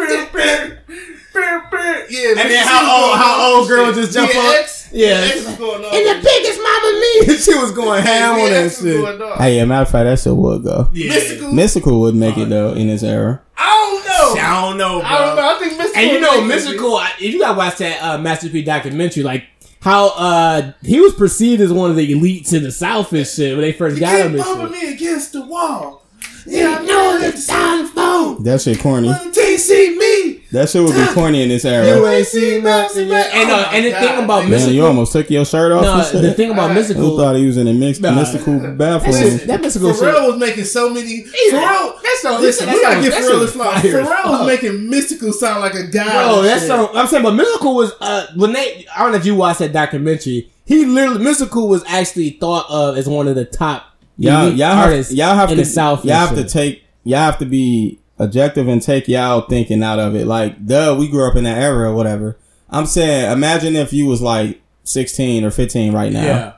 [2.10, 4.66] Yeah, And then how old, how old girl just jump up?
[4.92, 5.20] Yeah.
[5.32, 5.94] X is going on.
[5.94, 7.36] And the biggest mama me.
[7.38, 9.00] she was going ham on that X is shit.
[9.02, 9.38] going on.
[9.38, 10.88] Hey, yeah, matter of fact, that shit would go.
[10.92, 11.12] Yeah.
[11.12, 11.52] Mystikal.
[11.52, 13.40] Mystikal would make it, though, in this era.
[13.56, 14.04] I don't
[14.36, 14.40] know.
[14.42, 15.08] I don't know, bro.
[15.08, 15.56] I don't know.
[15.56, 15.96] I think Mystikal.
[15.96, 19.22] And you know, make Mystikal, I- if you gotta watch that uh, Master P documentary,
[19.22, 19.44] like
[19.82, 23.52] how uh he was perceived as one of the elites in the South and shit
[23.56, 24.88] when they first You got him keep and bumping shit.
[24.90, 26.04] me against the wall.
[26.46, 28.42] Yeah, I know it's time phone.
[28.44, 29.08] That shit corny.
[29.08, 32.06] Until you see me, That shit would be corny in this You era.
[32.10, 33.30] ain't seen nothing yet.
[33.34, 34.50] And, uh, and the my thing about nigga.
[34.50, 36.86] Man, you almost took your shirt off no, and the thing about Alright.
[36.86, 38.10] Who Mystikal, thought he was in a mix, Nah.
[38.12, 39.14] Mystikal that, bathroom?
[39.14, 40.02] shit, that Mystikal shit.
[40.02, 41.24] Pharrell was making so many.
[41.52, 42.38] Pharrell, That's so.
[42.40, 43.80] listen, that we gotta song- get that Pharrell shit his flowers.
[43.82, 46.04] fire as Pharrell was making Mystikal sound like a guy.
[46.26, 46.68] Bro, that's shit.
[46.68, 46.90] so.
[46.94, 48.86] I'm saying, but Mystikal was uh when they.
[48.96, 50.50] I don't know if you watched that documentary.
[50.64, 53.84] He literally Mystikal was actually thought of as one of the top
[54.20, 56.04] Y'all, y'all have, y'all have in to, the South.
[56.04, 59.98] y'all and have to take, y'all have to be objective and take y'all thinking out
[59.98, 60.26] of it.
[60.26, 62.36] Like, duh, we grew up in that era or whatever.
[62.68, 66.52] I'm saying, imagine if you was like 16 or 15 right now, yeah.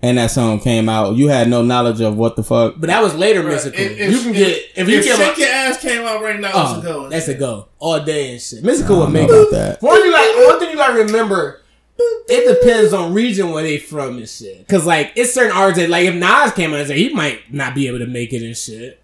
[0.00, 1.16] and that song came out.
[1.16, 2.74] You had no knowledge of what the fuck.
[2.78, 3.74] But that was later Bruh, Mystikal.
[3.78, 6.40] if- if- you can get if you if get Shake Your Ass came out right
[6.40, 7.08] now, oh, it's a go.
[7.10, 8.62] that's a go all day and shit.
[8.64, 9.82] Mystikal would make know about that.
[9.82, 11.60] One thing, like one thing you gotta remember,
[11.98, 14.66] it depends on region where they from and shit.
[14.68, 17.52] Cause like it's certain artists that like if Nas came out and said he might
[17.52, 19.02] not be able to make it and shit.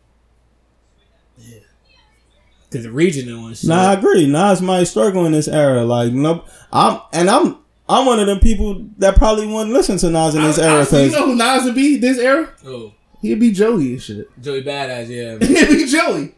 [1.39, 1.59] Yeah.
[2.71, 3.69] Cause the region and shit.
[3.69, 4.27] Nah, I agree.
[4.27, 5.85] Nas might struggle in this era.
[5.85, 7.59] Like, no, I'm, and I'm,
[7.89, 10.87] I'm one of them people that probably wouldn't listen to Nas in this I- era
[10.91, 12.53] I- you know who Nas would be this era?
[12.67, 14.43] Oh, He'd be Joey and shit.
[14.43, 15.39] Joey Badass, yeah.
[15.47, 16.35] He'd be Joey.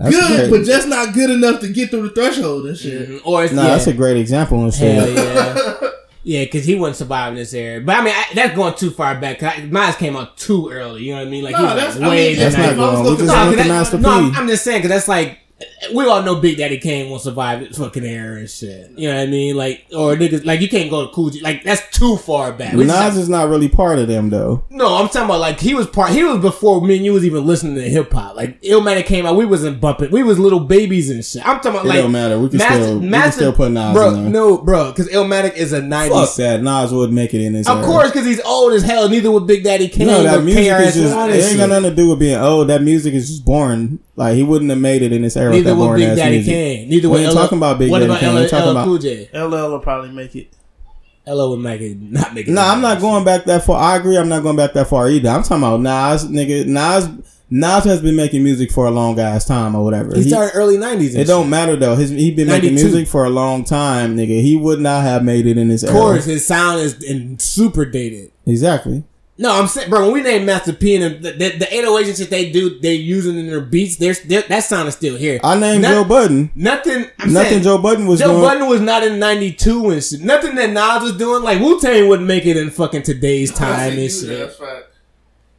[0.00, 0.50] That's good, great.
[0.60, 3.08] but just not good enough to get through the threshold and shit.
[3.08, 3.20] Mhm.
[3.24, 3.68] Or it's, Nah, yeah.
[3.68, 4.94] that's a great example and shit.
[4.94, 5.90] Hell yeah.
[6.22, 7.80] Yeah, because he wouldn't survive in this era.
[7.80, 9.38] But I mean, I, that's going too far back.
[9.38, 11.04] Cause I, Miles came out too early.
[11.04, 11.42] You know what I mean?
[11.44, 12.76] Like No, he was that's- like, I way mean, That's behind.
[12.76, 13.04] not I was going.
[13.04, 14.36] We looking- just No, went 'cause to Master no, I'm, P.
[14.38, 15.38] I'm just saying because that's like
[15.94, 18.90] we all know Big Daddy Kane won't survive this fucking era and shit.
[18.96, 19.56] You know what I mean?
[19.56, 21.40] Like or niggas like you can't go to Kool G.
[21.40, 22.74] Like that's too far back.
[22.74, 24.64] Nas is not really part of them though.
[24.70, 26.10] no, I'm talking about like he was part.
[26.12, 28.36] He was before me and you was even listening to hip hop.
[28.36, 30.10] Like Illmatic came out, we wasn't bumping.
[30.10, 31.46] We was little babies and shit.
[31.46, 32.38] I'm talking about It like don't matter.
[32.38, 34.08] We can Master- still, we can still put Nas bro.
[34.14, 34.30] in there.
[34.32, 36.08] No, bro, because Illmatic is a '90s.
[36.08, 36.62] Fuck that.
[36.62, 37.68] Nas would make it in this.
[37.68, 37.86] Of era.
[37.86, 39.08] course, because he's old as hell.
[39.08, 40.06] Neither would Big Daddy Kane.
[40.08, 41.48] No, that music is KRS-One just.
[41.48, 42.68] It ain't got nothing to do with being old.
[42.68, 43.98] That music is just boring.
[44.16, 45.50] Like he wouldn't have made it in this era.
[45.50, 46.52] Neither that will Big Daddy music.
[46.52, 46.88] Kane.
[46.88, 48.34] Neither We will ain't LL talking about Big What Daddy about Kane.
[48.36, 49.28] LL, talking LL about- Cool J?
[49.34, 50.48] LL will probably make it.
[51.26, 52.50] LL would make it not make it.
[52.52, 53.80] No, I'm not going back that far.
[53.80, 54.16] I agree.
[54.16, 55.28] I'm not going back that far either.
[55.28, 56.66] I'm talking about Nas, nigga.
[56.66, 57.08] Nas,
[57.50, 60.14] Nas has been making music for a long ass time or whatever.
[60.16, 61.14] He He- started early '90s.
[61.14, 61.94] it don't matter though.
[61.94, 64.40] His he been making music for a long time, nigga.
[64.40, 66.00] He would not have made it in this Of era.
[66.00, 68.30] course, his sound is in super dated.
[68.46, 69.04] Exactly.
[69.40, 70.02] No, I'm saying, bro.
[70.02, 72.92] When we name Master P and the, the, the 808s and shit they do, they
[72.92, 73.96] using in their beats.
[73.96, 75.40] There's there, that sound is still here.
[75.42, 76.50] I named Not- Joe Budden.
[76.54, 77.06] Nothing.
[77.18, 78.42] I'm Nothing saying, Joe Budden was Joe doing.
[78.42, 80.20] Budden was not in '92 and shit.
[80.20, 81.42] Nothing that Nas was doing.
[81.42, 84.54] Like Wu Tang wouldn't make it in fucking today's time and shit.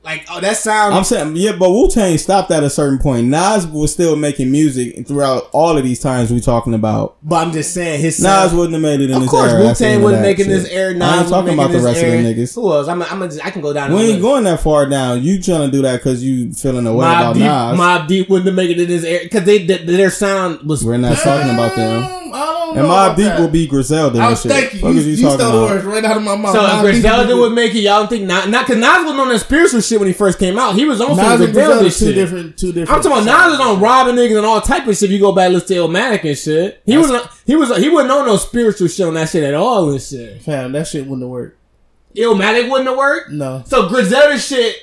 [0.03, 0.95] Like, oh, that sound.
[0.95, 3.28] I'm saying, yeah, but Wu Tang stopped at a certain point.
[3.28, 7.18] Nas was still making music throughout all of these times we talking about.
[7.22, 9.60] but I'm just saying his Nas wouldn't have made it in of this course, era.
[9.61, 10.53] Wu That's the Tang wasn't making shit.
[10.64, 10.94] this air.
[10.95, 12.56] Nas I ain't wasn't talking about the rest this of the niggas.
[12.56, 12.88] Who else?
[12.88, 13.03] I'm.
[13.03, 13.30] I'm.
[13.30, 13.91] Just, I can go down.
[13.91, 14.22] We the ain't list.
[14.23, 15.22] going that far down.
[15.22, 17.80] You trying to do that because you feeling away Mobb about Deep, Nas.
[17.80, 20.84] Mobb Deep wouldn't have made it in this air because they, th- their sound was.
[20.84, 22.32] We're not talking about them.
[22.72, 24.73] I don't And know Mobb about Deep will be Griselda I was shit.
[24.73, 24.80] you.
[24.80, 25.69] Fuck You, is you you talking stole the about?
[25.72, 26.53] words right out of my mouth.
[26.53, 28.49] So if Mobb Deep Griselda would make it, y'all don't think not?
[28.49, 30.76] Not because Nas wasn't on that spiritual shit when he first came out.
[30.76, 32.15] He was on some Griselda Griselda two shit.
[32.15, 32.89] different, two different.
[32.89, 35.03] I'm talking about Nas was on robbing niggas and all type of shit.
[35.03, 37.11] If you go back and listen to Illmatic and shit, he was
[37.45, 40.41] he was he wasn't on no spiritual shit on that shit at all and shit.
[40.41, 41.57] Fam, that shit wouldn't have worked.
[42.15, 43.31] Illmatic wouldn't have worked.
[43.31, 43.64] No.
[43.65, 44.76] So Griselda shit.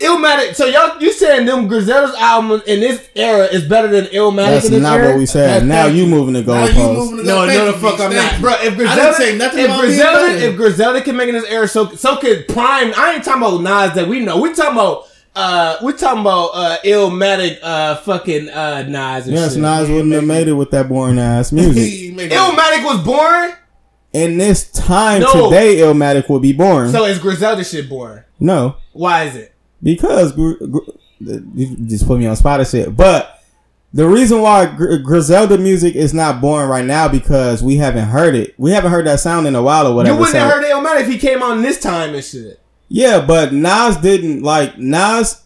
[0.00, 0.54] Illmatic.
[0.54, 4.66] So y'all, you saying them Griselda's album in this era is better than Illmatic That's
[4.66, 5.08] in this not era?
[5.10, 5.62] what we said.
[5.62, 6.06] That- now you you.
[6.10, 8.34] moving the Now you moving the No, Thank no, the you, fuck I'm Thank not,
[8.34, 8.40] you.
[8.40, 8.52] bro.
[8.54, 11.50] If I Griselda, say nothing if about Griselda, if Griselda can make it in this
[11.50, 12.92] era, so so could Prime.
[12.96, 14.40] I ain't talking about Nas that we know.
[14.40, 15.06] We talking about
[15.36, 19.26] uh, we talking about uh, Illmatic, uh, fucking uh, Nas.
[19.26, 19.62] And Yes, shit.
[19.62, 21.84] Nas wouldn't have made it with that boring ass music.
[21.84, 22.10] He.
[22.16, 23.52] Illmatic was born,
[24.12, 25.50] In this time No.
[25.50, 26.90] today, Illmatic would be boring.
[26.90, 28.24] so is Griselda shit born?
[28.40, 29.49] no, Why is it?
[29.82, 32.96] Because Gr- Gr- you just put me on spot and shit.
[32.96, 33.38] But
[33.92, 38.34] the reason why Gr- Griselda music is not boring right now because we haven't heard
[38.34, 38.54] it.
[38.58, 40.14] We haven't heard that sound in a while or whatever.
[40.14, 42.58] you wouldn't so- have heard Illmatic if he came on this time and shit.
[42.88, 45.42] Yeah, but Nas didn't like Nas.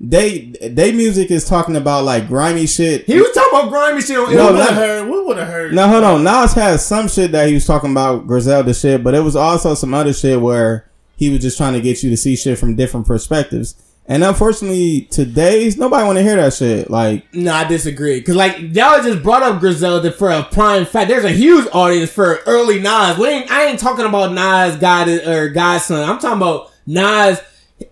[0.00, 3.04] They they music is talking about like grimy shit.
[3.06, 4.66] He was talking about grimy shit on We No, would Illmatic.
[4.68, 5.08] have heard.
[5.08, 5.72] We would have heard.
[5.72, 9.14] No, hold on, Nas has some shit that he was talking about Griselda shit, but
[9.14, 12.16] it was also some other shit where he was just trying to get you to
[12.16, 13.74] see shit from different perspectives.
[14.06, 16.90] And unfortunately, today's nobody want to hear that shit.
[16.90, 18.20] Like, No, I disagree.
[18.20, 21.08] Cause like y'all just brought up Griselda for a prime fact.
[21.08, 23.16] There's a huge audience for early Nas.
[23.16, 25.96] We ain't, I ain't talking about Nas God or Godson.
[25.96, 27.40] I'm talking about Nas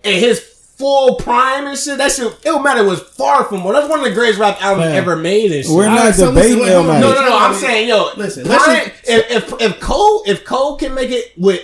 [0.03, 1.97] and his full prime and shit.
[1.97, 3.73] That shit, Illmatic was far from one.
[3.73, 4.95] That's one of the greatest rap albums Man.
[4.95, 5.73] ever made and shit.
[5.73, 6.95] we're not right, so debating listen, wait, hold on.
[6.97, 7.01] Illmatic.
[7.01, 7.37] no, no, no.
[7.39, 8.91] I'm saying, yo, Listen, Prime, listen.
[9.05, 11.59] if, if if Cole if Cole can make it with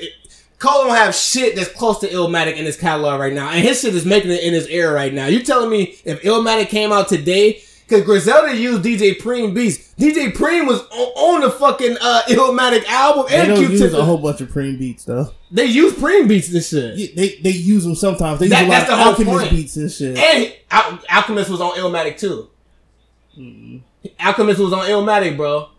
[0.59, 3.79] Cole don't have shit that's close to Illmatic in his catalog right now, and his
[3.81, 5.25] shit is making it in his era right now.
[5.27, 7.61] You telling me if Illmatic came out today?
[7.87, 9.95] Cause Griselda used DJ Preem beats.
[9.97, 14.05] DJ Preem was on, on the fucking uh, Illmatic album They and don't use a
[14.05, 15.31] whole bunch of preem beats though.
[15.49, 16.95] They use Preem beats and shit.
[16.97, 18.41] Yeah, They they use them sometimes.
[18.41, 19.49] They use That- a lot that's of the whole Alchemist point.
[19.51, 20.17] beats and shit.
[20.19, 22.47] And Al- Alchemist was on Illmatic too.
[24.19, 25.69] Alchemist was on Illmatic, bro.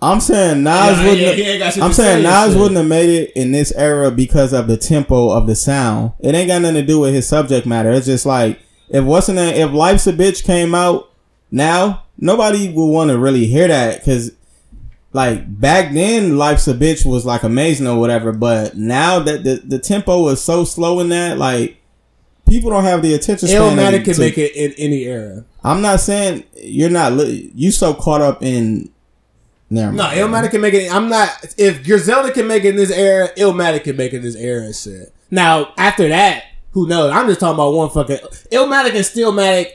[0.00, 1.18] I'm saying Nas wouldn't.
[1.18, 2.56] yeah, he ain't got shit I'm saying Nas shit.
[2.58, 6.12] wouldn't have made it in this era because of the tempo of the sound.
[6.20, 7.90] It ain't got nothing to do with his subject matter.
[7.90, 9.54] It's just like if what's the name?
[9.56, 11.10] If Life's a Bitch came out
[11.50, 14.32] now, nobody would want to really hear that because.
[15.14, 19.54] Like back then, Life's a Bitch was like amazing or whatever, but now that the,
[19.64, 21.78] the tempo is so slow in that, like
[22.46, 23.74] people don't have the attention span.
[23.78, 25.46] Illmatic can to- make it in any era.
[25.64, 27.14] I'm not saying you're not.
[27.14, 28.90] Li- you so caught up in.
[29.70, 30.18] Never No, mind.
[30.18, 30.92] Illmatic can make it.
[30.94, 31.28] I'm not.
[31.58, 34.64] If Griselda can make it in this era, Illmatic can make it in this era
[34.64, 35.12] and shit.
[35.30, 37.12] Now, after that, who knows?
[37.12, 38.16] I'm just talking about one fucking
[38.50, 39.72] Illmatic and Stillmatic,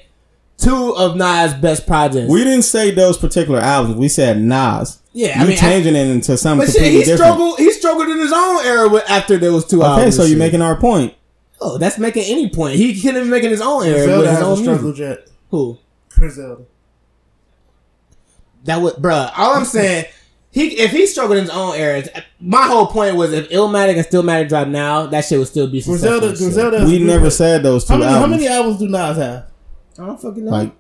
[0.58, 2.30] two of Nas' best projects.
[2.32, 3.98] We didn't say those particular albums.
[3.98, 5.00] We said Nas.
[5.16, 7.20] Yeah, I you mean, changing it into something but shit, he different.
[7.20, 7.60] struggled.
[7.60, 10.08] He struggled in his own era with, after those two Okay, albums.
[10.08, 10.38] Okay, so you're shit.
[10.40, 11.14] making our point.
[11.62, 12.78] Oh, that's making any point.
[12.78, 14.98] He couldn't even make it his own era with his own music.
[15.00, 15.28] yet.
[15.52, 15.78] Who?
[16.10, 16.64] Griselda.
[18.64, 19.32] That would, bruh.
[19.38, 20.06] All I'm saying,
[20.52, 22.04] he if he struggled in his own era,
[22.40, 25.82] my whole point was if Illmatic and Stillmatic dropped now, that shit would still be
[25.82, 26.20] successful.
[26.30, 26.38] Griselda.
[26.78, 26.86] Griselda.
[26.86, 28.32] We never of- said those two How many, how albums.
[28.42, 29.46] many albums do Nas have?
[30.00, 30.52] I don't fucking know.
[30.52, 30.72] like,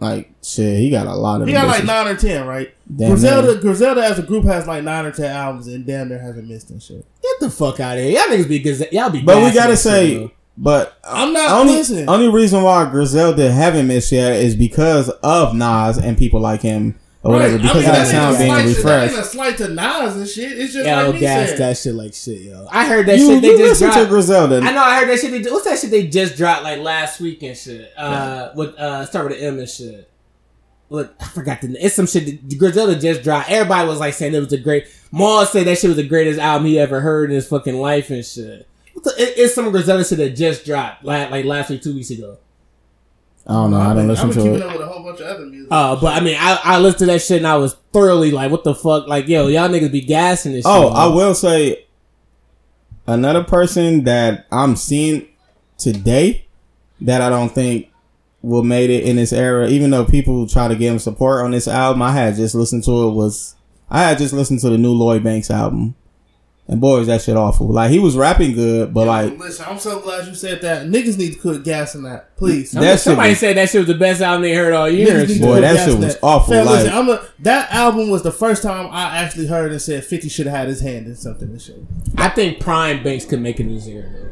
[0.00, 0.78] like shit.
[0.78, 1.46] He got a lot of.
[1.46, 2.74] He got like nine or ten, right?
[2.94, 3.52] Damn Griselda.
[3.52, 3.60] near.
[3.60, 6.70] Griselda as a group has like nine or ten albums, and damn near hasn't missed
[6.70, 7.06] and shit.
[7.22, 8.12] Get the fuck out of here.
[8.12, 8.88] Y'all niggas be good.
[8.92, 9.20] Y'all be.
[9.22, 12.08] But we gotta say, shit, but I'm not only listening.
[12.08, 16.98] only reason why Griselda haven't missed yet is because of Nas and people like him.
[17.22, 17.62] Or whatever Right.
[17.62, 19.18] because I mean, of that ain't sound a being slight to- that refreshed.
[19.18, 20.58] a slight to Nas and shit.
[20.58, 22.66] It's just Yo, like me gas that shit like shit, yo.
[22.70, 24.10] I heard that You, shit they you just listen to dropped.
[24.10, 24.60] Griselda.
[24.62, 25.42] I know I heard that shit.
[25.44, 27.92] They, what's that shit they just dropped like last week and shit?
[27.96, 30.08] Uh, with uh, start with the M and shit.
[30.88, 31.76] Look, I forgot the name.
[31.80, 33.48] It's some shit that Griselda just dropped.
[33.50, 34.86] Everybody was like saying it was a great.
[35.12, 38.10] Maul said that shit was the greatest album he ever heard in his fucking life
[38.10, 38.66] and shit.
[39.18, 42.38] It- it's some Griselda shit that just dropped like, like last week, two weeks ago.
[43.50, 43.78] I don't know.
[43.78, 44.66] I I've don't listen I've been to keeping it.
[44.66, 45.68] up with a whole bunch of other music.
[45.72, 48.50] Uh, but I mean, I, I listened to that shit and I was thoroughly like,
[48.52, 49.08] what the fuck?
[49.08, 50.96] Like, yo, y'all niggas be gassing this Oh, shit.
[50.96, 51.16] I man.
[51.16, 51.84] will say
[53.06, 55.26] another person that I'm seeing
[55.78, 56.46] today
[57.00, 57.88] that I don't think
[58.42, 61.50] will made it in this era, even though people try to give him support on
[61.50, 62.02] this album.
[62.02, 63.56] I had just listened to it was
[63.90, 65.94] I had just listened to the new Lloyd Banks album.
[66.70, 67.66] And boy, is that shit awful.
[67.66, 70.86] Like he was rapping good, but like Listen, I'm so glad you said that.
[70.86, 72.70] Niggas need to quit gassing that, please.
[72.70, 75.08] that shit Somebody was- said that shit was the best album they heard all year.
[75.18, 75.42] and Niggas need shit.
[75.42, 78.30] to Boy, that shit was awful, Fam, listen, like- I'm a, that album was the
[78.30, 81.48] first time I actually heard and said 50 should have had his hand in something
[81.48, 81.76] and shit.
[82.16, 84.30] I think Prime Banks could make it in this era though.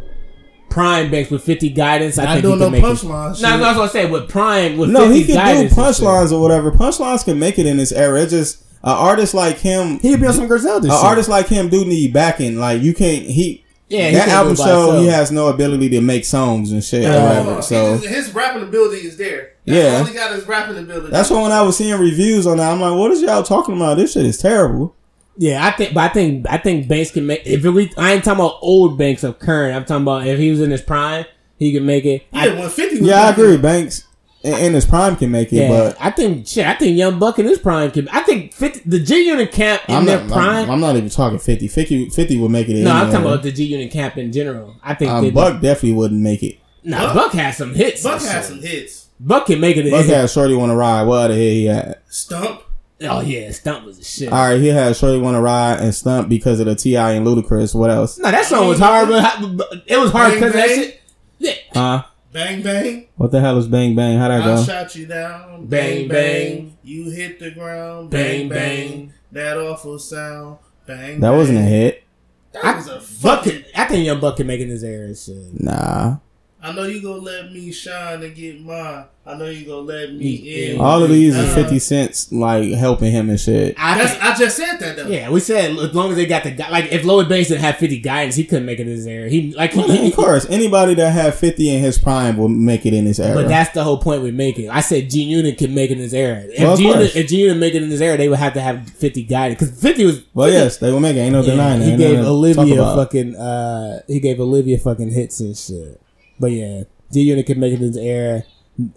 [0.70, 3.36] Prime Banks with 50 guidance, I Not think doing he no could make punchline it.
[3.38, 3.42] shit.
[3.42, 5.60] No, no, I was gonna say with Prime with no, 50 he could do guidance.
[5.60, 5.78] and shit.
[6.04, 6.70] punchlines or whatever.
[6.70, 8.22] Punchlines can make it in this era.
[8.22, 11.04] It just an artist like him He'd be on some Griselda an shit.
[11.04, 12.58] artist like him do need backing.
[12.58, 16.00] Like you can't he Yeah, that can't album do show he has no ability to
[16.00, 17.28] make songs and shit or Yeah.
[17.40, 17.62] whatever.
[17.62, 19.52] So his, his rapping ability is there.
[19.66, 19.98] That's Yeah.
[19.98, 21.10] all he got his rapping ability.
[21.10, 23.76] that's why when I was seeing reviews on that, I'm like, what is y'all talking
[23.76, 23.96] about?
[23.98, 24.94] This shit is terrible.
[25.40, 27.42] Yeah, I think, but I think, I think Banks can make.
[27.46, 29.76] If we, I ain't talking about old Banks of current.
[29.76, 31.26] I'm talking about if he was in his prime,
[31.58, 32.24] he could make it.
[32.32, 33.56] yeah, I, when 50 was Yeah, I agree.
[33.56, 34.02] Banks
[34.42, 36.66] in, in his prime can make it, yeah, but I think shit.
[36.66, 38.08] I think Young Buck in his prime can.
[38.10, 40.32] I think 50, the G Unit camp in I'm their not.
[40.32, 40.64] prime.
[40.64, 41.66] I'm, I'm not even talking 50.
[41.68, 42.74] 50, 50 would make it.
[42.84, 43.12] no, I'm anyway.
[43.12, 44.76] talking about the G Unit camp in general.
[44.82, 46.58] I think Um, they, Buck definitely wouldn't make it.
[46.84, 48.02] Nah, Buck- Buck has some hits.
[48.02, 49.08] Buck has some hits.
[49.20, 49.90] Buck can make it.
[49.90, 51.02] Buck in- had Shorty Want to Ride.
[51.04, 51.98] What the hell he had?
[52.08, 52.62] Stump.
[53.02, 54.32] oh yeah, Stump was a shit.
[54.32, 57.12] All right, he had Shorty Want to Ride and Stump because of the T.I.
[57.12, 57.74] and Ludacris.
[57.74, 58.18] What else?
[58.18, 61.00] No, that song was hard, but but it was hard because that shit.
[61.40, 61.52] Yeah.
[61.74, 62.04] Huh?
[62.38, 63.08] Bang, bang.
[63.16, 64.16] What the hell is Bang Bang?
[64.16, 64.54] How that I go?
[64.54, 65.66] I shot you down.
[65.66, 66.56] Bang, Bang, bang.
[66.56, 66.78] bang.
[66.84, 68.10] You hit the ground.
[68.10, 68.88] Bang, Bang, bang.
[68.90, 69.12] bang.
[69.32, 70.58] That awful sound.
[70.86, 72.04] Bang, That wasn't a hit.
[72.52, 73.64] That was a fucking.
[73.74, 75.60] I think Young Buck can make it in his era and shit.
[75.60, 76.18] Nah.
[76.60, 79.04] I know you gonna let me shine and get mine.
[79.24, 80.80] I know you gonna let me in.
[80.80, 83.76] All of these are Uh, 50 cents like helping him and shit.
[83.78, 85.06] I That's, I just said that though.
[85.06, 87.60] yeah, we said as long as they got the guy, like if Lloyd Banks didn't
[87.60, 89.28] have fifty guidance, he couldn't make it in his era.
[89.28, 92.84] He like he, he- of course, anybody that had 50 in his prime will make
[92.86, 93.34] it in his era.
[93.36, 94.68] but that's the whole point we're making.
[94.68, 96.42] I said G Unit can make it in his era.
[96.44, 97.16] If Well, of G Unit course.
[97.16, 99.60] if G Unit make it in his era, they would have to have fifty guidance
[99.60, 101.20] because fifty was well, yes, they will make it.
[101.20, 101.84] Ain't no Yeah, denying that.
[101.84, 102.96] he Ain't gave nothing to Olivia about.
[102.96, 106.00] fucking uh he gave Olivia fucking hits and shit.
[106.40, 108.44] But yeah, G Unit can make it in his era.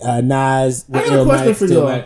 [0.03, 1.87] Uh, Nas, I got a question Mike for y'all.
[1.89, 2.05] make-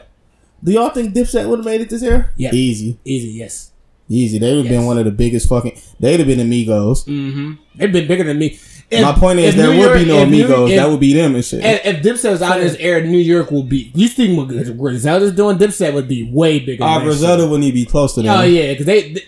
[0.64, 2.32] Do y'all think Dipset would have made it this year?
[2.38, 2.98] Yeah, Easy.
[3.06, 3.72] easy, yes.
[4.08, 4.38] Easy.
[4.38, 5.78] They would have been one of the biggest fucking.
[6.00, 7.06] They'd have been Amigos.
[7.06, 7.54] Mm-hmm.
[7.76, 8.60] They've been bigger than me.
[8.92, 10.70] If- My point is, there New would be no if New- Amigos.
[10.72, 11.66] if- that would be them and shit.
[11.66, 13.92] If, if Dipset was out in this era, New York will be.
[13.96, 14.48] You think what
[14.78, 15.58] Griselda's doing?
[15.58, 16.84] Dipset would be way bigger.
[16.84, 18.40] Ah, than Griselda wouldn't even be close to them.
[18.40, 19.26] Oh yeah, because they, they-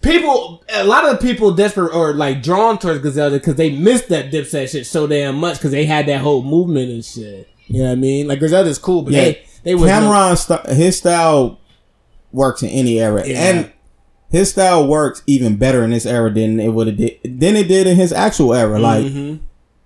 [0.00, 4.30] people, a lot of people desperate or like drawn towards Griselda because they missed that
[4.32, 7.48] Dipset shit so damn much because they had that whole movement and shit.
[7.66, 8.28] You know what I mean?
[8.28, 9.24] Like Griselda's cool, but Yeah.
[9.24, 11.58] they they was Cam'ron, st- his style
[12.32, 13.36] works in any era, Yeah.
[13.50, 13.72] and
[14.30, 17.68] his style works even better in this era than it would have did than it
[17.68, 18.78] did in his actual era.
[18.78, 19.40] Like Mhm.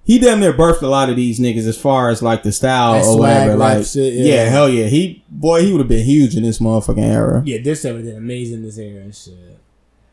[0.05, 2.93] he damn near birthed a lot of these niggas as far as like the style
[2.95, 3.57] That or whatever.
[3.57, 4.35] Like shit, yeah.
[4.35, 4.45] yeah.
[4.51, 7.43] hell yeah, he boy he would have been huge in this motherfucking era.
[7.47, 9.35] yeah, Dipset would have done amazing this era and shit.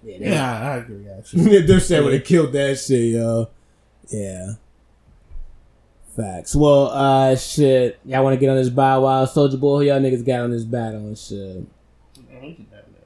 [0.04, 1.08] Yeah, they- Yeah, I agree.
[1.10, 3.50] Actually, Dipset would have killed that shit, yo.
[4.10, 4.54] Yeah.
[6.16, 6.56] Facts.
[6.56, 8.00] Well, uh, shit.
[8.06, 9.80] Y'all want to get on this Bow Wow Soulja Boy?
[9.80, 11.64] Who y'all niggas got on this battle and shit?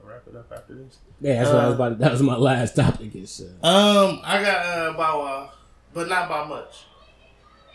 [0.04, 0.98] wrap it up after this.
[1.20, 1.88] Yeah, that's what I was Uh, about.
[1.90, 3.46] To, that was my last topic and shit.
[3.62, 5.50] Um, I got uh, Bow Wow,
[5.92, 6.84] but not by much.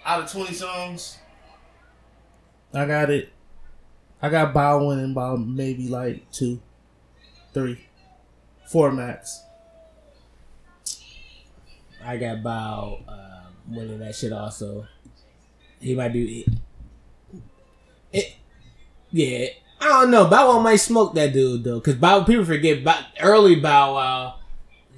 [0.05, 1.17] Out of twenty songs,
[2.73, 3.29] I got it.
[4.21, 6.59] I got Bow winning by maybe like two,
[7.53, 7.79] three,
[8.69, 9.43] four max.
[12.03, 14.87] I got Bow uh, winning that shit also.
[15.79, 16.47] He might be.
[18.13, 18.35] It,
[19.11, 19.47] yeah,
[19.81, 20.27] I don't know.
[20.29, 24.35] Bow Wow might smoke that dude though, because Bow people forget Bow, early Bow Wow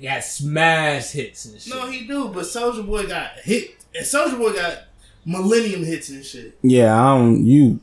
[0.02, 1.74] got smash hits and shit.
[1.74, 4.80] No, he do, but Soulja Boy got hit, and Soulja Boy got
[5.26, 6.58] Millennium hits and shit.
[6.62, 7.80] Yeah, I don't you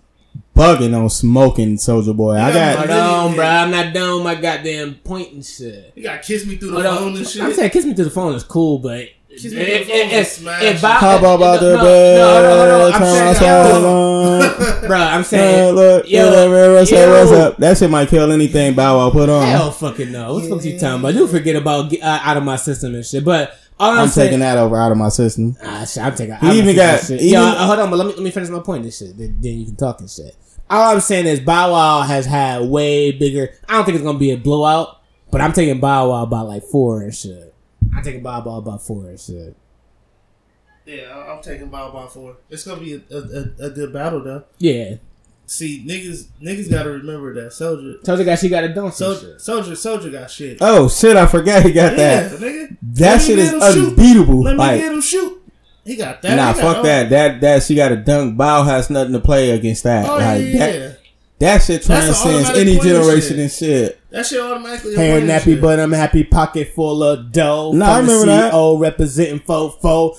[0.59, 2.35] bugging on smoking Soulja Boy.
[2.35, 3.44] I Yeah, got but- Hold on, bro.
[3.47, 5.93] I'm not done with my goddamn point and shit.
[5.94, 6.98] You got Kiss Me Through the Hold on.
[6.98, 7.43] Phone and shit.
[7.43, 9.89] I'm saying kiss me through the phone is cool, but Kiss If- me if- with
[10.10, 10.82] the if- smash if it.
[10.82, 12.18] Bow- How about about No, the no, bed?
[12.18, 14.28] no, no, no, I'm Turn saying- on.
[14.89, 16.93] Bro, I'm saying, look, yo, yo, mirror, what's
[17.32, 17.56] up.
[17.59, 19.47] That shit might kill anything Bow Wow put on.
[19.47, 20.35] hell fucking no.
[20.35, 21.14] What the fuck you talking about?
[21.14, 23.22] You forget about get, uh, out of my system and shit.
[23.24, 25.56] But all I'm, I'm saying, taking that over out of my system.
[25.62, 26.35] Ah, shit, I'm taking.
[26.36, 27.20] He I'm even taking got- that shit.
[27.20, 28.82] even- Yo, uh, hold on, but let me let me finish my point.
[28.85, 30.35] This shit, then, then you can talk and shit.
[30.70, 33.55] All I'm saying is Bow Wow has had way bigger.
[33.69, 35.01] I don't think it's gonna be a blowout,
[35.31, 37.55] but I'm taking Bow Wow about like four and shit.
[37.95, 39.57] I'm taking Bow Wow about four and shit.
[40.86, 42.36] Yeah, I- I'm taking Bow Wow four.
[42.51, 44.45] It's gonna be a, a, a, a good battle though.
[44.59, 44.97] Yeah,
[45.47, 48.93] See, niggas niggas gotta remember that Soulja Soulja guy, she got a dunk.
[48.93, 49.36] Soulja.
[49.36, 50.59] Soulja Soulja got shit.
[50.61, 52.32] Oh shit, I forgot he got yeah, that.
[52.39, 52.77] nigga.
[52.82, 53.89] That Let shit is get him shoot.
[53.99, 54.43] unbeatable.
[54.43, 55.38] Let me Like, get him shoot.
[55.89, 56.36] He got that.
[56.36, 57.09] nah, He got fuck all- that.
[57.10, 58.36] That that she got a dunk.
[58.36, 60.09] Bow has nothing to play against that.
[60.09, 60.90] Oh like yeah, that, yeah.
[61.39, 63.39] that shit transcends any point generation shit.
[63.39, 64.01] and shit.
[64.10, 64.94] That shit automatically.
[64.94, 65.60] a Hair nappy, shit.
[65.62, 66.24] but I'm happy.
[66.24, 67.73] Pocket full of dough.
[67.73, 68.52] Nah, I From the remember that.
[68.52, 70.16] CEO representing fofo.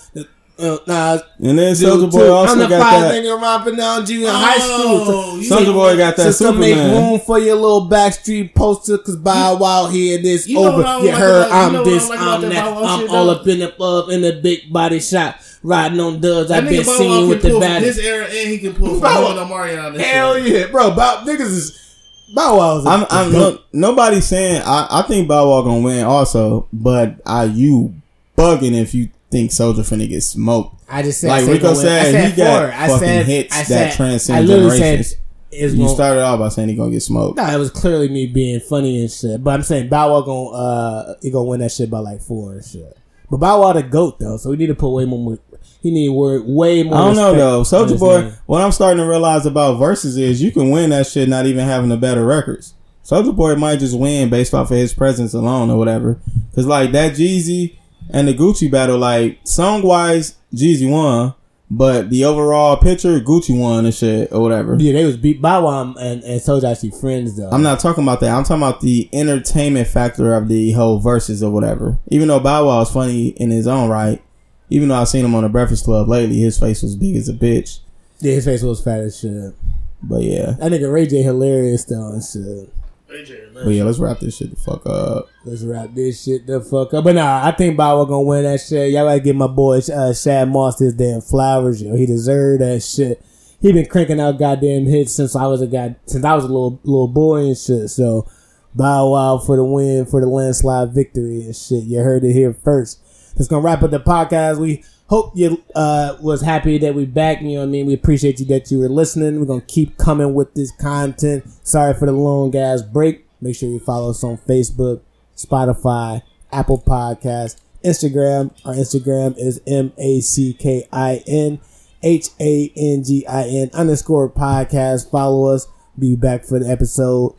[0.60, 3.14] Uh, nah, And then Soulja Boy also I'm the got that.
[3.14, 5.38] nigga romping down you in Oh, high school.
[5.40, 9.16] you- Soulja Boy got that So to make room for your little backstreet poster, cause
[9.16, 10.78] Bow Wow here this you know over.
[10.80, 12.50] what I don't You like heard you I'm know what I this, like I'm that
[12.50, 12.66] that.
[12.68, 13.32] I'm shit, all though?
[13.32, 16.52] up in the up in the big body shop, riding on dubs.
[16.52, 17.82] I've been Bow Wow seen with the bad.
[17.84, 19.88] this era, and he can pull from Bro, Lil Omarion.
[19.94, 20.92] and Hell yeah, bro.
[20.92, 21.96] Bow niggas is
[22.36, 22.84] Bow Wow.
[22.86, 27.46] I'm, I'm no, nobody's saying I, I think Bow Wow gonna win also, but are
[27.46, 27.94] you
[28.38, 30.84] bugging if you think Soulja finna get smoked?
[30.90, 32.70] I just said Like said Rico said, said he got.
[32.74, 35.10] I fucking said, hits I that transcend generations.
[35.10, 35.20] said
[35.52, 37.38] is You started off by saying he gonna get smoked.
[37.38, 39.44] Nah, it was clearly me being funny and shit.
[39.44, 42.54] But I'm saying Bow Wow gonna uh he gonna win that shit by like four
[42.54, 42.98] and shit.
[43.30, 45.40] But Bow Wow the goat though, so we need to put way more.
[45.82, 46.96] He need word way more.
[46.96, 47.62] I don't know though.
[47.62, 48.34] Soulja Boy, name.
[48.46, 51.66] what I'm starting to realize about verses is you can win that shit not even
[51.66, 52.74] having the better records.
[53.04, 56.20] Soulja Boy might just win based off of his presence alone or whatever.
[56.54, 57.79] Cause like that Jeezy
[58.10, 61.34] and the Gucci battle, like song wise, Jeezy won,
[61.72, 64.76] but the overall picture, Gucci won and shit or whatever.
[64.80, 67.50] Yeah, they was beat by Wow and and Soulja actually friends though.
[67.50, 68.32] I'm not talking about that.
[68.32, 72.00] I'm talking about the entertainment factor of the whole verses or whatever.
[72.08, 74.22] Even though Bow Wow is funny in his own right,
[74.70, 77.30] even though I've seen him on the Breakfast Club lately, his face was big as
[77.30, 77.80] a bitch.
[78.20, 79.54] Yeah, his face was fat as shit.
[80.02, 80.52] But yeah.
[80.60, 82.74] That nigga Ray J hilarious though and shit.
[83.10, 85.30] AJ, But yeah, let's wrap this shit the fuck up.
[85.44, 87.04] Let's wrap this shit the fuck up.
[87.04, 88.92] But nah, I think Bow Wow gonna win that shit.
[88.92, 91.82] Y'all gotta give my boy uh, Shad Moss his damn flowers.
[91.82, 93.24] Yo, he deserved that shit.
[93.62, 96.48] He been cranking out goddamn hits since I was a guy since I was a
[96.48, 97.90] little little boy and shit.
[97.90, 98.28] So
[98.76, 101.86] Bow Wow for the win for the landslide victory and shit.
[101.86, 103.02] You heard it here first.
[103.36, 104.60] That's gonna wrap up the podcast.
[104.60, 107.42] We hope you uh was happy that we back.
[107.42, 107.88] You know what I mean?
[107.88, 109.40] We appreciate you that you were listening.
[109.40, 111.46] We're gonna keep coming with this content.
[111.64, 113.26] Sorry for the long ass break.
[113.42, 115.02] Make sure you follow us on Facebook,
[115.36, 116.22] Spotify,
[116.52, 118.52] Apple Podcast, Instagram.
[118.66, 121.60] Our Instagram is M A C K I N
[122.04, 125.10] H A N G I N underscore podcast.
[125.10, 125.68] Follow us.
[125.98, 127.36] Be back for the episode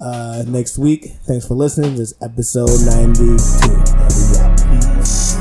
[0.00, 1.12] uh next week.
[1.22, 1.92] Thanks for listening.
[1.92, 3.04] This is episode 92.
[3.06, 4.98] And we out.
[4.98, 5.36] Peace.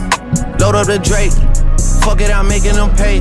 [0.60, 1.63] Load up the Drake.
[2.04, 3.20] Fuck it, I'm making them pay.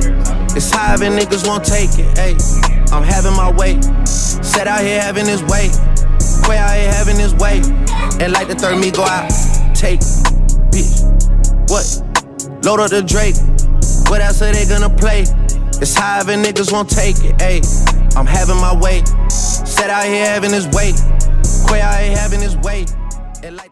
[0.55, 2.05] It's high and niggas won't take it.
[2.17, 3.81] Ayy, I'm having my way.
[4.05, 5.71] Set out here having his way.
[6.43, 7.61] Quay out here having his way.
[8.19, 9.29] And like the third me go out.
[9.73, 10.01] Take,
[10.69, 10.99] bitch.
[11.71, 11.87] What?
[12.65, 13.35] Load up the Drake.
[14.11, 15.21] What else are they gonna play?
[15.81, 17.37] It's high and niggas won't take it.
[17.37, 17.63] Ayy,
[18.17, 19.01] I'm having my way.
[19.29, 20.91] Set out here having his way.
[21.69, 22.85] Quay out here having his way.
[23.43, 23.71] And like